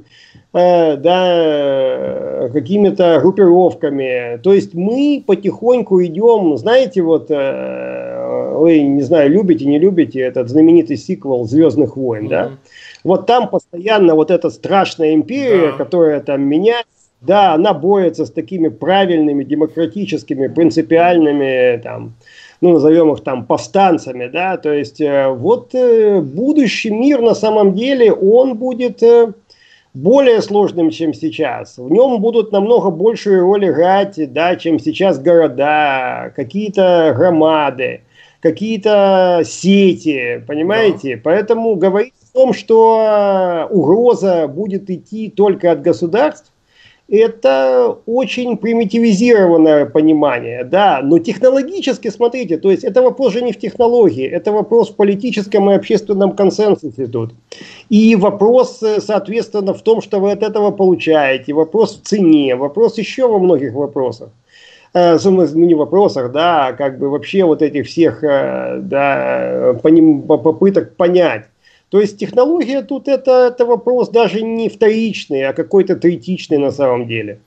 э, 0.52 0.96
да, 0.96 2.48
какими-то 2.52 3.20
группировками. 3.20 4.38
То 4.42 4.52
есть 4.52 4.74
мы 4.74 5.22
потихоньку 5.26 6.02
идем, 6.04 6.56
знаете, 6.56 7.02
вот, 7.02 7.30
э, 7.30 8.56
вы, 8.56 8.80
не 8.80 9.02
знаю, 9.02 9.30
любите, 9.30 9.66
не 9.66 9.78
любите 9.78 10.20
этот 10.20 10.48
знаменитый 10.48 10.96
сиквел 10.96 11.44
«Звездных 11.44 11.96
войн», 11.96 12.26
mm-hmm. 12.26 12.28
да? 12.28 12.50
Вот 13.04 13.26
там 13.26 13.48
постоянно 13.48 14.14
вот 14.14 14.30
эта 14.30 14.50
страшная 14.50 15.14
империя, 15.14 15.72
да. 15.72 15.76
которая 15.84 16.20
там 16.20 16.42
меняется, 16.42 16.86
да, 17.20 17.54
она 17.54 17.72
борется 17.72 18.26
с 18.26 18.30
такими 18.30 18.68
правильными, 18.68 19.44
демократическими, 19.44 20.48
принципиальными, 20.48 21.80
там, 21.82 22.14
ну, 22.62 22.74
назовем 22.74 23.12
их 23.12 23.22
там 23.22 23.44
повстанцами, 23.44 24.28
да, 24.28 24.56
то 24.56 24.72
есть 24.72 25.00
э, 25.00 25.28
вот 25.28 25.74
э, 25.74 26.20
будущий 26.20 26.90
мир 26.90 27.20
на 27.20 27.34
самом 27.34 27.74
деле, 27.74 28.12
он 28.12 28.56
будет 28.56 29.02
э, 29.02 29.32
более 29.94 30.40
сложным, 30.40 30.90
чем 30.90 31.12
сейчас. 31.12 31.76
В 31.76 31.90
нем 31.90 32.20
будут 32.20 32.52
намного 32.52 32.90
большую 32.90 33.42
роль 33.42 33.68
играть, 33.68 34.32
да, 34.32 34.54
чем 34.54 34.78
сейчас 34.78 35.18
города, 35.18 36.32
какие-то 36.36 37.12
громады, 37.16 38.02
какие-то 38.38 39.42
сети, 39.44 40.40
понимаете? 40.46 41.16
Да. 41.16 41.22
Поэтому 41.24 41.74
говорить 41.74 42.14
в 42.30 42.32
том, 42.32 42.52
что 42.52 43.66
угроза 43.70 44.46
будет 44.46 44.88
идти 44.88 45.30
только 45.30 45.72
от 45.72 45.82
государств, 45.82 46.51
это 47.12 47.98
очень 48.06 48.56
примитивизированное 48.56 49.84
понимание, 49.84 50.64
да, 50.64 51.00
но 51.02 51.18
технологически, 51.18 52.08
смотрите, 52.08 52.56
то 52.56 52.70
есть 52.70 52.84
это 52.84 53.02
вопрос 53.02 53.34
же 53.34 53.42
не 53.42 53.52
в 53.52 53.58
технологии, 53.58 54.26
это 54.26 54.50
вопрос 54.50 54.90
в 54.90 54.96
политическом 54.96 55.70
и 55.70 55.74
общественном 55.74 56.32
консенсусе 56.32 57.06
тут. 57.06 57.34
И 57.90 58.16
вопрос, 58.16 58.82
соответственно, 58.98 59.74
в 59.74 59.82
том, 59.82 60.00
что 60.00 60.20
вы 60.20 60.32
от 60.32 60.42
этого 60.42 60.70
получаете, 60.70 61.52
вопрос 61.52 62.00
в 62.00 62.02
цене, 62.02 62.56
вопрос 62.56 62.96
еще 62.96 63.28
во 63.28 63.38
многих 63.38 63.74
вопросах. 63.74 64.30
Э, 64.94 65.18
ну, 65.22 65.46
не 65.54 65.74
вопросах, 65.74 66.32
да, 66.32 66.68
а 66.68 66.72
как 66.72 66.98
бы 66.98 67.10
вообще 67.10 67.44
вот 67.44 67.60
этих 67.60 67.86
всех, 67.86 68.24
э, 68.24 68.78
да, 68.80 69.74
попыток 69.82 70.96
понять, 70.96 71.46
то 71.92 72.00
есть 72.00 72.16
технология 72.16 72.80
тут 72.80 73.06
это, 73.06 73.48
это 73.48 73.66
вопрос 73.66 74.08
даже 74.08 74.40
не 74.40 74.70
вторичный, 74.70 75.46
а 75.46 75.52
какой-то 75.52 75.94
третичный 75.94 76.56
на 76.56 76.70
самом 76.70 77.06
деле. 77.06 77.42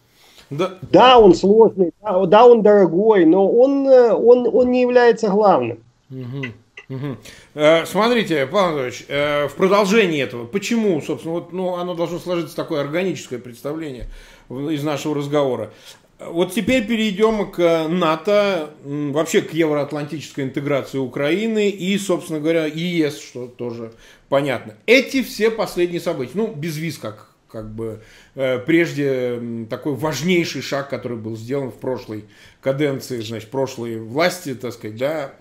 Да, 0.51 0.75
да 0.91 1.17
он 1.17 1.33
сложный, 1.33 1.93
да, 2.03 2.23
да, 2.27 2.45
он 2.45 2.61
дорогой, 2.61 3.25
но 3.25 3.49
он, 3.51 3.87
он, 3.87 4.47
он 4.53 4.69
не 4.69 4.81
является 4.81 5.29
главным. 5.29 5.79
Угу. 6.11 6.45
Угу. 6.89 7.17
Э, 7.55 7.87
смотрите, 7.87 8.45
Павел 8.45 8.67
Анатольевич, 8.67 9.05
э, 9.07 9.47
в 9.47 9.55
продолжении 9.55 10.21
этого, 10.21 10.45
почему, 10.45 11.01
собственно, 11.01 11.33
вот, 11.33 11.51
ну, 11.51 11.77
оно 11.77 11.95
должно 11.95 12.19
сложиться 12.19 12.55
такое 12.55 12.81
органическое 12.81 13.39
представление 13.39 14.05
из 14.51 14.83
нашего 14.83 15.15
разговора. 15.15 15.71
Вот 16.17 16.53
теперь 16.53 16.87
перейдем 16.87 17.51
к 17.51 17.87
НАТО, 17.89 18.71
вообще 18.83 19.41
к 19.41 19.53
евроатлантической 19.53 20.45
интеграции 20.45 20.97
Украины 20.97 21.69
и, 21.69 21.97
собственно 21.97 22.39
говоря, 22.39 22.65
ЕС, 22.65 23.19
что 23.19 23.47
тоже 23.47 23.91
понятно. 24.29 24.75
Эти 24.85 25.21
все 25.23 25.51
последние 25.51 25.99
события, 25.99 26.31
ну, 26.35 26.47
без 26.47 26.77
виз, 26.77 26.97
как, 26.97 27.31
как 27.49 27.69
бы 27.69 28.01
э, 28.35 28.59
прежде 28.59 29.67
такой 29.69 29.95
важнейший 29.95 30.61
шаг, 30.61 30.89
который 30.89 31.17
был 31.17 31.35
сделан 31.35 31.69
в 31.69 31.75
прошлой 31.75 32.23
каденции, 32.61 33.19
значит, 33.19 33.51
прошлой 33.51 33.99
власти, 33.99 34.55
так 34.55 34.71
сказать, 34.71 34.95
да. 34.95 35.33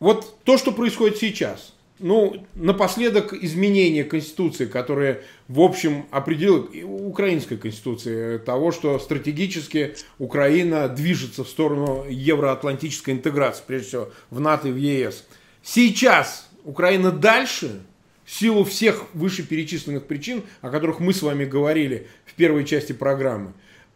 Вот 0.00 0.38
то, 0.44 0.56
что 0.56 0.72
происходит 0.72 1.18
сейчас– 1.18 1.74
ну, 1.98 2.46
напоследок 2.54 3.32
изменение 3.32 4.04
Конституции, 4.04 4.66
которое, 4.66 5.22
в 5.48 5.60
общем, 5.60 6.06
определило 6.10 6.66
украинской 6.84 7.56
Конституции 7.56 8.38
того, 8.38 8.72
что 8.72 8.98
стратегически 8.98 9.94
Украина 10.18 10.88
движется 10.88 11.44
в 11.44 11.48
сторону 11.48 12.04
евроатлантической 12.08 13.14
интеграции, 13.14 13.62
прежде 13.66 13.88
всего 13.88 14.08
в 14.30 14.40
НАТО 14.40 14.68
и 14.68 14.72
в 14.72 14.76
ЕС. 14.76 15.24
Сейчас 15.62 16.48
Украина 16.64 17.12
дальше, 17.12 17.80
в 18.24 18.32
силу 18.32 18.64
всех 18.64 19.06
вышеперечисленных 19.14 20.06
причин, 20.06 20.42
о 20.62 20.70
которых 20.70 20.98
мы 20.98 21.12
с 21.12 21.22
вами 21.22 21.44
говорили 21.44 22.08
в 22.24 22.34
первой 22.34 22.64
части 22.64 22.92
программы, 22.92 23.52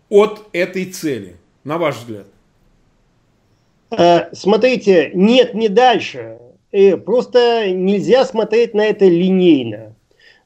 от 0.08 0.48
этой 0.52 0.84
цели, 0.86 1.36
на 1.64 1.78
ваш 1.78 1.96
взгляд? 1.96 2.26
Э, 3.90 4.32
смотрите, 4.32 5.10
нет, 5.14 5.54
не 5.54 5.68
дальше. 5.68 6.38
И 6.70 6.94
просто 6.94 7.70
нельзя 7.72 8.24
смотреть 8.24 8.72
на 8.72 8.82
это 8.82 9.06
линейно. 9.06 9.96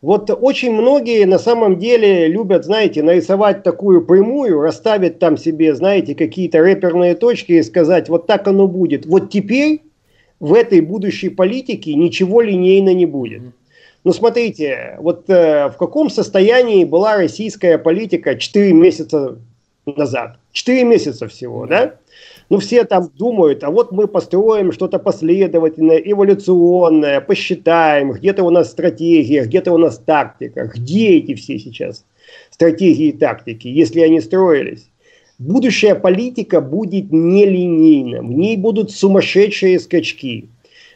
Вот 0.05 0.29
очень 0.29 0.73
многие 0.73 1.25
на 1.25 1.39
самом 1.39 1.79
деле 1.79 2.29
любят, 2.29 2.67
знаете, 2.67 3.03
нарисовать 3.03 3.63
такую 3.63 4.05
прямую, 4.05 4.61
расставить 4.61 5.19
там 5.19 5.39
себе, 5.39 5.75
знаете, 5.75 6.15
какие-то 6.15 6.59
реперные 6.63 7.15
точки 7.15 7.53
и 7.53 7.63
сказать, 7.63 8.11
вот 8.11 8.27
так 8.27 8.47
оно 8.47 8.69
будет. 8.69 9.07
Вот 9.07 9.31
теперь 9.31 9.81
в 10.41 10.53
этой 10.53 10.83
будущей 10.83 11.31
политике 11.31 11.95
ничего 11.95 12.43
линейно 12.43 12.93
не 12.93 13.07
будет. 13.07 13.45
Ну, 14.05 14.13
смотрите, 14.13 14.97
вот 14.99 15.25
э, 15.31 15.71
в 15.71 15.79
каком 15.79 16.11
состоянии 16.11 16.85
была 16.85 17.17
российская 17.17 17.79
политика 17.79 18.35
4 18.35 18.75
месяца 18.75 19.39
назад? 19.87 20.37
4 20.53 20.85
месяца 20.85 21.29
всего, 21.29 21.65
да? 21.65 21.95
Ну, 22.51 22.59
все 22.59 22.85
там 22.85 23.11
думают, 23.15 23.65
а 23.65 23.71
вот 23.71 23.91
мы 23.91 24.07
построим 24.07 24.73
что-то 24.73 24.99
последовательное, 24.99 25.97
эволюционное, 25.97 27.21
посчитаем, 27.21 28.13
где-то 28.13 28.45
у 28.45 28.51
нас 28.51 28.71
стратегия, 28.71 29.45
где-то 29.45 29.73
у 29.73 29.79
нас 29.79 29.99
тактика. 29.99 30.71
Где 30.75 31.17
эти 31.17 31.35
все 31.35 31.59
сейчас 31.59 32.05
стратегии 32.51 33.09
и 33.09 33.13
тактики, 33.13 33.69
если 33.69 34.01
они 34.01 34.21
строились? 34.21 34.89
Будущая 35.39 35.95
политика 35.95 36.61
будет 36.61 37.11
нелинейна, 37.11 38.21
в 38.21 38.31
ней 38.31 38.57
будут 38.57 38.93
сумасшедшие 38.93 39.81
скачки. 39.81 40.49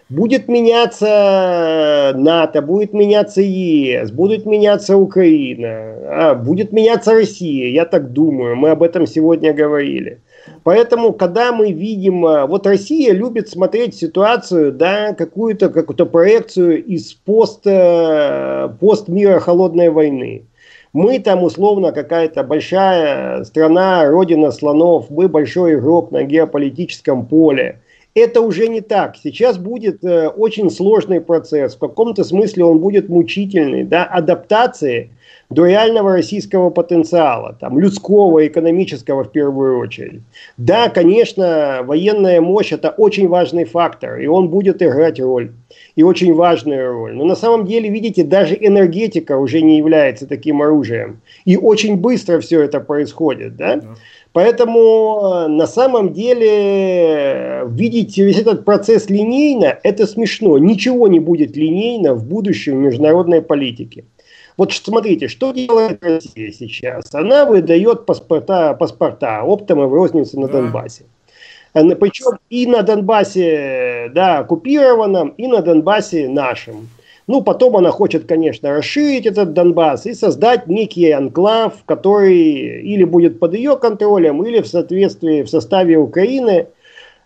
Будет 0.09 0.49
меняться 0.49 2.15
НАТО, 2.17 2.63
будет 2.63 2.95
меняться 2.95 3.43
ЕС, 3.43 4.11
будет 4.11 4.47
меняться 4.47 4.97
Украина, 4.97 5.69
а, 5.71 6.35
будет 6.35 6.73
меняться 6.73 7.13
Россия, 7.13 7.69
я 7.69 7.85
так 7.85 8.13
думаю, 8.13 8.57
мы 8.57 8.71
об 8.71 8.83
этом 8.83 9.07
сегодня 9.07 9.53
говорили. 9.53 10.23
Поэтому, 10.65 11.13
когда 11.13 11.53
мы 11.53 11.73
видим, 11.73 12.25
а, 12.27 12.47
вот 12.47 12.67
Россия 12.67 13.13
любит 13.13 13.49
смотреть 13.49 13.95
ситуацию, 13.95 14.73
да, 14.73 15.15
какую-то 15.15 15.69
какую-то 15.69 16.07
проекцию 16.07 16.85
из 16.85 17.13
пост, 17.13 17.65
пост 17.65 19.09
мира 19.09 19.41
холодной 19.41 19.91
войны. 19.91 20.45
Мы 20.93 21.19
там 21.19 21.43
условно 21.43 21.93
какая-то 21.93 22.43
большая 22.43 23.45
страна, 23.45 24.07
родина 24.07 24.51
слонов, 24.51 25.11
мы 25.11 25.29
большой 25.29 25.75
игрок 25.75 26.11
на 26.11 26.25
геополитическом 26.25 27.27
поле. 27.27 27.81
Это 28.19 28.41
уже 28.41 28.67
не 28.69 28.81
так. 28.81 29.17
Сейчас 29.17 29.59
будет 29.59 30.05
э, 30.05 30.29
очень 30.29 30.71
сложный 30.71 31.21
процесс. 31.21 31.77
В 31.77 31.79
каком-то 31.79 32.25
смысле 32.25 32.65
он 32.65 32.81
будет 32.81 33.09
мучительный. 33.09 33.85
Да? 33.85 34.05
Адаптации 34.05 35.11
до 35.51 35.67
реального 35.67 36.13
российского 36.13 36.71
потенциала, 36.71 37.57
там, 37.59 37.79
людского, 37.79 38.47
экономического 38.47 39.25
в 39.25 39.33
первую 39.33 39.79
очередь. 39.79 40.21
Да, 40.59 40.91
конечно, 40.91 41.81
военная 41.85 42.41
мощь 42.41 42.73
это 42.73 42.91
очень 42.91 43.29
важный 43.29 43.65
фактор, 43.65 44.19
и 44.19 44.27
он 44.27 44.49
будет 44.49 44.83
играть 44.83 45.19
роль, 45.21 45.53
и 45.97 46.03
очень 46.03 46.35
важную 46.35 46.93
роль. 46.93 47.15
Но 47.15 47.25
на 47.25 47.35
самом 47.35 47.67
деле, 47.67 47.89
видите, 47.89 48.25
даже 48.25 48.57
энергетика 48.61 49.39
уже 49.39 49.63
не 49.63 49.79
является 49.79 50.27
таким 50.27 50.61
оружием. 50.61 51.21
И 51.47 51.57
очень 51.57 51.97
быстро 51.97 52.41
все 52.41 52.61
это 52.61 52.81
происходит. 52.81 53.57
Да? 53.57 53.77
Да. 53.77 53.95
Поэтому 54.33 55.21
э, 55.21 55.49
на 55.49 55.67
самом 55.67 56.13
деле 56.13 57.65
видеть 57.67 58.17
весь 58.19 58.39
этот 58.39 58.65
процесс 58.65 59.09
линейно, 59.11 59.79
это 59.83 60.07
смешно. 60.07 60.59
Ничего 60.59 61.09
не 61.09 61.19
будет 61.19 61.57
линейно 61.57 62.15
в 62.15 62.25
будущем 62.25 62.77
в 62.77 62.81
международной 62.81 63.43
политике. 63.43 64.05
Вот 64.57 64.73
смотрите, 64.73 65.29
что 65.29 65.53
делает 65.53 66.05
Россия 66.05 66.53
сейчас? 66.53 67.15
Она 67.15 67.45
выдает 67.45 68.07
паспорта, 68.07 68.75
паспорта 68.75 69.43
оптом 69.45 69.83
и 69.83 69.87
в 69.87 69.95
рознице 69.95 70.39
на 70.39 70.49
да. 70.49 70.55
Донбассе. 70.55 71.05
Э, 71.75 71.95
Причем 71.95 72.39
и 72.51 72.67
на 72.67 72.83
Донбассе 72.83 74.11
да, 74.15 74.39
оккупированном, 74.39 75.31
и 75.31 75.47
на 75.47 75.63
Донбассе 75.63 76.29
нашем. 76.29 76.89
Ну, 77.29 77.43
потом 77.43 77.77
она 77.77 77.91
хочет, 77.93 78.27
конечно, 78.27 78.71
расширить 78.71 79.27
этот 79.27 79.53
Донбасс 79.53 80.07
и 80.07 80.15
создать 80.15 80.67
некий 80.67 81.13
анклав, 81.13 81.75
который 81.87 82.83
или 82.83 83.05
будет 83.05 83.39
под 83.39 83.55
ее 83.55 83.77
контролем, 83.77 84.43
или 84.43 84.61
в 84.61 84.67
соответствии, 84.67 85.43
в 85.43 85.49
составе 85.49 85.97
Украины– 85.97 86.67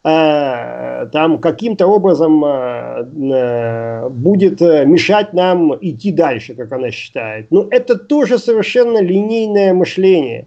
Э, 0.04 1.06
там 1.12 1.38
каким-то 1.38 1.86
образом 1.86 2.44
э, 2.44 3.04
э, 3.04 4.08
будет 4.08 4.60
мешать 4.60 5.32
нам 5.32 5.76
идти 5.80 6.10
дальше, 6.10 6.54
как 6.54 6.72
она 6.72 6.90
считает. 6.90 7.46
Но 7.50 7.68
это 7.70 7.96
тоже 7.96 8.38
совершенно 8.38 9.00
линейное 9.00 9.72
мышление. 9.72 10.46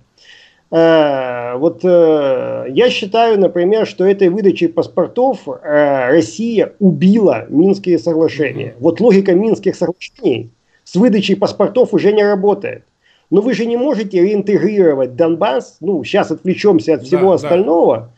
Вот 0.72 1.84
я 1.84 2.90
считаю, 2.90 3.40
например, 3.40 3.86
что 3.86 4.06
этой 4.06 4.30
выдачей 4.30 4.68
паспортов 4.68 5.48
Россия 5.48 6.74
убила 6.80 7.46
Минские 7.50 8.00
соглашения. 8.00 8.76
Вот 8.80 9.00
логика 9.00 9.34
Минских 9.34 9.76
соглашений 9.76 10.50
с 10.84 10.96
выдачей 10.96 11.36
паспортов 11.36 11.94
уже 11.94 12.12
не 12.12 12.24
работает. 12.24 12.84
Но 13.30 13.42
вы 13.42 13.54
же 13.54 13.66
не 13.66 13.78
можете 13.78 14.22
реинтегрировать 14.22 15.16
Донбасс, 15.16 15.78
ну, 15.80 16.04
сейчас 16.04 16.32
отвлечемся 16.32 16.96
от 16.96 17.04
всего 17.04 17.30
да, 17.30 17.36
остального, 17.36 17.98
да 17.98 18.12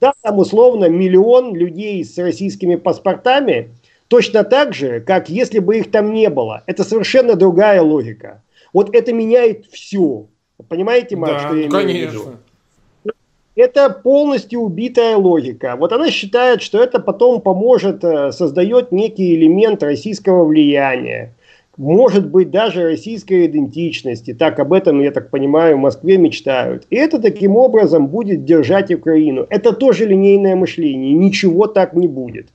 да, 0.00 0.14
там 0.22 0.38
условно 0.38 0.86
миллион 0.86 1.54
людей 1.54 2.04
с 2.04 2.16
российскими 2.18 2.76
паспортами, 2.76 3.70
точно 4.08 4.44
так 4.44 4.74
же, 4.74 5.00
как 5.00 5.28
если 5.28 5.58
бы 5.58 5.78
их 5.78 5.90
там 5.90 6.12
не 6.12 6.30
было. 6.30 6.62
Это 6.66 6.84
совершенно 6.84 7.34
другая 7.36 7.82
логика. 7.82 8.42
Вот 8.72 8.94
это 8.94 9.12
меняет 9.12 9.66
все. 9.66 10.26
Понимаете, 10.68 11.16
Марк, 11.16 11.32
да, 11.32 11.38
что 11.40 11.56
я 11.56 11.66
имею 11.66 11.70
конечно. 11.70 12.10
в 12.10 12.22
виду? 13.04 13.14
Это 13.56 13.90
полностью 13.90 14.60
убитая 14.60 15.16
логика. 15.16 15.76
Вот 15.76 15.92
она 15.92 16.10
считает, 16.10 16.62
что 16.62 16.82
это 16.82 16.98
потом 17.00 17.40
поможет, 17.40 18.04
э, 18.04 18.32
создает 18.32 18.92
некий 18.92 19.34
элемент 19.34 19.82
российского 19.82 20.44
влияния 20.44 21.34
может 21.80 22.28
быть 22.28 22.50
даже 22.50 22.82
российской 22.82 23.46
идентичности. 23.46 24.34
Так 24.34 24.58
об 24.60 24.72
этом, 24.74 25.00
я 25.00 25.10
так 25.10 25.30
понимаю, 25.30 25.76
в 25.76 25.80
Москве 25.80 26.18
мечтают. 26.18 26.86
И 26.90 26.96
это 26.96 27.18
таким 27.18 27.56
образом 27.56 28.08
будет 28.08 28.44
держать 28.44 28.90
Украину. 28.90 29.46
Это 29.48 29.72
тоже 29.72 30.04
линейное 30.04 30.56
мышление. 30.56 31.14
Ничего 31.14 31.66
так 31.66 31.94
не 31.94 32.06
будет. 32.06 32.48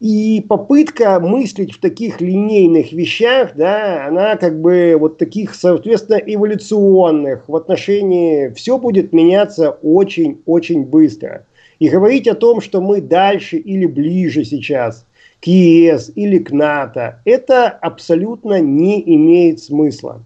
И 0.00 0.44
попытка 0.48 1.20
мыслить 1.20 1.72
в 1.72 1.80
таких 1.80 2.20
линейных 2.20 2.92
вещах, 2.92 3.52
да, 3.54 4.06
она 4.06 4.36
как 4.36 4.60
бы 4.60 4.96
вот 4.98 5.18
таких, 5.18 5.54
соответственно, 5.54 6.16
эволюционных 6.16 7.48
в 7.48 7.56
отношении, 7.56 8.48
все 8.50 8.76
будет 8.76 9.12
меняться 9.12 9.70
очень-очень 9.82 10.84
быстро. 10.84 11.46
И 11.78 11.88
говорить 11.88 12.28
о 12.28 12.34
том, 12.34 12.60
что 12.60 12.80
мы 12.80 13.00
дальше 13.00 13.56
или 13.56 13.86
ближе 13.86 14.44
сейчас– 14.44 15.06
к 15.44 15.46
ЕС 15.46 16.10
или 16.14 16.38
к 16.38 16.50
НАТО, 16.52 17.20
это 17.26 17.68
абсолютно 17.68 18.60
не 18.60 19.02
имеет 19.14 19.60
смысла. 19.60 20.22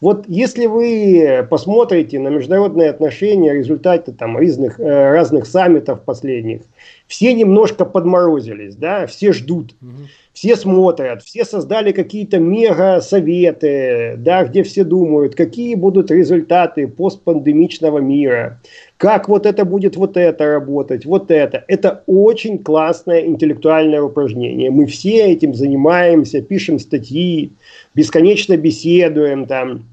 Вот 0.00 0.24
если 0.26 0.66
вы 0.66 1.46
посмотрите 1.48 2.18
на 2.18 2.28
международные 2.28 2.88
отношения, 2.88 3.52
результаты 3.52 4.12
там 4.12 4.38
разных, 4.38 4.80
э, 4.80 5.12
разных 5.12 5.46
саммитов 5.46 6.00
последних, 6.00 6.62
все 7.06 7.34
немножко 7.34 7.84
подморозились, 7.84 8.76
да, 8.76 9.06
все 9.06 9.32
ждут, 9.32 9.74
угу. 9.82 10.08
все 10.32 10.56
смотрят, 10.56 11.22
все 11.22 11.44
создали 11.44 11.92
какие-то 11.92 12.38
мега-советы, 12.38 14.14
да, 14.18 14.44
где 14.44 14.62
все 14.62 14.84
думают, 14.84 15.34
какие 15.34 15.74
будут 15.74 16.10
результаты 16.10 16.88
постпандемичного 16.88 17.98
мира, 17.98 18.60
как 18.96 19.28
вот 19.28 19.46
это 19.46 19.64
будет 19.64 19.96
вот 19.96 20.16
это 20.16 20.46
работать, 20.46 21.04
вот 21.04 21.30
это. 21.30 21.64
Это 21.68 22.02
очень 22.06 22.58
классное 22.58 23.26
интеллектуальное 23.26 24.00
упражнение. 24.00 24.70
Мы 24.70 24.86
все 24.86 25.32
этим 25.32 25.54
занимаемся, 25.54 26.40
пишем 26.40 26.78
статьи, 26.78 27.50
бесконечно 27.94 28.56
беседуем 28.56 29.46
там. 29.46 29.88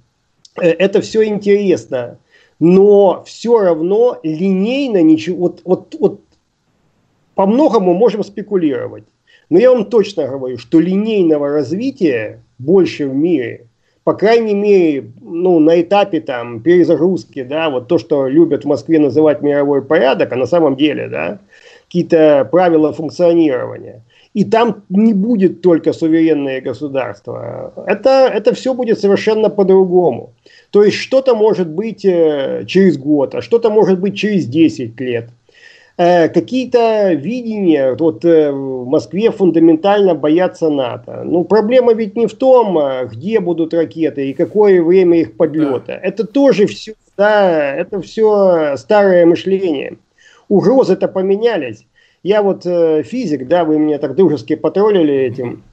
Э, 0.62 0.70
это 0.70 1.02
все 1.02 1.26
интересно. 1.26 2.18
Но 2.60 3.24
все 3.26 3.58
равно 3.60 4.20
линейно 4.22 5.02
ничего, 5.02 5.38
вот, 5.48 5.62
вот, 5.64 5.96
вот 5.98 6.22
по 7.40 7.46
многому 7.46 7.94
можем 7.94 8.22
спекулировать. 8.26 9.06
Но 9.50 9.60
я 9.60 9.72
вам 9.72 9.86
точно 9.86 10.28
говорю, 10.28 10.58
что 10.58 10.82
линейного 10.82 11.48
развития 11.48 12.44
больше 12.58 13.08
в 13.08 13.16
мире 13.16 13.68
по 14.04 14.14
крайней 14.14 14.56
мере, 14.56 15.12
ну, 15.22 15.60
на 15.60 15.80
этапе 15.82 16.20
там 16.20 16.62
перезагрузки, 16.62 17.44
да, 17.44 17.70
вот 17.70 17.88
то, 17.88 17.98
что 18.00 18.28
любят 18.28 18.64
в 18.64 18.68
Москве 18.68 19.00
называть 19.00 19.42
мировой 19.42 19.84
порядок, 19.84 20.34
а 20.34 20.36
на 20.36 20.48
самом 20.48 20.76
деле, 20.76 21.08
да, 21.08 21.40
какие-то 21.86 22.48
правила 22.52 22.92
функционирования. 22.92 24.02
И 24.34 24.44
там 24.46 24.84
не 24.90 25.14
будет 25.14 25.62
только 25.62 25.94
суверенное 25.94 26.60
государство. 26.60 27.72
Это, 27.86 28.32
это 28.34 28.54
все 28.54 28.74
будет 28.74 29.00
совершенно 29.00 29.50
по-другому. 29.50 30.34
То 30.72 30.84
есть 30.84 30.98
что-то 30.98 31.36
может 31.36 31.70
быть 31.70 32.04
э, 32.04 32.64
через 32.68 32.98
год, 32.98 33.36
а 33.36 33.42
что-то 33.42 33.70
может 33.70 34.00
быть 34.00 34.18
через 34.18 34.46
10 34.46 35.00
лет. 35.00 35.30
Э, 36.00 36.30
какие-то 36.30 37.14
видения 37.14 37.96
вот 38.00 38.24
э, 38.24 38.52
в 38.52 38.86
Москве 38.86 39.32
фундаментально 39.32 40.16
боятся 40.16 40.70
НАТО. 40.70 41.24
Ну, 41.26 41.44
проблема 41.44 41.94
ведь 41.94 42.16
не 42.16 42.26
в 42.26 42.34
том, 42.34 42.80
э, 42.80 43.08
где 43.12 43.40
будут 43.40 43.74
ракеты 43.74 44.30
и 44.30 44.34
какое 44.34 44.82
время 44.82 45.20
их 45.20 45.36
подлета. 45.36 45.84
Да. 45.88 46.00
Это 46.02 46.26
тоже 46.26 46.68
все, 46.68 46.94
да, 47.18 47.76
это 47.76 48.02
все 48.02 48.76
старое 48.78 49.26
мышление. 49.26 49.98
Угрозы-то 50.48 51.08
поменялись. 51.10 51.86
Я 52.24 52.44
вот 52.44 52.66
э, 52.66 53.04
физик, 53.04 53.48
да, 53.48 53.66
вы 53.66 53.78
меня 53.78 54.00
так 54.00 54.16
дружески 54.16 54.56
потроллили 54.56 55.14
этим. 55.14 55.64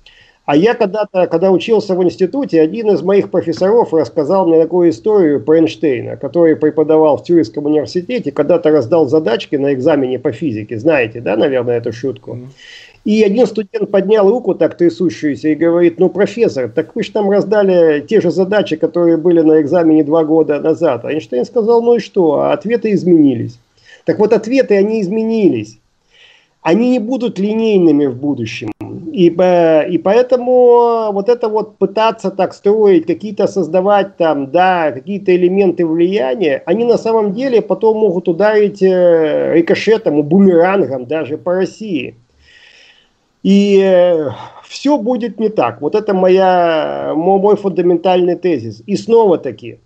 А 0.47 0.55
я 0.57 0.75
когда-то, 0.75 1.27
когда 1.27 1.51
учился 1.51 1.97
в 1.97 2.05
институте, 2.05 2.61
один 2.61 2.89
из 2.93 3.03
моих 3.03 3.33
профессоров 3.33 3.93
рассказал 3.93 4.47
мне 4.47 4.63
такую 4.63 4.91
историю 4.91 5.41
про 5.41 5.59
Эйнштейна, 5.59 6.17
который 6.17 6.55
преподавал 6.55 7.17
в 7.17 7.25
Тюринском 7.25 7.67
университете, 7.67 8.31
когда-то 8.31 8.71
раздал 8.71 9.09
задачки 9.09 9.57
на 9.57 9.75
экзамене 9.75 10.21
по 10.21 10.31
физике. 10.31 10.79
Знаете, 10.79 11.21
да, 11.21 11.37
наверное, 11.37 11.79
эту 11.79 11.93
шутку? 11.93 12.39
И 13.05 13.25
один 13.25 13.49
студент 13.49 13.91
поднял 13.91 14.31
руку 14.31 14.55
так 14.55 14.77
трясущуюся 14.77 15.49
и 15.49 15.57
говорит, 15.57 15.99
ну, 15.99 16.09
профессор, 16.09 16.69
так 16.69 16.95
вы 16.95 17.03
же 17.03 17.11
там 17.11 17.29
раздали 17.29 18.01
те 18.09 18.21
же 18.21 18.31
задачи, 18.31 18.77
которые 18.77 19.17
были 19.17 19.41
на 19.41 19.61
экзамене 19.61 20.05
два 20.05 20.23
года 20.23 20.61
назад. 20.61 21.05
А 21.05 21.13
Эйнштейн 21.13 21.45
сказал, 21.45 21.83
ну 21.83 21.97
и 21.97 21.99
что, 21.99 22.39
а 22.39 22.53
ответы 22.53 22.93
изменились. 22.93 23.59
Так 24.05 24.21
вот, 24.21 24.33
ответы, 24.33 24.77
они 24.77 25.01
изменились. 25.01 25.79
Они 26.63 26.91
не 26.91 27.01
будут 27.01 27.41
линейными 27.41 28.07
в 28.07 28.15
будущем. 28.15 28.71
И, 29.17 29.29
и 29.29 29.99
поэтому 29.99 31.11
вот 31.11 31.31
это 31.31 31.49
вот 31.49 31.79
пытаться 31.79 32.31
так 32.31 32.53
строить, 32.53 33.07
какие-то 33.07 33.47
создавать 33.47 34.19
там, 34.19 34.51
да, 34.51 34.93
какие-то 34.93 35.35
элементы 35.35 35.87
влияния, 35.87 36.63
они 36.67 36.85
на 36.85 36.99
самом 36.99 37.33
деле 37.33 37.63
потом 37.63 37.97
могут 37.97 38.29
ударить 38.29 38.83
э, 38.83 39.55
рикошетом, 39.55 40.23
бумерангом 40.23 41.07
даже 41.07 41.39
по 41.39 41.55
России. 41.55 42.15
И 43.43 43.81
э, 43.83 44.29
все 44.69 44.99
будет 44.99 45.41
не 45.41 45.49
так. 45.49 45.81
Вот 45.81 45.95
это 45.95 46.13
моя, 46.13 47.15
мой 47.17 47.57
фундаментальный 47.57 48.37
тезис. 48.37 48.83
И 48.85 48.97
снова 48.97 49.39
таки, 49.39 49.79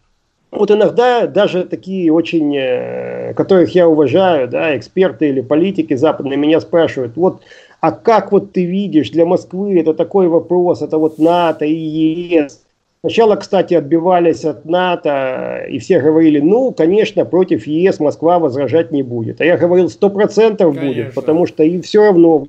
вот 0.51 0.72
иногда 0.72 1.28
даже 1.28 1.62
такие 1.62 2.12
очень, 2.12 2.57
э, 2.57 3.33
которых 3.35 3.76
я 3.76 3.87
уважаю, 3.87 4.49
да, 4.49 4.76
эксперты 4.76 5.28
или 5.28 5.41
политики 5.41 5.95
западные 5.95 6.37
меня 6.37 6.61
спрашивают, 6.61 7.12
вот 7.14 7.43
а 7.81 7.93
как 7.93 8.33
вот 8.33 8.53
ты 8.53 8.64
видишь, 8.64 9.11
для 9.11 9.26
Москвы 9.26 9.78
это 9.81 9.95
такой 9.95 10.28
вопрос, 10.28 10.83
это 10.83 10.99
вот 10.99 11.18
НАТО 11.18 11.64
и 11.64 11.74
ЕС. 11.74 12.62
Сначала, 13.01 13.37
кстати, 13.37 13.72
отбивались 13.72 14.45
от 14.45 14.66
НАТО, 14.66 15.64
и 15.70 15.78
все 15.78 16.01
говорили, 16.01 16.39
ну, 16.41 16.70
конечно, 16.70 17.24
против 17.24 17.66
ЕС 17.66 17.99
Москва 17.99 18.39
возражать 18.39 18.93
не 18.93 19.03
будет. 19.03 19.41
А 19.41 19.45
я 19.45 19.57
говорил, 19.57 19.89
сто 19.89 20.11
процентов 20.11 20.78
будет, 20.78 21.14
потому 21.14 21.47
что 21.47 21.62
и 21.62 21.81
все 21.81 22.05
равно 22.05 22.47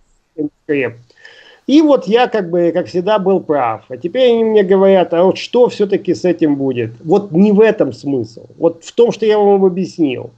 и 1.67 1.81
вот 1.81 2.07
я, 2.07 2.27
как 2.27 2.49
бы, 2.49 2.71
как 2.73 2.87
всегда, 2.87 3.19
был 3.19 3.39
прав. 3.39 3.85
А 3.87 3.95
теперь 3.95 4.31
они 4.31 4.43
мне 4.43 4.63
говорят, 4.63 5.13
а 5.13 5.23
вот 5.23 5.37
что 5.37 5.69
все-таки 5.69 6.13
с 6.13 6.25
этим 6.25 6.55
будет? 6.55 6.91
Вот 7.03 7.31
не 7.31 7.51
в 7.51 7.61
этом 7.61 7.93
смысл. 7.93 8.47
Вот 8.57 8.83
в 8.83 8.91
том, 8.93 9.11
что 9.11 9.25
я 9.25 9.37
вам 9.37 9.63
объяснил 9.63 10.31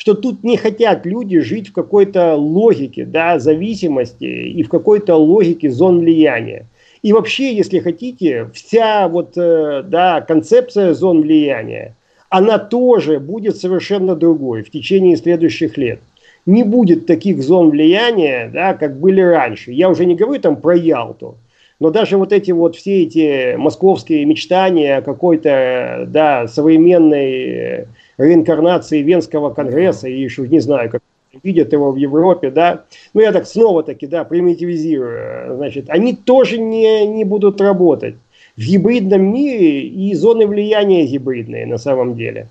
что 0.00 0.14
тут 0.14 0.42
не 0.42 0.56
хотят 0.56 1.04
люди 1.04 1.40
жить 1.40 1.68
в 1.68 1.72
какой-то 1.74 2.34
логике 2.34 3.04
да, 3.04 3.38
зависимости 3.38 4.24
и 4.24 4.62
в 4.62 4.70
какой-то 4.70 5.16
логике 5.16 5.70
зон 5.70 5.98
влияния. 5.98 6.64
И 7.02 7.12
вообще, 7.12 7.54
если 7.54 7.80
хотите, 7.80 8.48
вся 8.54 9.08
вот, 9.08 9.32
э, 9.36 9.82
да, 9.86 10.22
концепция 10.22 10.94
зон 10.94 11.20
влияния, 11.20 11.96
она 12.30 12.58
тоже 12.58 13.20
будет 13.20 13.58
совершенно 13.58 14.16
другой 14.16 14.62
в 14.62 14.70
течение 14.70 15.18
следующих 15.18 15.76
лет. 15.76 16.00
Не 16.46 16.62
будет 16.62 17.04
таких 17.04 17.42
зон 17.42 17.68
влияния, 17.68 18.50
да, 18.50 18.72
как 18.72 18.98
были 18.98 19.20
раньше. 19.20 19.70
Я 19.70 19.90
уже 19.90 20.06
не 20.06 20.14
говорю 20.14 20.40
там 20.40 20.56
про 20.56 20.74
Ялту, 20.74 21.36
но 21.78 21.90
даже 21.90 22.16
вот 22.16 22.32
эти 22.32 22.52
вот 22.52 22.74
все 22.74 23.02
эти 23.02 23.54
московские 23.56 24.24
мечтания 24.24 25.02
какой-то 25.02 26.06
да, 26.08 26.48
современной 26.48 27.86
реинкарнации 28.20 29.02
Венского 29.02 29.52
конгресса, 29.52 30.08
и 30.08 30.20
еще 30.20 30.46
не 30.46 30.60
знаю, 30.60 30.90
как 30.90 31.02
видят 31.42 31.72
его 31.72 31.92
в 31.92 31.96
Европе, 31.96 32.50
да, 32.50 32.84
ну 33.14 33.20
я 33.20 33.32
так 33.32 33.46
снова-таки, 33.46 34.06
да, 34.06 34.24
примитивизирую, 34.24 35.56
значит, 35.56 35.88
они 35.88 36.14
тоже 36.14 36.58
не, 36.58 37.06
не 37.06 37.24
будут 37.24 37.60
работать 37.60 38.16
в 38.56 38.60
гибридном 38.60 39.22
мире 39.22 39.82
и 39.82 40.14
зоны 40.14 40.46
влияния 40.46 41.06
гибридные 41.06 41.66
на 41.66 41.78
самом 41.78 42.16
деле. 42.16 42.48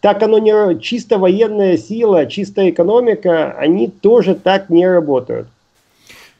Так 0.00 0.22
оно 0.22 0.38
не 0.38 0.80
чисто 0.80 1.18
военная 1.18 1.78
сила, 1.78 2.26
чистая 2.26 2.70
экономика, 2.70 3.52
они 3.52 3.88
тоже 3.88 4.34
так 4.34 4.68
не 4.68 4.86
работают. 4.86 5.48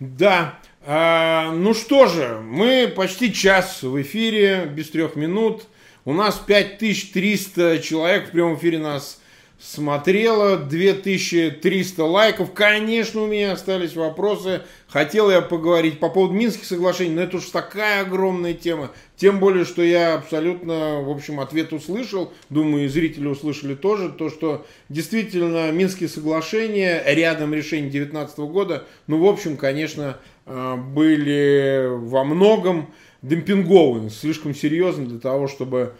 Да, 0.01 0.55
а, 0.87 1.53
ну 1.53 1.73
что 1.73 2.07
же, 2.07 2.41
мы 2.45 2.93
почти 2.95 3.33
час 3.33 3.83
в 3.83 4.01
эфире, 4.03 4.65
без 4.67 4.91
трех 4.91 5.17
минут. 5.17 5.65
У 6.07 6.13
нас 6.13 6.39
5300 6.47 7.79
человек 7.79 8.29
в 8.29 8.33
прямом 8.33 8.57
эфире 8.57 8.79
нас 8.79 9.19
смотрело, 9.59 10.59
2300 10.59 12.05
лайков. 12.05 12.53
Конечно, 12.53 13.23
у 13.23 13.27
меня 13.27 13.53
остались 13.53 13.97
вопросы. 13.97 14.61
Хотел 14.87 15.31
я 15.31 15.41
поговорить 15.41 16.01
по 16.01 16.11
поводу 16.11 16.35
Минских 16.35 16.67
соглашений, 16.67 17.15
но 17.15 17.23
это 17.23 17.39
уж 17.39 17.47
такая 17.47 18.03
огромная 18.03 18.53
тема. 18.53 18.91
Тем 19.17 19.41
более, 19.41 19.65
что 19.65 19.81
я 19.81 20.17
абсолютно, 20.17 21.01
в 21.01 21.09
общем, 21.09 21.41
ответ 21.41 21.73
услышал. 21.73 22.35
Думаю, 22.51 22.85
и 22.85 22.89
зрители 22.89 23.27
услышали 23.27 23.75
тоже. 23.75 24.11
То, 24.11 24.29
что 24.29 24.67
действительно 24.91 25.73
Минские 25.73 26.11
соглашения 26.11 27.03
рядом 27.07 27.55
решений 27.55 27.89
2019 27.89 28.39
года, 28.41 28.85
ну, 29.07 29.17
в 29.17 29.27
общем, 29.27 29.57
конечно, 29.57 30.19
э, 30.45 30.77
были 30.77 31.89
во 31.91 32.25
многом 32.25 32.91
демпингованы, 33.25 34.11
слишком 34.11 34.55
серьезно 34.55 35.07
для 35.07 35.19
того, 35.19 35.49
чтобы, 35.49 35.95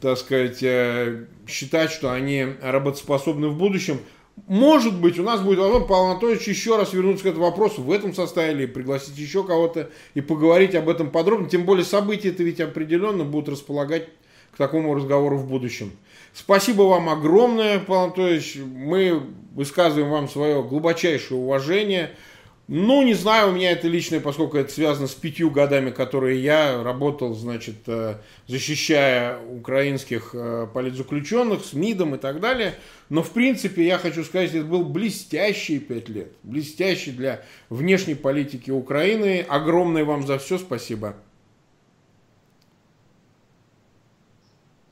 так 0.00 0.18
сказать, 0.18 0.62
э, 0.62 1.26
считать, 1.46 1.90
что 1.90 2.12
они 2.12 2.46
работоспособны 2.62 3.48
в 3.48 3.56
будущем. 3.56 4.00
Может 4.46 4.98
быть, 4.98 5.18
у 5.18 5.22
нас 5.22 5.42
будет 5.42 5.58
возможность, 5.58 5.88
Павел 5.88 6.12
Анатольевич, 6.12 6.48
еще 6.48 6.78
раз 6.78 6.94
вернуться 6.94 7.24
к 7.24 7.26
этому 7.26 7.44
вопросу 7.44 7.82
в 7.82 7.92
этом 7.92 8.14
составе 8.14 8.52
или 8.52 8.66
пригласить 8.66 9.18
еще 9.18 9.44
кого-то 9.44 9.90
и 10.14 10.22
поговорить 10.22 10.74
об 10.74 10.88
этом 10.88 11.10
подробно. 11.10 11.50
Тем 11.50 11.66
более 11.66 11.84
события 11.84 12.30
это 12.30 12.42
ведь 12.42 12.60
определенно 12.60 13.24
будут 13.24 13.50
располагать 13.50 14.08
к 14.50 14.56
такому 14.56 14.94
разговору 14.94 15.36
в 15.36 15.46
будущем. 15.46 15.92
Спасибо 16.32 16.82
вам 16.82 17.10
огромное, 17.10 17.78
Павел 17.78 18.04
Анатольевич. 18.04 18.56
Мы 18.56 19.22
высказываем 19.54 20.10
вам 20.10 20.28
свое 20.30 20.62
глубочайшее 20.62 21.38
уважение. 21.38 22.12
Ну, 22.68 23.02
не 23.02 23.14
знаю, 23.14 23.48
у 23.48 23.52
меня 23.52 23.72
это 23.72 23.88
личное, 23.88 24.20
поскольку 24.20 24.56
это 24.56 24.72
связано 24.72 25.08
с 25.08 25.14
пятью 25.14 25.50
годами, 25.50 25.90
которые 25.90 26.40
я 26.40 26.82
работал, 26.82 27.34
значит, 27.34 27.76
э, 27.86 28.18
защищая 28.46 29.38
украинских 29.40 30.30
э, 30.32 30.68
политзаключенных 30.72 31.64
с 31.64 31.72
МИДом 31.72 32.14
и 32.14 32.18
так 32.18 32.38
далее. 32.38 32.74
Но, 33.08 33.24
в 33.24 33.30
принципе, 33.30 33.84
я 33.84 33.98
хочу 33.98 34.22
сказать, 34.22 34.54
это 34.54 34.64
был 34.64 34.84
блестящий 34.84 35.80
пять 35.80 36.08
лет. 36.08 36.32
Блестящий 36.44 37.10
для 37.10 37.44
внешней 37.68 38.14
политики 38.14 38.70
Украины. 38.70 39.44
Огромное 39.48 40.04
вам 40.04 40.24
за 40.24 40.38
все 40.38 40.56
спасибо. 40.56 41.16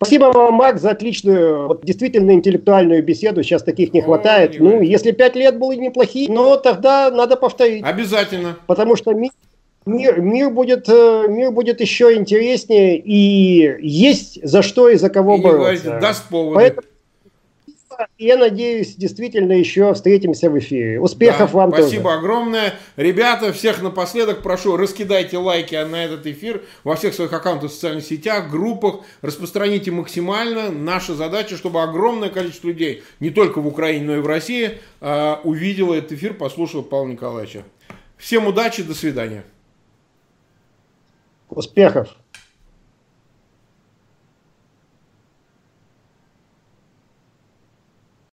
Спасибо 0.02 0.32
вам, 0.32 0.54
Макс, 0.54 0.80
за 0.80 0.92
отличную, 0.92 1.68
вот, 1.68 1.84
действительно 1.84 2.30
интеллектуальную 2.30 3.02
беседу. 3.04 3.42
Сейчас 3.42 3.62
таких 3.62 3.92
не 3.92 4.00
хватает. 4.00 4.52
О, 4.52 4.54
не 4.54 4.58
ну, 4.60 4.80
если 4.80 5.12
пять 5.12 5.36
лет 5.36 5.58
были 5.58 5.78
неплохие, 5.78 6.32
но 6.32 6.56
тогда 6.56 7.10
надо 7.10 7.36
повторить. 7.36 7.84
Обязательно. 7.84 8.56
Потому 8.66 8.96
что 8.96 9.12
мир, 9.12 9.30
мир, 9.84 10.18
мир, 10.22 10.48
будет, 10.48 10.88
э, 10.88 11.26
мир 11.28 11.50
будет 11.50 11.82
еще 11.82 12.16
интереснее, 12.16 12.98
и 12.98 13.76
есть 13.86 14.42
за 14.42 14.62
что 14.62 14.88
и 14.88 14.96
за 14.96 15.10
кого 15.10 15.36
и 15.36 15.42
бороться. 15.42 15.98
Даст 16.00 16.30
повод. 16.30 16.54
Поэтому 16.54 16.86
я 18.18 18.36
надеюсь, 18.36 18.94
действительно 18.96 19.52
еще 19.52 19.92
встретимся 19.94 20.50
в 20.50 20.58
эфире. 20.58 21.00
Успехов 21.00 21.52
да, 21.52 21.58
вам 21.58 21.70
спасибо 21.70 21.76
тоже. 21.76 22.00
Спасибо 22.00 22.14
огромное. 22.14 22.74
Ребята, 22.96 23.52
всех 23.52 23.82
напоследок 23.82 24.42
прошу, 24.42 24.76
раскидайте 24.76 25.38
лайки 25.38 25.74
на 25.74 26.04
этот 26.04 26.26
эфир 26.26 26.62
во 26.84 26.96
всех 26.96 27.14
своих 27.14 27.32
аккаунтах 27.32 27.70
в 27.70 27.74
социальных 27.74 28.04
сетях, 28.04 28.50
группах. 28.50 29.00
Распространите 29.22 29.90
максимально. 29.90 30.70
Наша 30.70 31.14
задача, 31.14 31.56
чтобы 31.56 31.82
огромное 31.82 32.30
количество 32.30 32.68
людей, 32.68 33.02
не 33.20 33.30
только 33.30 33.60
в 33.60 33.66
Украине, 33.66 34.04
но 34.04 34.16
и 34.16 34.20
в 34.20 34.26
России, 34.26 34.78
а, 35.00 35.40
увидело 35.44 35.94
этот 35.94 36.12
эфир, 36.12 36.34
послушало 36.34 36.82
Павла 36.82 37.08
Николаевича. 37.08 37.64
Всем 38.16 38.46
удачи, 38.46 38.82
до 38.82 38.94
свидания. 38.94 39.44
Успехов. 41.48 42.08